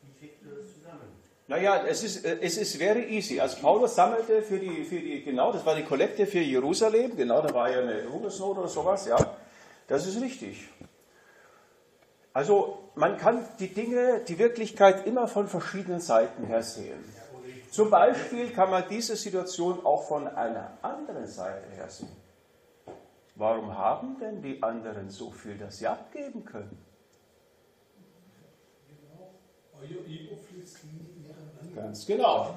Wie 0.03 0.19
kriegt 0.19 0.45
ihr 0.45 0.55
das 0.55 0.73
zusammen? 0.75 1.09
Naja, 1.47 1.85
es 1.87 2.03
ist, 2.03 2.23
äh, 2.23 2.37
es 2.41 2.57
ist 2.57 2.77
very 2.77 3.03
easy. 3.17 3.39
Also 3.39 3.57
Paulus 3.59 3.95
sammelte 3.95 4.41
für 4.43 4.59
die, 4.59 4.83
für 4.85 4.99
die, 4.99 5.23
genau, 5.23 5.51
das 5.51 5.65
war 5.65 5.75
die 5.75 5.83
Kollekte 5.83 6.27
für 6.27 6.39
Jerusalem, 6.39 7.17
genau, 7.17 7.41
da 7.41 7.53
war 7.53 7.69
ja 7.69 7.81
eine 7.81 8.07
Hungersnot 8.09 8.57
oder 8.59 8.67
sowas, 8.67 9.07
ja. 9.07 9.17
Das 9.87 10.05
ist 10.05 10.21
richtig. 10.21 10.67
Also 12.33 12.91
man 12.93 13.17
kann 13.17 13.43
die 13.59 13.73
Dinge, 13.73 14.21
die 14.27 14.37
Wirklichkeit 14.37 15.07
immer 15.07 15.27
von 15.27 15.47
verschiedenen 15.47 16.01
Seiten 16.01 16.45
her 16.45 16.61
sehen. 16.61 17.03
Zum 17.71 17.89
Beispiel 17.89 18.51
kann 18.51 18.69
man 18.69 18.83
diese 18.89 19.15
Situation 19.15 19.83
auch 19.83 20.07
von 20.07 20.27
einer 20.27 20.77
anderen 20.81 21.25
Seite 21.25 21.67
her 21.75 21.89
sehen. 21.89 22.26
Warum 23.37 23.77
haben 23.77 24.17
denn 24.19 24.41
die 24.41 24.61
anderen 24.63 25.09
so 25.09 25.31
viel, 25.31 25.57
dass 25.57 25.77
sie 25.77 25.87
abgeben 25.87 26.43
können? 26.43 26.77
Ganz 31.75 32.05
genau. 32.05 32.55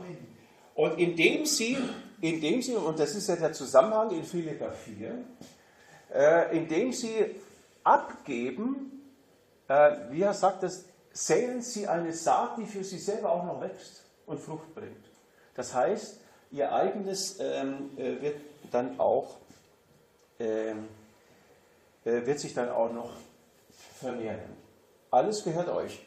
Und 0.74 0.98
indem 0.98 1.44
sie, 1.44 1.76
indem 2.20 2.62
sie, 2.62 2.74
und 2.74 2.98
das 2.98 3.14
ist 3.14 3.28
ja 3.28 3.36
der 3.36 3.52
Zusammenhang 3.52 4.10
in 4.10 4.24
Philippa 4.24 4.70
4, 4.70 5.24
äh, 6.14 6.56
indem 6.56 6.92
sie 6.92 7.36
abgeben, 7.84 9.02
äh, 9.68 9.96
wie 10.10 10.22
er 10.22 10.32
sagt, 10.32 10.62
das, 10.62 10.86
säen 11.12 11.60
sie 11.62 11.86
eine 11.86 12.12
Saat, 12.12 12.58
die 12.58 12.66
für 12.66 12.84
sie 12.84 12.98
selber 12.98 13.32
auch 13.32 13.44
noch 13.44 13.60
wächst 13.60 14.04
und 14.26 14.40
Frucht 14.40 14.74
bringt. 14.74 15.04
Das 15.54 15.74
heißt, 15.74 16.20
ihr 16.52 16.72
eigenes 16.72 17.38
ähm, 17.40 17.90
äh, 17.96 18.22
wird 18.22 18.40
dann 18.70 18.98
auch, 18.98 19.36
äh, 20.40 20.74
wird 22.04 22.38
sich 22.40 22.54
dann 22.54 22.70
auch 22.70 22.92
noch 22.92 23.12
vermehren. 23.98 24.56
Alles 25.10 25.44
gehört 25.44 25.68
euch. 25.68 26.00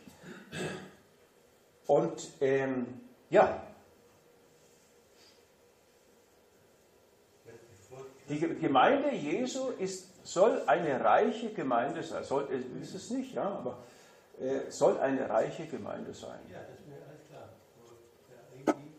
Und 1.87 2.31
ähm, 2.41 3.01
ja, 3.29 3.61
die 8.29 8.39
Gemeinde 8.39 9.13
Jesu 9.13 9.69
ist, 9.71 10.25
soll 10.25 10.63
eine 10.67 11.03
reiche 11.03 11.53
Gemeinde 11.53 12.01
sein. 12.03 12.23
Soll, 12.23 12.47
ist 12.81 12.95
es 12.95 13.09
nicht, 13.09 13.33
ja, 13.33 13.43
aber 13.43 13.83
äh, 14.39 14.71
soll 14.71 14.97
eine 14.99 15.29
reiche 15.29 15.67
Gemeinde 15.67 16.13
sein. 16.13 16.39
Ja, 16.49 16.59
das 16.59 16.79
ist 16.79 16.87
mir 16.87 16.95
alles 16.95 17.27
klar. 17.29 17.49
Aber 17.77 17.95
irgendwie 18.55 18.93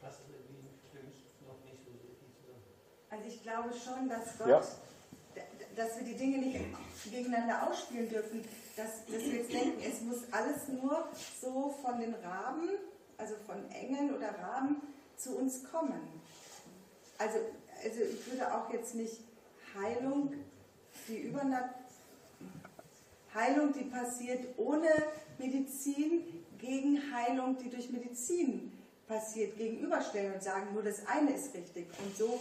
passt 0.00 0.20
es 0.20 0.30
irgendwie 0.30 0.68
für 0.90 1.06
mich 1.06 1.24
noch 1.46 1.62
nicht 1.64 1.84
so 1.84 1.92
richtig 1.92 2.28
zusammen. 2.40 2.64
Also 3.10 3.24
ich 3.28 3.37
glaube 3.48 3.70
schon, 3.72 4.08
dass 4.08 4.38
Gott, 4.38 4.48
Ja. 4.48 4.62
dass 5.76 5.96
wir 5.96 6.04
die 6.04 6.14
Dinge 6.14 6.38
nicht 6.38 6.58
gegeneinander 7.10 7.68
ausspielen 7.68 8.08
dürfen, 8.08 8.44
dass, 8.76 9.04
dass 9.06 9.22
wir 9.24 9.36
jetzt 9.40 9.52
denken, 9.52 9.80
es 9.80 10.00
muss 10.02 10.18
alles 10.32 10.68
nur 10.68 11.08
so 11.40 11.74
von 11.82 12.00
den 12.00 12.14
Raben, 12.14 12.68
also 13.16 13.34
von 13.46 13.70
Engeln 13.70 14.14
oder 14.14 14.38
Raben 14.38 14.82
zu 15.16 15.36
uns 15.36 15.64
kommen. 15.64 16.00
Also, 17.18 17.38
also 17.82 18.00
ich 18.02 18.30
würde 18.30 18.54
auch 18.54 18.72
jetzt 18.72 18.94
nicht 18.94 19.20
Heilung, 19.74 20.34
die 21.08 21.18
Übernat 21.22 21.74
Heilung, 23.34 23.72
die 23.72 23.84
passiert 23.84 24.46
ohne 24.56 24.88
Medizin, 25.38 26.22
gegen 26.58 27.00
Heilung, 27.14 27.56
die 27.58 27.70
durch 27.70 27.90
Medizin 27.90 28.72
passiert, 29.06 29.56
gegenüberstellen 29.56 30.34
und 30.34 30.42
sagen, 30.42 30.72
nur 30.72 30.82
das 30.82 31.06
eine 31.06 31.32
ist 31.32 31.54
richtig. 31.54 31.86
Und 32.04 32.16
so 32.16 32.40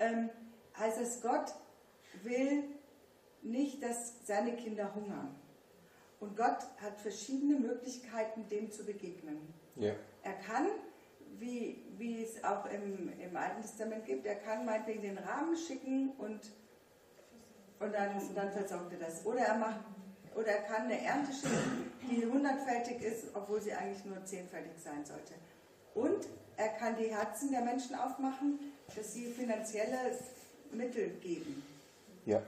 ähm, 0.00 0.30
heißt 0.76 1.00
es, 1.00 1.22
Gott 1.22 1.54
will 2.22 2.64
nicht, 3.42 3.82
dass 3.82 4.26
seine 4.26 4.56
Kinder 4.56 4.94
hungern. 4.94 5.34
Und 6.18 6.36
Gott 6.36 6.58
hat 6.82 6.98
verschiedene 7.00 7.58
Möglichkeiten, 7.58 8.46
dem 8.48 8.70
zu 8.70 8.84
begegnen. 8.84 9.54
Ja. 9.76 9.92
Er 10.22 10.34
kann, 10.34 10.66
wie, 11.38 11.82
wie 11.96 12.22
es 12.22 12.44
auch 12.44 12.66
im, 12.66 13.18
im 13.18 13.36
Alten 13.36 13.62
Testament 13.62 14.04
gibt, 14.04 14.26
er 14.26 14.34
kann 14.36 14.66
meinetwegen 14.66 15.02
den 15.02 15.18
Rahmen 15.18 15.56
schicken 15.56 16.10
und, 16.18 16.40
und 17.78 17.94
dann, 17.94 18.20
dann 18.34 18.52
versorgt 18.52 18.92
er 18.92 18.98
das. 18.98 19.24
Oder 19.24 19.40
er, 19.40 19.56
macht, 19.56 19.80
oder 20.34 20.48
er 20.48 20.62
kann 20.64 20.82
eine 20.82 21.00
Ernte 21.02 21.32
schicken, 21.32 21.90
die 22.10 22.26
hundertfältig 22.26 23.00
ist, 23.00 23.34
obwohl 23.34 23.60
sie 23.62 23.72
eigentlich 23.72 24.04
nur 24.04 24.22
zehnfältig 24.24 24.78
sein 24.78 25.04
sollte. 25.06 25.34
Und 25.94 26.26
er 26.58 26.68
kann 26.68 26.96
die 26.96 27.14
Herzen 27.14 27.50
der 27.50 27.62
Menschen 27.62 27.94
aufmachen, 27.94 28.58
dass 28.96 29.14
sie 29.14 29.26
finanzielle 29.26 29.96
Mittel 30.72 31.10
geben. 31.22 31.62
Ja. 32.26 32.42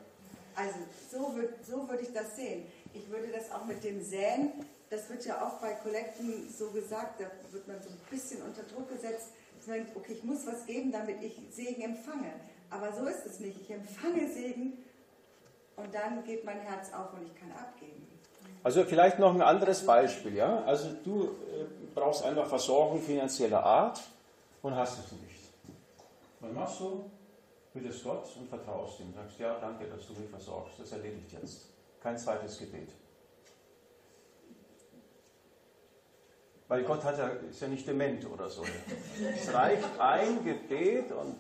Also 0.55 0.75
so 1.11 1.35
würde 1.35 1.55
so 1.67 1.89
würd 1.89 2.03
ich 2.03 2.13
das 2.13 2.37
sehen. 2.37 2.65
Ich 2.95 3.09
würde 3.11 3.29
das 3.29 3.51
auch 3.51 3.65
mit 3.65 3.83
dem 3.85 4.03
Säen, 4.03 4.53
das 4.91 5.09
wird 5.09 5.25
ja 5.25 5.47
auch 5.47 5.59
bei 5.61 5.73
Kollekten 5.73 6.53
so 6.57 6.71
gesagt, 6.71 7.21
da 7.21 7.25
wird 7.53 7.67
man 7.67 7.83
so 7.83 7.89
ein 7.89 7.99
bisschen 8.11 8.43
unter 8.43 8.63
Druck 8.63 8.91
gesetzt, 8.91 9.29
dass 9.57 9.67
man 9.67 9.77
denkt, 9.77 9.97
okay, 9.97 10.13
ich 10.13 10.25
muss 10.25 10.47
was 10.47 10.67
geben, 10.67 10.93
damit 10.93 11.23
ich 11.23 11.33
Segen 11.51 11.83
empfange. 11.83 12.33
Aber 12.69 12.93
so 12.93 13.07
ist 13.07 13.25
es 13.25 13.41
nicht. 13.41 13.59
Ich 13.63 13.71
empfange 13.71 14.31
Segen 14.31 14.75
und 15.77 15.95
dann 15.95 16.23
geht 16.25 16.45
mein 16.45 16.61
Herz 16.61 16.93
auf 16.93 17.15
und 17.15 17.27
ich 17.27 17.35
kann 17.41 17.51
abgeben. 17.53 18.07
Also 18.63 18.85
vielleicht 18.85 19.19
noch 19.19 19.35
ein 19.35 19.43
anderes 19.43 19.85
Beispiel, 19.85 20.37
ja. 20.37 20.63
Also 20.65 20.91
du 21.05 21.25
äh, 21.25 21.29
brauchst 21.95 22.25
einfach 22.25 22.47
Versorgung 22.47 23.01
finanzieller 23.01 23.63
Art 23.63 24.01
und 24.63 24.77
hast 24.77 24.99
es 24.99 25.13
nicht. 25.13 25.32
Was 26.43 26.53
machst 26.53 26.81
du? 26.81 27.11
Bittest 27.73 28.05
Gott 28.05 28.27
und 28.37 28.49
vertraust 28.49 29.01
ihm. 29.01 29.15
Sagst, 29.15 29.39
ja, 29.39 29.59
danke, 29.59 29.87
dass 29.87 30.07
du 30.07 30.13
mich 30.15 30.29
versorgst. 30.29 30.79
Das 30.79 30.93
erledigt 30.93 31.33
jetzt. 31.33 31.69
Kein 32.03 32.19
zweites 32.19 32.59
Gebet. 32.59 32.91
Weil 36.69 36.85
Gott 36.85 37.05
ja, 37.05 37.29
ist 37.49 37.61
ja 37.61 37.69
nicht 37.69 37.87
dement 37.87 38.27
oder 38.31 38.49
so. 38.49 38.65
Es 39.37 39.53
reicht 39.53 39.89
ein 39.99 40.45
Gebet 40.45 41.13
und 41.13 41.37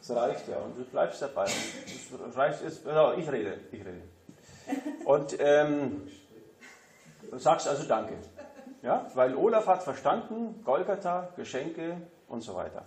es 0.00 0.10
reicht 0.10 0.48
ja. 0.48 0.58
Und 0.58 0.76
du 0.76 0.84
bleibst 0.84 1.22
dabei. 1.22 1.44
Es 1.44 2.36
reicht, 2.36 2.62
es, 2.62 2.84
ja, 2.84 3.14
ich 3.14 3.30
rede, 3.30 3.58
ich 3.72 3.80
rede. 3.80 4.02
Und 5.04 5.36
ähm, 5.38 6.08
sagst 7.32 7.68
also 7.68 7.84
Danke. 7.88 8.14
Ja? 8.82 9.10
Weil 9.14 9.34
Olaf 9.34 9.66
hat 9.66 9.82
verstanden, 9.82 10.62
Golgatha, 10.64 11.28
Geschenke 11.36 12.00
und 12.28 12.42
so 12.42 12.54
weiter. 12.54 12.86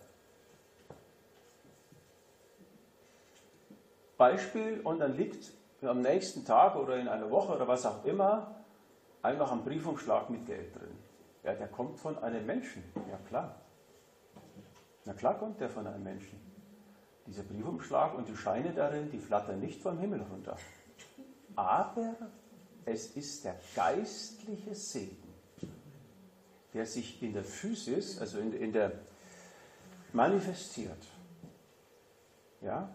Beispiel 4.20 4.82
und 4.84 5.00
dann 5.00 5.16
liegt 5.16 5.52
am 5.82 6.02
nächsten 6.02 6.46
Tag 6.46 6.76
oder 6.76 6.98
in 6.98 7.08
einer 7.08 7.32
Woche 7.32 7.56
oder 7.56 7.68
was 7.68 7.86
auch 7.86 8.04
immer 8.04 8.54
einfach 9.22 9.52
ein 9.54 9.64
Briefumschlag 9.64 10.30
mit 10.30 10.46
Geld 10.46 10.76
drin. 10.76 10.96
Ja, 11.44 11.54
der 11.54 11.70
kommt 11.70 11.98
von 11.98 12.22
einem 12.22 12.46
Menschen. 12.46 12.84
Ja, 13.10 13.18
klar. 13.30 13.56
Na 15.06 15.14
klar 15.14 15.40
kommt 15.40 15.62
der 15.62 15.70
von 15.70 15.88
einem 15.88 16.04
Menschen. 16.04 16.38
Dieser 17.26 17.44
Briefumschlag 17.44 18.14
und 18.14 18.28
die 18.28 18.36
Scheine 18.36 18.74
darin, 18.74 19.10
die 19.10 19.20
flattern 19.20 19.62
nicht 19.62 19.82
vom 19.82 19.98
Himmel 19.98 20.22
runter. 20.30 20.58
Aber 21.56 22.16
es 22.86 23.16
ist 23.16 23.46
der 23.46 23.56
geistliche 23.74 24.76
Segen, 24.76 25.34
der 26.74 26.86
sich 26.86 27.24
in 27.24 27.34
der 27.34 27.46
Physis, 27.46 28.20
also 28.20 28.40
in, 28.40 28.52
in 28.52 28.74
der 28.74 28.92
manifestiert. 30.12 31.08
Ja? 32.62 32.90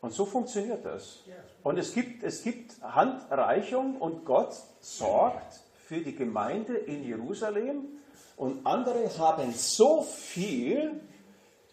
Und 0.00 0.12
so 0.12 0.26
funktioniert 0.26 0.84
das. 0.84 1.24
Und 1.62 1.78
es 1.78 1.94
gibt, 1.94 2.22
es 2.22 2.42
gibt 2.42 2.80
Handreichung 2.82 3.96
und 4.00 4.24
Gott 4.24 4.54
sorgt 4.80 5.60
für 5.86 6.00
die 6.00 6.14
Gemeinde 6.14 6.74
in 6.74 7.04
Jerusalem 7.04 7.86
und 8.36 8.66
andere 8.66 9.18
haben 9.18 9.52
so 9.52 10.02
viel, 10.02 11.00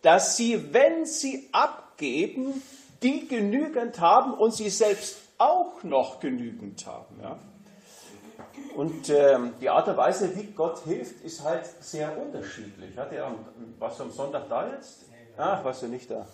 dass 0.01 0.37
sie, 0.37 0.73
wenn 0.73 1.05
sie 1.05 1.49
abgeben, 1.51 2.61
die 3.01 3.27
genügend 3.27 3.99
haben 3.99 4.33
und 4.33 4.53
sie 4.53 4.69
selbst 4.69 5.17
auch 5.37 5.83
noch 5.83 6.19
genügend 6.19 6.85
haben. 6.85 7.19
Ja? 7.21 7.37
Und 8.75 9.09
ähm, 9.09 9.53
die 9.59 9.69
Art 9.69 9.87
und 9.87 9.97
Weise, 9.97 10.35
wie 10.35 10.45
Gott 10.45 10.79
hilft, 10.85 11.23
ist 11.23 11.43
halt 11.43 11.65
sehr 11.81 12.17
unterschiedlich. 12.17 12.97
Hat 12.97 13.11
er, 13.11 13.35
warst 13.77 13.99
du 13.99 14.03
am 14.03 14.11
Sonntag 14.11 14.47
da 14.49 14.69
jetzt? 14.69 15.05
Ah, 15.37 15.63
warst 15.63 15.83
du 15.83 15.87
nicht 15.87 16.09
da. 16.09 16.27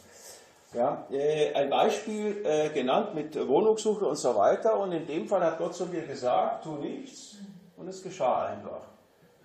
Ja, 0.71 1.07
äh, 1.09 1.51
ein 1.55 1.69
Beispiel 1.69 2.45
äh, 2.45 2.69
genannt 2.69 3.15
mit 3.15 3.35
Wohnungssuche 3.47 4.05
und 4.05 4.17
so 4.17 4.35
weiter. 4.35 4.79
Und 4.79 4.91
in 4.91 5.07
dem 5.07 5.27
Fall 5.27 5.43
hat 5.43 5.57
Gott 5.57 5.73
zu 5.73 5.87
mir 5.87 6.03
gesagt, 6.03 6.63
tu 6.63 6.75
nichts. 6.75 7.37
Und 7.75 7.87
es 7.87 8.03
geschah 8.03 8.45
einfach. 8.45 8.81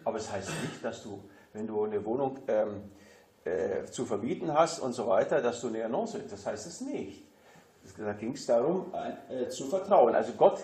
Aber 0.05 0.18
es 0.18 0.31
heißt 0.31 0.51
nicht, 0.62 0.85
dass 0.85 1.03
du, 1.03 1.25
wenn 1.55 1.66
du 1.66 1.85
eine 1.85 2.05
Wohnung 2.05 2.39
ähm, 2.47 2.91
äh, 3.45 3.87
zu 3.87 4.05
verbieten 4.05 4.53
hast 4.53 4.81
und 4.81 4.93
so 4.93 5.07
weiter, 5.07 5.41
dass 5.41 5.62
du 5.62 5.68
eine 5.68 5.85
Annonce. 5.87 6.18
Das 6.29 6.45
heißt 6.45 6.66
es 6.66 6.83
nicht. 6.83 7.22
Da 7.97 8.12
ging 8.12 8.33
es 8.33 8.45
darum, 8.45 8.93
äh, 9.29 9.49
zu 9.49 9.64
vertrauen. 9.66 10.14
Also 10.14 10.33
Gott, 10.33 10.59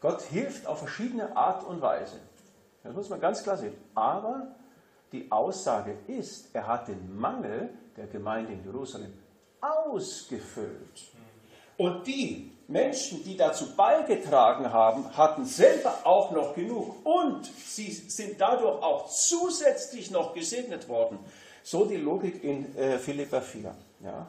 Gott 0.00 0.22
hilft 0.22 0.66
auf 0.66 0.78
verschiedene 0.78 1.36
Art 1.36 1.64
und 1.64 1.82
Weise. 1.82 2.16
Das 2.82 2.94
muss 2.94 3.10
man 3.10 3.20
ganz 3.20 3.42
klar 3.42 3.58
sehen. 3.58 3.74
Aber 3.94 4.54
die 5.12 5.30
Aussage 5.30 5.96
ist, 6.06 6.54
er 6.54 6.66
hat 6.66 6.88
den 6.88 7.18
Mangel 7.18 7.70
der 7.96 8.06
Gemeinde 8.06 8.52
in 8.52 8.64
Jerusalem 8.64 9.12
ausgefüllt. 9.60 11.12
Und 11.76 12.06
die 12.06 12.52
Menschen, 12.68 13.24
die 13.24 13.36
dazu 13.36 13.74
beigetragen 13.74 14.72
haben, 14.72 15.16
hatten 15.16 15.44
selber 15.44 16.00
auch 16.04 16.30
noch 16.30 16.54
genug. 16.54 17.04
Und 17.04 17.46
sie 17.46 17.90
sind 17.90 18.40
dadurch 18.40 18.82
auch 18.82 19.08
zusätzlich 19.08 20.10
noch 20.10 20.34
gesegnet 20.34 20.88
worden. 20.88 21.18
So 21.62 21.84
die 21.84 21.96
Logik 21.96 22.44
in 22.44 22.76
äh, 22.76 22.98
Philippa 22.98 23.40
4. 23.40 23.74
Ja. 24.00 24.26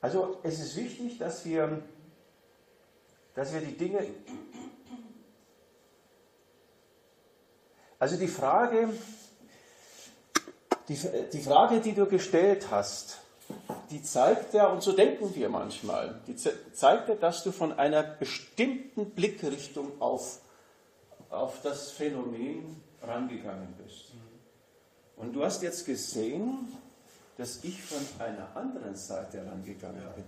Also 0.00 0.38
es 0.42 0.60
ist 0.60 0.76
wichtig, 0.76 1.18
dass 1.18 1.44
wir, 1.44 1.82
dass 3.34 3.52
wir 3.52 3.60
die 3.60 3.76
Dinge 3.76 4.06
Also 7.98 8.16
die 8.16 8.28
Frage, 8.28 8.90
die, 10.88 10.98
die 11.32 11.40
Frage, 11.40 11.80
die 11.80 11.92
du 11.92 12.06
gestellt 12.06 12.66
hast, 12.70 13.18
die 13.90 14.02
zeigt 14.02 14.54
ja, 14.54 14.68
und 14.68 14.82
so 14.82 14.92
denken 14.92 15.34
wir 15.34 15.48
manchmal, 15.48 16.20
die 16.26 16.36
zeigt 16.36 17.08
ja, 17.08 17.14
dass 17.14 17.44
du 17.44 17.52
von 17.52 17.78
einer 17.78 18.02
bestimmten 18.02 19.10
Blickrichtung 19.10 20.00
auf, 20.00 20.40
auf 21.30 21.62
das 21.62 21.90
Phänomen 21.90 22.82
rangegangen 23.02 23.74
bist. 23.82 24.12
Und 25.16 25.32
du 25.32 25.44
hast 25.44 25.62
jetzt 25.62 25.84
gesehen, 25.86 26.68
dass 27.36 27.64
ich 27.64 27.82
von 27.82 27.98
einer 28.24 28.56
anderen 28.56 28.94
Seite 28.96 29.44
rangegangen 29.46 30.02
bin. 30.14 30.24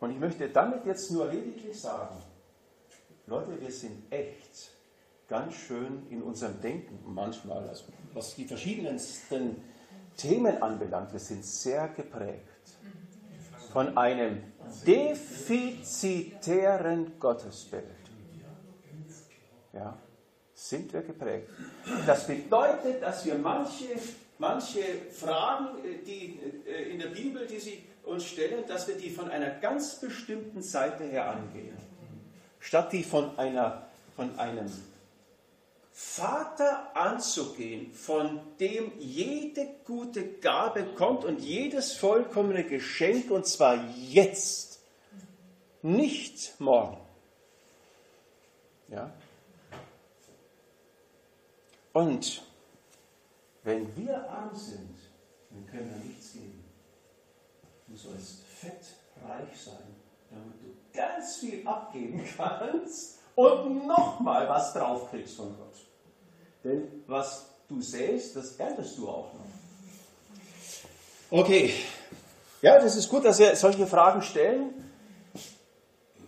Und 0.00 0.10
ich 0.10 0.18
möchte 0.18 0.48
damit 0.48 0.84
jetzt 0.84 1.10
nur 1.10 1.26
lediglich 1.30 1.80
sagen, 1.80 2.16
Leute, 3.26 3.60
wir 3.60 3.70
sind 3.70 4.12
echt 4.12 4.71
ganz 5.32 5.54
schön 5.54 6.06
in 6.10 6.22
unserem 6.22 6.60
Denken 6.60 7.00
manchmal, 7.06 7.66
also 7.66 7.84
was 8.12 8.34
die 8.34 8.44
verschiedensten 8.44 9.64
Themen 10.14 10.62
anbelangt, 10.62 11.10
wir 11.10 11.18
sind 11.18 11.42
sehr 11.42 11.88
geprägt 11.88 12.76
von 13.72 13.96
einem 13.96 14.42
defizitären 14.86 17.18
Gottesbild. 17.18 17.86
Ja, 19.72 19.96
sind 20.52 20.92
wir 20.92 21.00
geprägt. 21.00 21.48
Das 22.06 22.26
bedeutet, 22.26 23.02
dass 23.02 23.24
wir 23.24 23.36
manche, 23.36 23.86
manche 24.38 24.82
Fragen, 25.12 25.82
äh, 25.82 26.04
die 26.04 26.38
äh, 26.66 26.92
in 26.92 26.98
der 26.98 27.06
Bibel, 27.06 27.46
die 27.46 27.58
sie 27.58 27.82
uns 28.04 28.26
stellen, 28.26 28.66
dass 28.68 28.86
wir 28.86 28.96
die 28.96 29.08
von 29.08 29.30
einer 29.30 29.48
ganz 29.48 29.98
bestimmten 29.98 30.60
Seite 30.60 31.04
her 31.04 31.30
angehen 31.30 31.78
statt 32.62 32.92
die 32.92 33.02
von, 33.02 33.36
einer, 33.38 33.82
von 34.14 34.38
einem 34.38 34.70
Vater 35.92 36.96
anzugehen, 36.96 37.92
von 37.92 38.40
dem 38.58 38.92
jede 38.98 39.66
gute 39.84 40.26
Gabe 40.38 40.84
kommt 40.94 41.24
und 41.24 41.40
jedes 41.40 41.92
vollkommene 41.92 42.64
Geschenk, 42.64 43.30
und 43.30 43.46
zwar 43.46 43.76
jetzt, 43.98 44.80
nicht 45.82 46.58
morgen. 46.60 46.98
Ja? 48.88 49.12
Und 51.92 52.42
wenn 53.64 53.94
wir 53.96 54.30
arm 54.30 54.54
sind, 54.54 54.96
dann 55.50 55.66
können 55.66 55.90
wir 55.90 56.10
nichts 56.10 56.32
geben. 56.32 56.64
Du 57.86 57.96
sollst 57.96 58.42
fettreich 58.44 59.60
sein, 59.62 59.94
damit 60.30 60.54
du 60.62 60.98
ganz 60.98 61.36
viel 61.36 61.66
abgeben 61.66 62.24
kannst 62.36 63.21
und 63.34 63.86
nochmal 63.86 64.48
was 64.48 64.72
draufkriegst 64.72 65.36
von 65.36 65.56
Gott. 65.56 65.74
Denn 66.64 67.04
was 67.06 67.46
du 67.68 67.80
säst, 67.80 68.36
das 68.36 68.56
erntest 68.56 68.98
du 68.98 69.08
auch 69.08 69.32
noch. 69.32 69.40
Okay, 71.30 71.72
ja, 72.60 72.78
das 72.78 72.96
ist 72.96 73.08
gut, 73.08 73.24
dass 73.24 73.38
wir 73.38 73.56
solche 73.56 73.86
Fragen 73.86 74.22
stellen. 74.22 74.92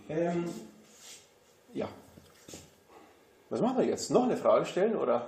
Ähm, 0.09 0.49
ja. 1.73 1.87
Was 3.49 3.61
machen 3.61 3.77
wir 3.77 3.85
jetzt? 3.85 4.09
Noch 4.09 4.23
eine 4.23 4.37
Frage 4.37 4.65
stellen 4.65 4.95
oder? 4.95 5.27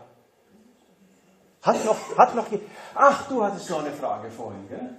Hat 1.62 1.86
noch, 1.86 2.18
hat 2.18 2.36
noch, 2.36 2.48
ach, 2.96 3.28
du 3.28 3.44
hattest 3.44 3.70
noch 3.70 3.80
eine 3.80 3.92
Frage 3.94 4.32
vorhin, 4.32 4.68
gell? 4.70 4.96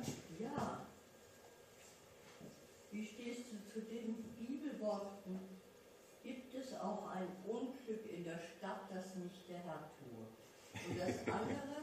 Und 10.89 10.99
das 10.99 11.35
andere, 11.35 11.83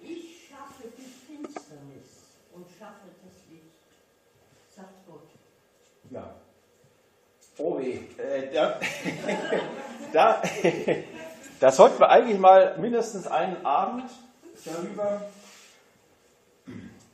ich 0.00 0.48
schaffe 0.48 0.84
die 0.96 1.02
Finsternis 1.02 2.38
und 2.52 2.66
schaffe 2.78 3.08
das 3.24 3.34
Licht, 3.50 3.74
sagt 4.74 5.06
Gott. 5.06 5.28
Ja. 6.10 6.36
Oh 7.62 7.78
weh, 7.78 7.98
äh, 8.16 8.50
da, 8.52 8.80
da, 10.12 10.42
da 11.60 11.72
sollten 11.72 12.00
wir 12.00 12.08
eigentlich 12.08 12.38
mal 12.38 12.78
mindestens 12.78 13.26
einen 13.26 13.64
Abend 13.66 14.10
darüber. 14.64 15.22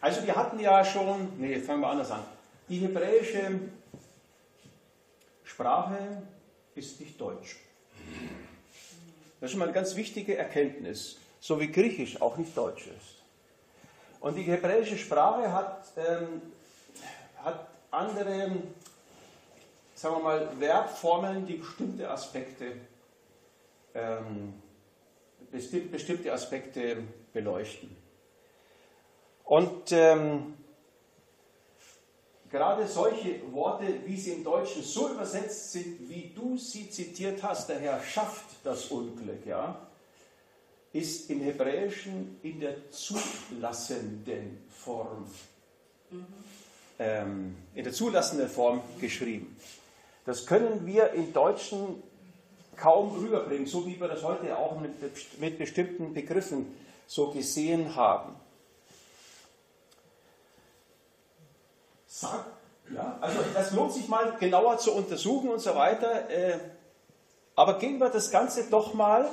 Also 0.00 0.24
wir 0.24 0.36
hatten 0.36 0.60
ja 0.60 0.84
schon, 0.84 1.32
nee, 1.38 1.58
fangen 1.58 1.80
wir 1.80 1.88
anders 1.88 2.12
an. 2.12 2.22
Die 2.68 2.78
hebräische 2.78 3.60
Sprache 5.42 6.22
ist 6.76 7.00
nicht 7.00 7.20
Deutsch. 7.20 7.56
Das 9.40 9.48
ist 9.48 9.50
schon 9.50 9.58
mal 9.58 9.64
eine 9.64 9.74
ganz 9.74 9.96
wichtige 9.96 10.36
Erkenntnis, 10.36 11.16
so 11.40 11.58
wie 11.58 11.72
Griechisch 11.72 12.22
auch 12.22 12.36
nicht 12.36 12.56
Deutsch 12.56 12.86
ist. 12.86 13.16
Und 14.20 14.36
die 14.36 14.42
hebräische 14.42 14.96
Sprache 14.96 15.52
hat, 15.52 15.86
ähm, 15.96 16.40
hat 17.42 17.66
andere, 17.90 18.52
sagen 19.96 20.16
wir 20.16 20.22
mal, 20.22 20.48
Verbformeln, 20.58 21.46
die 21.46 21.54
bestimmte 21.54 22.08
Aspekte, 22.08 22.72
ähm, 23.94 24.54
bestimmte 25.50 26.32
Aspekte 26.32 27.02
beleuchten. 27.32 27.96
Und 29.44 29.90
ähm, 29.92 30.54
Gerade 32.50 32.86
solche 32.86 33.40
Worte, 33.52 33.86
wie 34.04 34.16
sie 34.16 34.32
im 34.32 34.44
Deutschen 34.44 34.82
so 34.82 35.10
übersetzt 35.10 35.72
sind, 35.72 36.08
wie 36.08 36.32
du 36.34 36.56
sie 36.56 36.88
zitiert 36.88 37.42
hast, 37.42 37.68
der 37.68 37.80
Herr 37.80 38.00
schafft 38.02 38.44
das 38.62 38.86
Unglück, 38.86 39.44
ja, 39.44 39.88
ist 40.92 41.28
im 41.28 41.40
Hebräischen 41.40 42.38
in 42.42 42.60
der 42.60 42.90
zulassenden 42.90 44.64
Form, 44.70 45.26
mhm. 46.10 46.26
ähm, 47.00 47.56
in 47.74 47.82
der 47.82 47.92
zulassenden 47.92 48.48
Form 48.48 48.80
geschrieben. 49.00 49.56
Das 50.26 50.44
können 50.44 50.84
wir 50.86 51.12
im 51.12 51.32
Deutschen 51.32 52.02
kaum 52.76 53.16
rüberbringen, 53.16 53.66
so 53.66 53.86
wie 53.86 53.98
wir 53.98 54.08
das 54.08 54.22
heute 54.22 54.58
auch 54.58 54.78
mit, 54.80 54.92
mit 55.40 55.58
bestimmten 55.58 56.12
Begriffen 56.12 56.76
so 57.06 57.30
gesehen 57.30 57.94
haben. 57.94 58.34
Sag, 62.06 62.44
ja, 62.94 63.18
also 63.20 63.38
das 63.54 63.72
lohnt 63.72 63.92
sich 63.92 64.08
mal 64.08 64.36
genauer 64.38 64.78
zu 64.78 64.92
untersuchen 64.92 65.50
und 65.50 65.60
so 65.60 65.74
weiter. 65.74 66.28
Äh, 66.30 66.58
aber 67.54 67.78
gehen 67.78 67.98
wir 67.98 68.10
das 68.10 68.30
Ganze 68.30 68.64
doch 68.64 68.94
mal, 68.94 69.30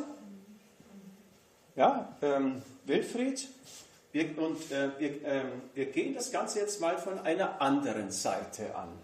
ja, 1.75 2.15
ähm, 2.21 2.61
Wilfried, 2.85 3.47
wir, 4.11 4.37
und 4.37 4.71
äh, 4.71 4.89
wir, 4.99 5.25
äh, 5.25 5.43
wir 5.73 5.85
gehen 5.87 6.13
das 6.13 6.31
Ganze 6.31 6.59
jetzt 6.59 6.79
mal 6.79 6.97
von 6.97 7.19
einer 7.19 7.61
anderen 7.61 8.11
Seite 8.11 8.75
an. 8.75 9.02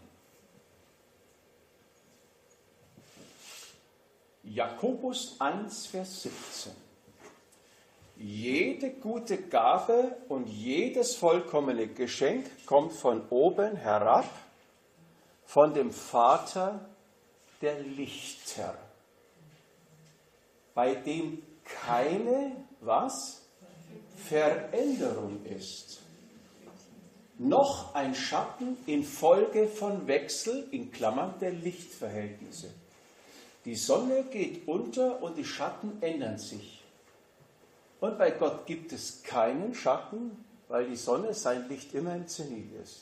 Jakobus 4.50 5.36
1, 5.40 5.86
Vers 5.86 6.24
17. 6.24 6.72
Jede 8.18 8.90
gute 8.90 9.38
Gabe 9.38 10.18
und 10.28 10.48
jedes 10.48 11.16
vollkommene 11.16 11.88
Geschenk 11.88 12.48
kommt 12.66 12.94
von 12.94 13.30
oben 13.30 13.76
herab, 13.76 14.28
von 15.46 15.74
dem 15.76 15.92
Vater 15.92 16.90
der 17.62 17.80
Lichter, 17.80 18.76
bei 20.74 20.96
dem 20.96 21.44
keine 21.64 22.56
was? 22.82 23.44
Veränderung 24.16 25.46
ist, 25.46 26.02
noch 27.38 27.94
ein 27.94 28.16
Schatten 28.16 28.78
infolge 28.88 29.68
von 29.68 30.08
Wechsel 30.08 30.68
in 30.72 30.92
Klammern 30.92 31.36
der 31.40 31.52
Lichtverhältnisse. 31.52 32.70
Die 33.66 33.76
Sonne 33.76 34.24
geht 34.32 34.68
unter 34.68 35.22
und 35.22 35.38
die 35.38 35.46
Schatten 35.46 35.98
ändern 36.02 36.38
sich. 36.38 36.82
Und 38.00 38.18
bei 38.18 38.32
Gott 38.32 38.66
gibt 38.66 38.94
es 38.94 39.22
keinen 39.24 39.76
Schatten, 39.76 40.46
weil 40.70 40.88
die 40.88 40.96
Sonne 40.96 41.34
sein 41.34 41.68
Licht 41.68 41.94
immer 41.94 42.16
im 42.16 42.28
Zenit 42.28 42.72
ist. 42.82 43.02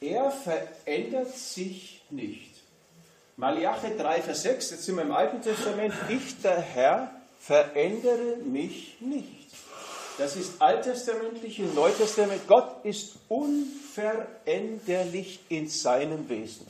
Er 0.00 0.30
verändert 0.30 1.34
sich 1.34 2.04
nicht. 2.10 2.54
Malachi 3.36 3.96
3, 3.96 4.22
Vers 4.22 4.42
6, 4.42 4.70
jetzt 4.70 4.84
sind 4.84 4.94
wir 4.96 5.02
im 5.02 5.12
Alten 5.12 5.42
Testament, 5.42 5.92
ich 6.08 6.40
der 6.40 6.60
Herr 6.60 7.10
verändere 7.40 8.36
mich 8.36 8.98
nicht. 9.00 9.50
Das 10.18 10.36
ist 10.36 10.62
alttestamentlich 10.62 11.60
und 11.60 11.74
neutestamentlich. 11.74 12.46
Gott 12.46 12.84
ist 12.84 13.16
unveränderlich 13.28 15.40
in 15.48 15.68
seinem 15.68 16.28
Wesen. 16.28 16.66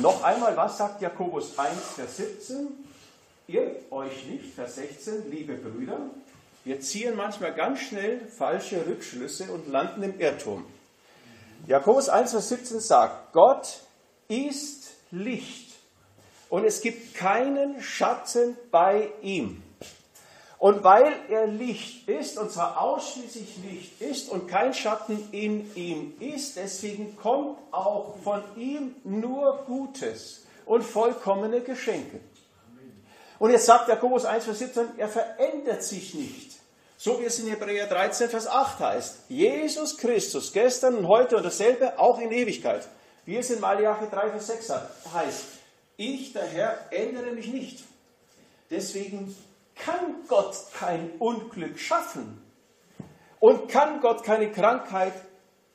Noch 0.00 0.22
einmal, 0.22 0.56
was 0.56 0.76
sagt 0.76 1.00
Jakobus 1.00 1.58
1, 1.58 1.72
Vers 1.94 2.16
17? 2.18 2.68
Irrt 3.46 3.90
euch 3.90 4.26
nicht, 4.26 4.54
Vers 4.54 4.74
16, 4.74 5.30
liebe 5.30 5.54
Brüder, 5.54 5.98
wir 6.64 6.80
ziehen 6.80 7.16
manchmal 7.16 7.54
ganz 7.54 7.80
schnell 7.80 8.26
falsche 8.26 8.84
Rückschlüsse 8.86 9.50
und 9.52 9.68
landen 9.68 10.02
im 10.02 10.20
Irrtum. 10.20 10.64
Jakobus 11.66 12.08
1, 12.08 12.32
Vers 12.32 12.48
17 12.50 12.80
sagt, 12.80 13.32
Gott 13.32 13.80
ist 14.28 14.90
Licht 15.10 15.74
und 16.50 16.64
es 16.64 16.82
gibt 16.82 17.14
keinen 17.14 17.80
Schatten 17.80 18.56
bei 18.70 19.10
ihm. 19.22 19.62
Und 20.58 20.82
weil 20.84 21.12
er 21.28 21.46
Licht 21.46 22.08
ist, 22.08 22.38
und 22.38 22.50
zwar 22.50 22.80
ausschließlich 22.80 23.58
Licht 23.70 24.00
ist 24.00 24.30
und 24.30 24.48
kein 24.48 24.72
Schatten 24.72 25.28
in 25.32 25.74
ihm 25.74 26.14
ist, 26.18 26.56
deswegen 26.56 27.16
kommt 27.16 27.58
auch 27.72 28.16
von 28.24 28.42
ihm 28.56 28.96
nur 29.04 29.64
Gutes 29.66 30.44
und 30.64 30.82
vollkommene 30.82 31.60
Geschenke. 31.60 32.20
Und 33.38 33.50
jetzt 33.50 33.66
sagt 33.66 33.88
Jakobus 33.88 34.24
1, 34.24 34.44
Vers 34.44 34.58
17, 34.60 34.86
er 34.96 35.08
verändert 35.08 35.82
sich 35.82 36.14
nicht. 36.14 36.52
So 36.96 37.20
wie 37.20 37.24
es 37.24 37.38
in 37.38 37.48
Hebräer 37.48 37.86
13, 37.86 38.30
Vers 38.30 38.46
8 38.46 38.80
heißt. 38.80 39.16
Jesus 39.28 39.98
Christus, 39.98 40.52
gestern 40.52 40.94
und 40.94 41.06
heute 41.06 41.36
und 41.36 41.44
dasselbe, 41.44 41.98
auch 41.98 42.18
in 42.18 42.32
Ewigkeit. 42.32 42.88
Wie 43.26 43.36
es 43.36 43.50
in 43.50 43.60
Malachi 43.60 44.06
3, 44.10 44.30
Vers 44.30 44.46
6 44.46 44.72
heißt. 45.12 45.44
Ich, 45.98 46.32
der 46.32 46.46
Herr, 46.46 46.78
ändere 46.90 47.32
mich 47.32 47.48
nicht. 47.48 47.84
Deswegen 48.70 49.36
kann 49.76 50.26
Gott 50.26 50.56
kein 50.74 51.16
Unglück 51.18 51.78
schaffen 51.78 52.42
und 53.40 53.68
kann 53.68 54.00
Gott 54.00 54.24
keine 54.24 54.50
Krankheit 54.50 55.14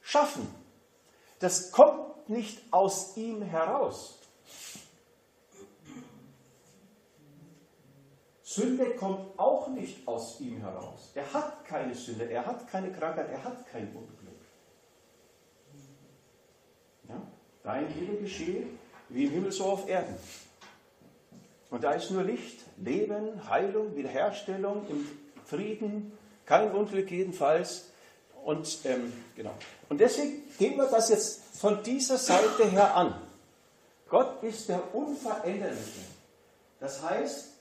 schaffen. 0.01 0.53
Das 1.39 1.71
kommt 1.71 2.29
nicht 2.29 2.61
aus 2.71 3.15
ihm 3.17 3.41
heraus. 3.41 4.19
Sünde 8.43 8.95
kommt 8.95 9.39
auch 9.39 9.69
nicht 9.69 10.05
aus 10.05 10.41
ihm 10.41 10.59
heraus. 10.59 11.11
Er 11.15 11.31
hat 11.33 11.63
keine 11.63 11.95
Sünde, 11.95 12.29
er 12.29 12.45
hat 12.45 12.67
keine 12.67 12.91
Krankheit, 12.91 13.29
er 13.29 13.43
hat 13.43 13.65
kein 13.67 13.87
Unglück. 13.95 14.41
Ja? 17.07 17.21
Dein 17.63 17.95
Wille 17.95 18.17
geschehe 18.17 18.67
wie 19.07 19.25
im 19.25 19.31
Himmel 19.31 19.51
so 19.51 19.65
auf 19.65 19.87
Erden. 19.87 20.15
Und 21.71 21.83
da 21.83 21.93
ist 21.93 22.11
nur 22.11 22.23
Licht, 22.23 22.59
Leben, 22.77 23.49
Heilung, 23.49 23.95
Wiederherstellung, 23.95 24.85
im 24.89 25.07
Frieden, 25.45 26.11
kein 26.45 26.71
Unglück 26.71 27.09
jedenfalls. 27.09 27.85
Und, 28.43 28.79
ähm, 28.85 29.13
genau. 29.35 29.53
und 29.89 29.99
deswegen 29.99 30.43
gehen 30.59 30.75
wir 30.75 30.87
das 30.87 31.09
jetzt 31.09 31.57
von 31.57 31.81
dieser 31.81 32.17
Seite 32.17 32.65
her 32.69 32.95
an. 32.95 33.15
Gott 34.09 34.43
ist 34.43 34.67
der 34.67 34.93
Unveränderliche. 34.93 36.01
Das 36.79 37.01
heißt, 37.01 37.51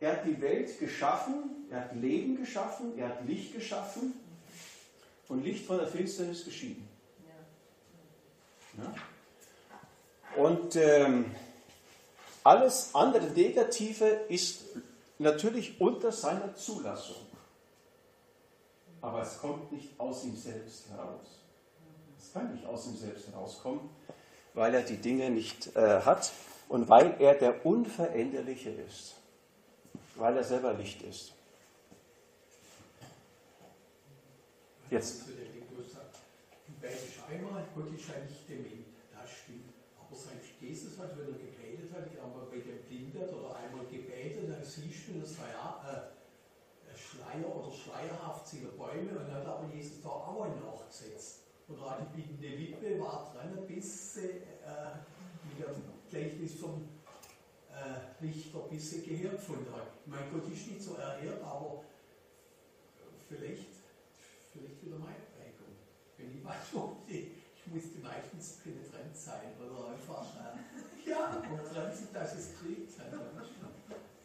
er 0.00 0.12
hat 0.12 0.26
die 0.26 0.40
Welt 0.42 0.78
geschaffen, 0.78 1.66
er 1.70 1.80
hat 1.80 1.96
Leben 1.96 2.36
geschaffen, 2.36 2.98
er 2.98 3.08
hat 3.08 3.26
Licht 3.26 3.54
geschaffen 3.54 4.12
und 5.28 5.44
Licht 5.44 5.64
von 5.64 5.78
der 5.78 5.86
Finsternis 5.86 6.44
geschieden. 6.44 6.86
Ja? 8.76 10.42
Und 10.42 10.76
ähm, 10.76 11.26
alles 12.44 12.94
andere 12.94 13.26
Negative 13.26 14.06
ist 14.28 14.62
natürlich 15.18 15.80
unter 15.80 16.12
seiner 16.12 16.54
Zulassung. 16.54 17.26
Aber 19.00 19.22
es 19.22 19.38
kommt 19.38 19.72
nicht 19.72 19.98
aus 19.98 20.24
ihm 20.24 20.36
selbst 20.36 20.88
heraus. 20.90 21.40
Es 22.18 22.32
kann 22.32 22.54
nicht 22.54 22.66
aus 22.66 22.86
ihm 22.86 22.96
selbst 22.96 23.28
herauskommen, 23.28 23.90
weil 24.54 24.74
er 24.74 24.82
die 24.82 24.96
Dinge 24.96 25.30
nicht 25.30 25.74
äh, 25.76 26.00
hat 26.02 26.30
und 26.68 26.88
weil 26.88 27.16
er 27.18 27.34
der 27.34 27.66
Unveränderliche 27.66 28.70
ist 28.70 29.14
weil 30.16 30.36
er 30.36 30.44
selber 30.44 30.74
Licht 30.74 31.02
ist. 31.02 31.32
Jetzt. 34.90 35.24
Einmal, 37.28 37.64
Gott 37.74 37.86
ist 37.86 38.08
Licht 38.08 38.50
im 38.50 38.64
Wind, 38.64 38.86
das 39.10 39.30
stimmt. 39.30 39.72
Aber 39.98 40.14
sein 40.14 40.38
Jesus 40.60 40.98
hat, 40.98 41.16
wenn 41.18 41.32
er 41.32 41.40
gebetet 41.40 41.90
hat, 41.92 42.06
ich 42.12 42.20
habe 42.20 42.46
bei 42.50 42.58
dem 42.58 42.78
Blindert 42.86 43.32
oder 43.32 43.56
einmal 43.56 43.86
das 44.76 45.38
war 45.38 45.48
ja 45.48 45.92
äh, 45.92 46.98
Schleier 46.98 47.46
oder 47.54 47.70
schleierhaft 47.72 48.46
sind 48.48 48.76
Bäume 48.76 49.18
und 49.18 49.32
hat 49.32 49.46
aber 49.46 49.68
Jesus 49.72 50.02
da 50.02 50.08
auch 50.08 50.42
einen 50.42 50.60
nachgesetzt. 50.60 51.40
Und 51.68 51.76
gerade 51.76 52.04
die 52.04 52.22
bietende 52.22 52.58
Witwe 52.58 53.00
war 53.00 53.32
dran, 53.32 53.66
bis 53.66 54.14
sie 54.14 54.42
äh, 54.66 54.98
mit 55.48 55.66
dem 55.66 55.82
Gleichnis 56.10 56.54
vom 56.54 56.88
äh, 57.70 58.24
Richter 58.24 58.64
ein 58.64 58.70
bisschen 58.70 59.04
gehört 59.04 59.40
von 59.40 59.56
hat. 59.72 59.88
Mein 60.06 60.30
Gott 60.32 60.50
ist 60.52 60.66
nicht 60.66 60.82
so 60.82 60.94
erhört, 60.94 61.42
aber 61.42 61.82
vielleicht, 63.28 63.70
vielleicht 64.52 64.84
wieder 64.84 64.98
meine 64.98 65.24
Prägung. 65.34 65.74
Wenn 66.18 66.36
ich 66.36 66.44
weiß, 66.44 66.82
ich, 67.08 67.26
ich 67.56 67.72
musste 67.72 67.98
meistens 68.00 68.58
penetrant 68.62 69.16
sein 69.16 69.54
oder 69.58 69.92
einfach, 69.92 70.26
äh, 70.36 71.08
ja, 71.10 71.42
und 71.50 71.72
transit, 71.72 72.14
dass 72.14 72.34
es 72.34 72.58
kriegt. 72.58 72.90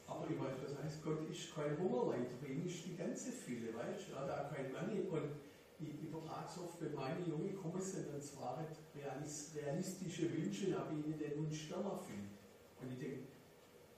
Aber 0.09 0.25
ich 0.29 0.39
weiß, 0.39 0.57
das 0.65 0.83
heißt, 0.83 1.03
Gott 1.03 1.29
ist 1.29 1.53
kein 1.53 1.77
Hungerleid, 1.77 2.27
ist 2.65 2.85
die 2.85 2.97
ganze 2.97 3.31
Fülle, 3.31 3.73
weißt 3.73 4.09
du, 4.09 4.17
auch 4.17 4.53
kein 4.53 4.71
Mangel. 4.71 5.07
Und 5.07 5.31
ich 5.79 6.01
übertrage 6.01 6.47
es 6.49 6.57
oft, 6.57 6.81
wenn 6.81 6.95
meine 6.95 7.25
Junge 7.25 7.53
kommen 7.53 7.81
sind, 7.81 8.13
und 8.13 8.23
zwar 8.23 8.65
realistische 8.95 10.31
Wünsche, 10.33 10.77
aber 10.77 10.91
ich 10.97 11.05
ihnen 11.05 11.19
den 11.19 11.37
Wunsch 11.37 11.65
Stern 11.65 11.85
erfüllt. 11.85 12.33
Und 12.81 12.91
ich 12.91 12.99
denke, 12.99 13.19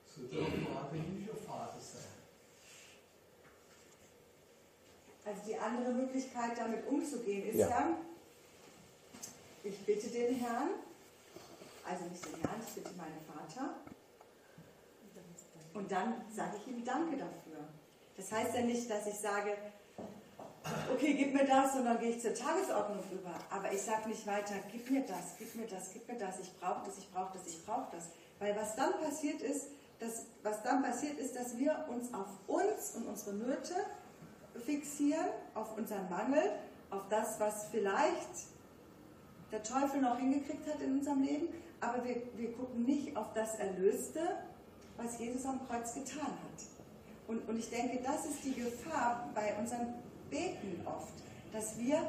so 0.06 0.22
dürfen 0.24 0.62
wir 0.62 0.70
auch 0.70 0.92
himmlischer 0.92 1.36
Vater 1.36 1.80
sein. 1.80 2.12
Also 5.24 5.42
die 5.48 5.56
andere 5.56 5.94
Möglichkeit, 5.94 6.58
damit 6.58 6.88
umzugehen, 6.88 7.50
ist 7.50 7.58
ja, 7.58 7.70
ja 7.70 7.98
ich 9.64 9.78
bitte 9.86 10.10
den 10.10 10.36
Herrn, 10.36 10.70
also 11.86 12.06
nicht 12.06 12.26
den 12.26 12.42
Herrn, 12.42 12.62
ich 12.68 12.74
bitte 12.74 12.90
meinen 12.98 13.22
Vater. 13.28 13.76
Und 15.74 15.92
dann 15.92 16.16
sage 16.30 16.58
ich 16.58 16.68
ihm 16.68 16.84
Danke 16.84 17.18
dafür. 17.18 17.68
Das 18.18 18.32
heißt 18.32 18.56
ja 18.56 18.62
nicht, 18.62 18.90
dass 18.90 19.08
ich 19.08 19.16
sage, 19.16 19.56
okay, 20.94 21.14
gib 21.14 21.34
mir 21.34 21.46
das 21.46 21.76
und 21.76 21.86
dann 21.86 22.00
gehe 22.00 22.12
ich 22.12 22.22
zur 22.22 22.34
Tagesordnung 22.34 23.04
über. 23.12 23.34
Aber 23.50 23.72
ich 23.72 23.82
sage 23.82 24.10
nicht 24.10 24.26
weiter, 24.28 24.56
gib 24.72 24.90
mir 24.90 25.02
das, 25.02 25.38
gib 25.38 25.56
mir 25.56 25.68
das, 25.68 25.92
gib 25.94 26.08
mir 26.08 26.18
das, 26.18 26.40
ich 26.40 26.60
brauche 26.60 26.86
das, 26.86 26.98
ich 26.98 27.12
brauche 27.12 27.38
das, 27.38 27.48
ich 27.48 27.66
brauche 27.66 27.96
das. 27.96 28.10
Weil 28.40 28.56
was 28.56 28.76
dann 28.76 28.94
passiert 29.02 29.42
ist, 29.42 29.68
das, 30.00 30.26
was 30.44 30.64
dann 30.64 30.82
passiert, 30.82 31.20
ist, 31.20 31.36
dass 31.36 31.58
wir 31.58 31.86
uns 31.90 32.14
auf 32.14 32.28
uns 32.48 32.96
und 32.96 33.08
unsere 33.08 33.36
Nöte 33.36 33.76
fixieren, 34.66 35.28
auf 35.54 35.78
unseren 35.78 36.10
Mangel, 36.10 36.44
auf 36.90 37.08
das, 37.10 37.40
was 37.40 37.68
vielleicht 37.70 38.48
der 39.52 39.64
Teufel 39.64 40.02
noch 40.02 40.18
hingekriegt 40.18 40.68
hat 40.68 40.82
in 40.82 41.00
unserem 41.00 41.22
Leben, 41.22 41.48
aber 41.80 42.04
wir, 42.04 42.22
wir 42.36 42.52
gucken 42.54 42.84
nicht 42.86 43.16
auf 43.16 43.34
das 43.34 43.56
Erlöste, 43.56 44.22
was 44.98 45.20
Jesus 45.20 45.46
am 45.46 45.60
Kreuz 45.68 45.94
getan 45.94 46.28
hat. 46.28 46.66
Und, 47.28 47.48
und 47.48 47.58
ich 47.60 47.70
denke, 47.70 48.00
das 48.04 48.26
ist 48.26 48.44
die 48.44 48.54
Gefahr 48.54 49.30
bei 49.34 49.54
unseren 49.60 49.94
Beten 50.30 50.82
oft, 50.86 51.14
dass 51.54 51.78
wir 51.78 52.02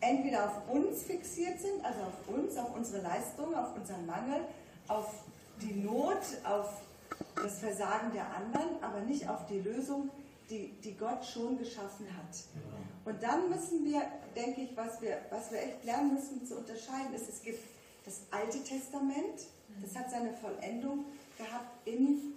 entweder 0.00 0.44
auf 0.44 0.70
uns 0.70 1.02
fixiert 1.02 1.60
sind, 1.60 1.84
also 1.84 2.00
auf 2.00 2.28
uns, 2.28 2.56
auf 2.56 2.74
unsere 2.74 3.02
Leistung, 3.02 3.54
auf 3.54 3.74
unseren 3.76 4.06
Mangel, 4.06 4.40
auf 4.88 5.24
die 5.60 5.74
Not, 5.74 6.22
auf 6.44 6.80
das 7.36 7.58
Versagen 7.58 8.12
der 8.12 8.34
anderen, 8.34 8.82
aber 8.82 9.00
nicht 9.00 9.28
auf 9.28 9.46
die 9.46 9.60
Lösung, 9.60 10.10
die, 10.48 10.72
die 10.82 10.96
Gott 10.96 11.24
schon 11.24 11.58
geschaffen 11.58 12.06
hat. 12.16 12.36
Und 13.04 13.22
dann 13.22 13.48
müssen 13.48 13.84
wir, 13.84 14.02
denke 14.34 14.62
ich, 14.62 14.76
was 14.76 15.00
wir, 15.00 15.18
was 15.30 15.50
wir 15.50 15.60
echt 15.60 15.84
lernen 15.84 16.14
müssen 16.14 16.46
zu 16.46 16.56
unterscheiden, 16.56 17.14
ist, 17.14 17.28
es 17.28 17.42
gibt 17.42 17.62
das 18.04 18.20
Alte 18.30 18.62
Testament, 18.64 19.46
das 19.82 19.96
hat 19.96 20.10
seine 20.10 20.32
Vollendung 20.34 21.04
gehabt 21.40 21.86
in, 21.86 22.34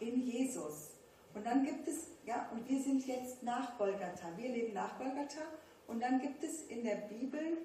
in 0.00 0.22
Jesus. 0.22 0.90
Und 1.34 1.44
dann 1.44 1.64
gibt 1.64 1.86
es, 1.86 2.08
ja, 2.24 2.48
und 2.52 2.68
wir 2.68 2.80
sind 2.80 3.06
jetzt 3.06 3.42
nach 3.42 3.76
Golgatha. 3.78 4.28
Wir 4.36 4.48
leben 4.48 4.72
nach 4.72 4.98
Golgatha. 4.98 5.42
Und 5.86 6.00
dann 6.00 6.20
gibt 6.20 6.42
es 6.42 6.62
in 6.62 6.82
der 6.82 6.96
Bibel 6.96 7.58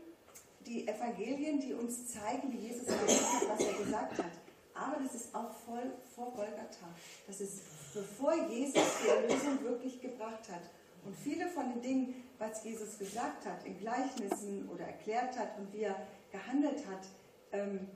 die 0.66 0.88
Evangelien, 0.88 1.60
die 1.60 1.74
uns 1.74 2.12
zeigen, 2.12 2.52
wie 2.52 2.68
Jesus 2.68 2.86
gelebt 2.86 3.10
hat, 3.10 3.50
was 3.50 3.66
er 3.66 3.74
gesagt 3.74 4.18
hat. 4.18 4.32
Aber 4.74 4.98
das 5.04 5.16
ist 5.16 5.34
auch 5.34 5.52
voll 5.66 5.92
vor 6.16 6.32
Golgatha. 6.34 6.88
Das 7.28 7.42
ist 7.42 7.62
bevor 7.94 8.34
Jesus 8.50 8.84
die 9.04 9.10
Erlösung 9.10 9.64
wirklich 9.64 10.02
gebracht 10.02 10.50
hat. 10.50 10.62
Und 11.04 11.16
viele 11.16 11.48
von 11.48 11.70
den 11.70 11.82
Dingen, 11.82 12.24
was 12.38 12.64
Jesus 12.64 13.00
gesagt 13.00 13.46
hat, 13.46 13.66
in 13.66 13.78
Gleichnissen 13.80 14.70
oder 14.70 14.86
erklärt 14.86 15.38
hat 15.38 15.58
und 15.58 15.74
wie 15.74 15.84
er 15.84 15.96
gehandelt 16.32 16.86
hat, 16.88 17.08
ähm, 17.52 17.88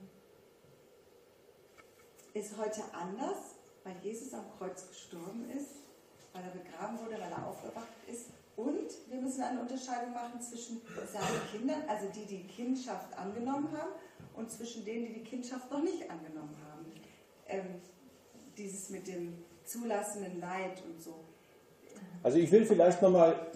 ist 2.36 2.56
heute 2.58 2.82
anders, 2.92 3.56
weil 3.84 3.94
Jesus 4.02 4.34
am 4.34 4.44
Kreuz 4.58 4.86
gestorben 4.88 5.48
ist, 5.56 5.70
weil 6.32 6.42
er 6.42 6.50
begraben 6.50 6.98
wurde, 6.98 7.12
weil 7.12 7.30
er 7.30 7.46
aufgewacht 7.46 7.88
ist. 8.06 8.26
Und 8.56 8.90
wir 9.10 9.20
müssen 9.20 9.42
eine 9.42 9.60
Unterscheidung 9.60 10.12
machen 10.12 10.40
zwischen 10.40 10.80
seinen 11.10 11.40
Kindern, 11.52 11.82
also 11.88 12.06
die, 12.14 12.26
die 12.26 12.46
Kindschaft 12.46 13.16
angenommen 13.18 13.68
haben, 13.72 13.92
und 14.34 14.50
zwischen 14.50 14.84
denen, 14.84 15.06
die 15.06 15.14
die 15.14 15.24
Kindschaft 15.24 15.70
noch 15.70 15.82
nicht 15.82 16.10
angenommen 16.10 16.56
haben. 16.68 16.92
Ähm, 17.48 17.80
dieses 18.56 18.90
mit 18.90 19.06
dem 19.06 19.44
zulassenden 19.64 20.40
Leid 20.40 20.82
und 20.86 21.02
so. 21.02 21.14
Also 22.22 22.38
ich 22.38 22.50
will 22.50 22.64
vielleicht 22.64 23.00
nochmal 23.02 23.52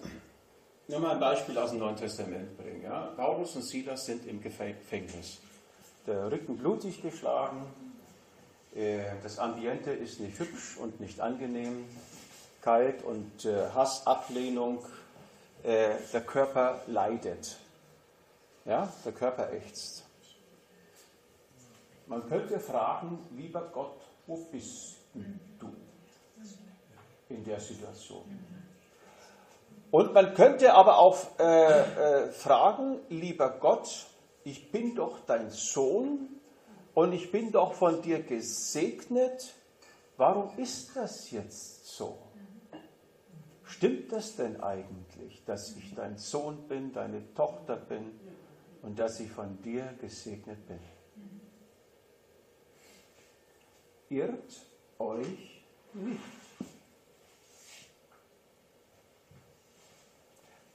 noch 0.87 0.99
mal 0.99 1.13
ein 1.13 1.19
Beispiel 1.19 1.57
aus 1.57 1.71
dem 1.71 1.79
Neuen 1.79 1.95
Testament 1.95 2.57
bringen. 2.57 2.83
Ja? 2.83 3.07
Paulus 3.15 3.55
und 3.55 3.63
Silas 3.63 4.05
sind 4.05 4.25
im 4.27 4.41
Gefängnis. 4.41 5.39
Der 6.05 6.31
Rücken 6.31 6.57
blutig 6.57 7.01
geschlagen, 7.01 7.65
das 9.23 9.37
Ambiente 9.37 9.91
ist 9.91 10.19
nicht 10.19 10.39
hübsch 10.39 10.77
und 10.77 10.99
nicht 10.99 11.19
angenehm, 11.19 11.85
kalt 12.61 13.03
und 13.03 13.45
äh, 13.45 13.69
Hass, 13.73 14.07
Ablehnung, 14.07 14.85
äh, 15.63 15.95
der 16.13 16.21
Körper 16.21 16.81
leidet. 16.87 17.57
Ja, 18.65 18.91
der 19.03 19.11
Körper 19.11 19.51
ächzt. 19.51 20.05
Man 22.05 22.27
könnte 22.27 22.59
fragen, 22.59 23.19
lieber 23.35 23.69
Gott, 23.73 23.97
wo 24.27 24.37
bist 24.51 24.97
du 25.59 25.73
in 27.29 27.43
der 27.43 27.59
Situation? 27.59 28.23
Und 29.89 30.13
man 30.13 30.33
könnte 30.33 30.73
aber 30.73 30.97
auch 30.97 31.17
äh, 31.39 31.43
äh, 31.43 32.31
fragen, 32.31 32.99
lieber 33.09 33.49
Gott, 33.59 34.07
ich 34.43 34.71
bin 34.71 34.95
doch 34.95 35.19
dein 35.25 35.49
Sohn 35.49 36.40
und 36.93 37.13
ich 37.13 37.31
bin 37.31 37.51
doch 37.51 37.73
von 37.73 38.01
dir 38.01 38.21
gesegnet. 38.21 39.53
Warum 40.17 40.57
ist 40.57 40.95
das 40.95 41.31
jetzt 41.31 41.87
so? 41.87 42.17
Stimmt 43.63 44.11
das 44.11 44.35
denn 44.35 44.61
eigentlich, 44.61 45.43
dass 45.45 45.75
ich 45.75 45.95
dein 45.95 46.17
Sohn 46.17 46.67
bin, 46.67 46.91
deine 46.93 47.33
Tochter 47.33 47.77
bin 47.77 48.19
und 48.81 48.99
dass 48.99 49.19
ich 49.19 49.31
von 49.31 49.61
dir 49.61 49.93
gesegnet 49.99 50.59
bin? 50.67 50.79
Irrt 54.09 54.65
euch 54.99 55.63
nicht. 55.93 56.19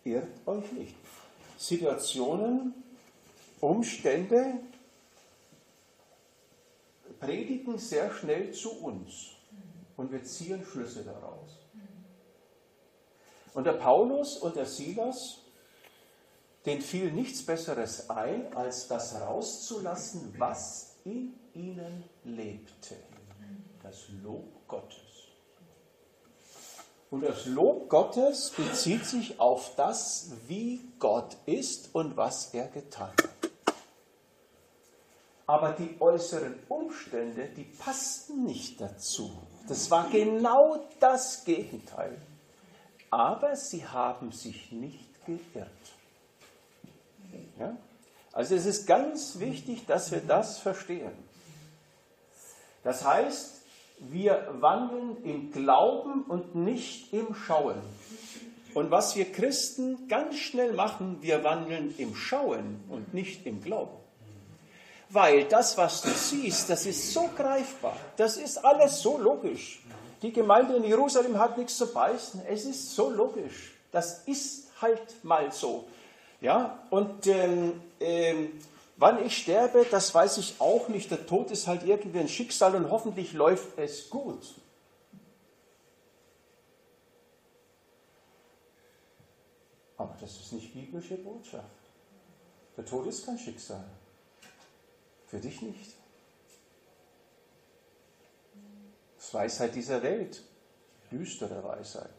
irrt 0.06 0.46
euch 0.46 0.72
nicht. 0.72 0.94
Situationen, 1.58 2.74
Umstände 3.60 4.60
predigen 7.18 7.78
sehr 7.78 8.12
schnell 8.12 8.52
zu 8.52 8.70
uns 8.82 9.32
und 9.96 10.12
wir 10.12 10.22
ziehen 10.24 10.64
Schlüsse 10.64 11.02
daraus. 11.04 11.66
Und 13.54 13.64
der 13.64 13.72
Paulus 13.72 14.36
und 14.36 14.56
der 14.56 14.66
Silas, 14.66 15.38
denen 16.66 16.82
fiel 16.82 17.10
nichts 17.10 17.44
Besseres 17.44 18.10
ein, 18.10 18.54
als 18.54 18.88
das 18.88 19.18
rauszulassen, 19.20 20.34
was 20.36 20.96
in 21.04 21.34
ihnen 21.54 22.04
lebte. 22.24 22.96
Das 23.82 24.08
Lob 24.22 24.68
Gottes. 24.68 24.98
Und 27.10 27.22
das 27.22 27.46
Lob 27.46 27.88
Gottes 27.88 28.52
bezieht 28.56 29.06
sich 29.06 29.38
auf 29.38 29.74
das, 29.76 30.32
wie 30.48 30.80
Gott 30.98 31.36
ist 31.46 31.94
und 31.94 32.16
was 32.16 32.52
er 32.52 32.66
getan 32.66 33.12
hat. 33.22 33.35
Aber 35.46 35.72
die 35.72 35.96
äußeren 36.00 36.54
Umstände, 36.68 37.48
die 37.56 37.64
passten 37.64 38.44
nicht 38.44 38.80
dazu. 38.80 39.30
Das 39.68 39.90
war 39.90 40.08
genau 40.10 40.84
das 41.00 41.44
Gegenteil. 41.44 42.16
Aber 43.10 43.54
sie 43.54 43.86
haben 43.86 44.32
sich 44.32 44.72
nicht 44.72 45.24
geirrt. 45.24 45.70
Ja? 47.58 47.76
Also 48.32 48.54
es 48.54 48.66
ist 48.66 48.86
ganz 48.86 49.38
wichtig, 49.38 49.86
dass 49.86 50.10
wir 50.10 50.20
das 50.20 50.58
verstehen. 50.58 51.12
Das 52.82 53.04
heißt, 53.04 53.62
wir 53.98 54.48
wandeln 54.60 55.24
im 55.24 55.52
Glauben 55.52 56.22
und 56.24 56.54
nicht 56.54 57.12
im 57.12 57.34
Schauen. 57.34 57.80
Und 58.74 58.90
was 58.90 59.16
wir 59.16 59.32
Christen 59.32 60.06
ganz 60.06 60.36
schnell 60.36 60.74
machen, 60.74 61.18
wir 61.22 61.42
wandeln 61.44 61.94
im 61.96 62.14
Schauen 62.14 62.84
und 62.90 63.14
nicht 63.14 63.46
im 63.46 63.62
Glauben. 63.62 63.96
Weil 65.08 65.44
das, 65.44 65.76
was 65.78 66.02
du 66.02 66.08
siehst, 66.08 66.68
das 66.68 66.84
ist 66.86 67.12
so 67.12 67.28
greifbar, 67.36 67.96
das 68.16 68.36
ist 68.36 68.64
alles 68.64 69.00
so 69.00 69.18
logisch. 69.18 69.82
Die 70.22 70.32
Gemeinde 70.32 70.76
in 70.76 70.84
Jerusalem 70.84 71.38
hat 71.38 71.56
nichts 71.58 71.76
zu 71.76 71.92
beißen, 71.92 72.42
es 72.48 72.64
ist 72.64 72.94
so 72.94 73.10
logisch. 73.10 73.72
Das 73.92 74.24
ist 74.26 74.68
halt 74.80 75.24
mal 75.24 75.52
so. 75.52 75.84
Ja, 76.40 76.80
und 76.90 77.26
ähm, 77.26 77.80
ähm, 78.00 78.60
Wann 78.98 79.24
ich 79.24 79.36
sterbe, 79.36 79.86
das 79.90 80.14
weiß 80.14 80.38
ich 80.38 80.58
auch 80.58 80.88
nicht. 80.88 81.10
Der 81.10 81.26
Tod 81.26 81.50
ist 81.50 81.66
halt 81.66 81.84
irgendwie 81.84 82.18
ein 82.18 82.28
Schicksal 82.28 82.74
und 82.74 82.90
hoffentlich 82.90 83.34
läuft 83.34 83.78
es 83.78 84.08
gut. 84.08 84.54
Aber 89.98 90.16
das 90.18 90.40
ist 90.40 90.52
nicht 90.52 90.72
biblische 90.72 91.16
Botschaft. 91.16 91.66
Der 92.76 92.86
Tod 92.86 93.06
ist 93.06 93.26
kein 93.26 93.38
Schicksal. 93.38 93.84
Für 95.26 95.38
dich 95.38 95.62
nicht. 95.62 95.92
Das 99.16 99.26
ist 99.26 99.34
Weisheit 99.34 99.74
dieser 99.74 100.02
Welt. 100.02 100.42
Düstere 101.10 101.62
Weisheit. 101.64 102.10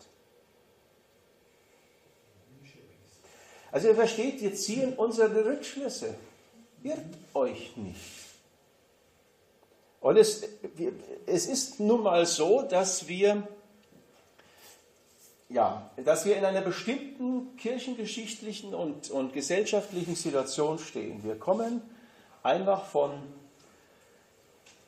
Also 3.72 3.90
ihr 3.90 3.96
versteht, 3.96 4.42
wir 4.42 4.56
ziehen 4.56 4.94
unsere 4.94 5.46
Rückschlüsse 5.46 6.16
irrt 6.84 7.18
euch 7.34 7.76
nicht. 7.78 8.00
Und 10.00 10.18
es, 10.18 10.44
es 11.26 11.48
ist 11.48 11.80
nun 11.80 12.04
mal 12.04 12.26
so, 12.26 12.62
dass 12.62 13.08
wir, 13.08 13.48
ja, 15.50 15.92
dass 16.04 16.26
wir 16.26 16.38
in 16.38 16.46
einer 16.46 16.62
bestimmten 16.62 17.58
kirchengeschichtlichen 17.58 18.74
und, 18.74 19.10
und 19.10 19.34
gesellschaftlichen 19.34 20.16
Situation 20.16 20.80
stehen. 20.80 21.24
Wir 21.24 21.38
kommen 21.38 21.82
einfach 22.48 22.86
von, 22.86 23.12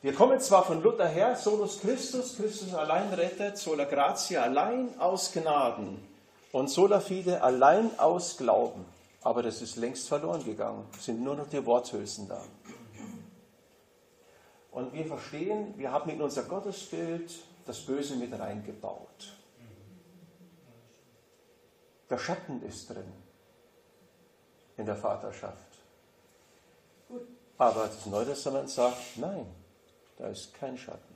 wir 0.02 0.14
kommen 0.14 0.40
zwar 0.40 0.64
von 0.64 0.82
Luther 0.82 1.06
her, 1.06 1.36
solus 1.36 1.80
Christus, 1.80 2.36
Christus 2.36 2.74
allein 2.74 3.12
rettet, 3.12 3.58
sola 3.58 3.84
gratia 3.84 4.42
allein 4.42 4.98
aus 4.98 5.30
Gnaden 5.32 6.02
und 6.52 6.70
sola 6.70 7.00
fide 7.00 7.42
allein 7.42 7.98
aus 7.98 8.38
Glauben. 8.38 8.86
Aber 9.22 9.42
das 9.42 9.60
ist 9.60 9.76
längst 9.76 10.08
verloren 10.08 10.42
gegangen. 10.42 10.88
Sind 10.98 11.22
nur 11.22 11.36
noch 11.36 11.48
die 11.48 11.64
Worthülsen 11.66 12.26
da. 12.26 12.42
Und 14.70 14.94
wir 14.94 15.04
verstehen, 15.04 15.74
wir 15.76 15.92
haben 15.92 16.08
in 16.08 16.22
unser 16.22 16.44
Gottesbild 16.44 17.30
das 17.66 17.80
Böse 17.80 18.16
mit 18.16 18.32
reingebaut. 18.32 19.36
Der 22.08 22.18
Schatten 22.18 22.62
ist 22.62 22.88
drin 22.88 23.12
in 24.78 24.86
der 24.86 24.96
Vaterschaft. 24.96 25.70
Aber 27.60 27.88
das 27.88 28.06
Neue 28.06 28.24
Testament 28.24 28.70
sagt, 28.70 28.96
nein, 29.16 29.44
da 30.16 30.28
ist 30.28 30.54
kein 30.54 30.78
Schatten. 30.78 31.14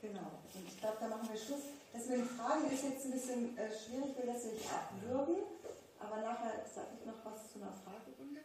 Genau. 0.00 0.40
Und 0.54 0.66
ich 0.66 0.80
glaube, 0.80 0.96
da 0.98 1.08
machen 1.08 1.28
wir 1.30 1.38
Schluss. 1.38 1.68
Das 1.92 2.06
mit 2.06 2.20
den 2.20 2.28
Fragen 2.28 2.64
ist 2.72 2.82
jetzt 2.82 3.04
ein 3.04 3.12
bisschen 3.12 3.58
äh, 3.58 3.68
schwierig, 3.68 4.16
will 4.16 4.24
das 4.24 4.44
nicht 4.44 4.64
abwürgen. 4.72 5.44
Aber 6.00 6.16
nachher 6.22 6.64
sage 6.64 6.96
ich 6.98 7.04
noch 7.04 7.20
was 7.24 7.52
zu 7.52 7.58
einer 7.60 7.72
Fragerunde. 7.84 8.40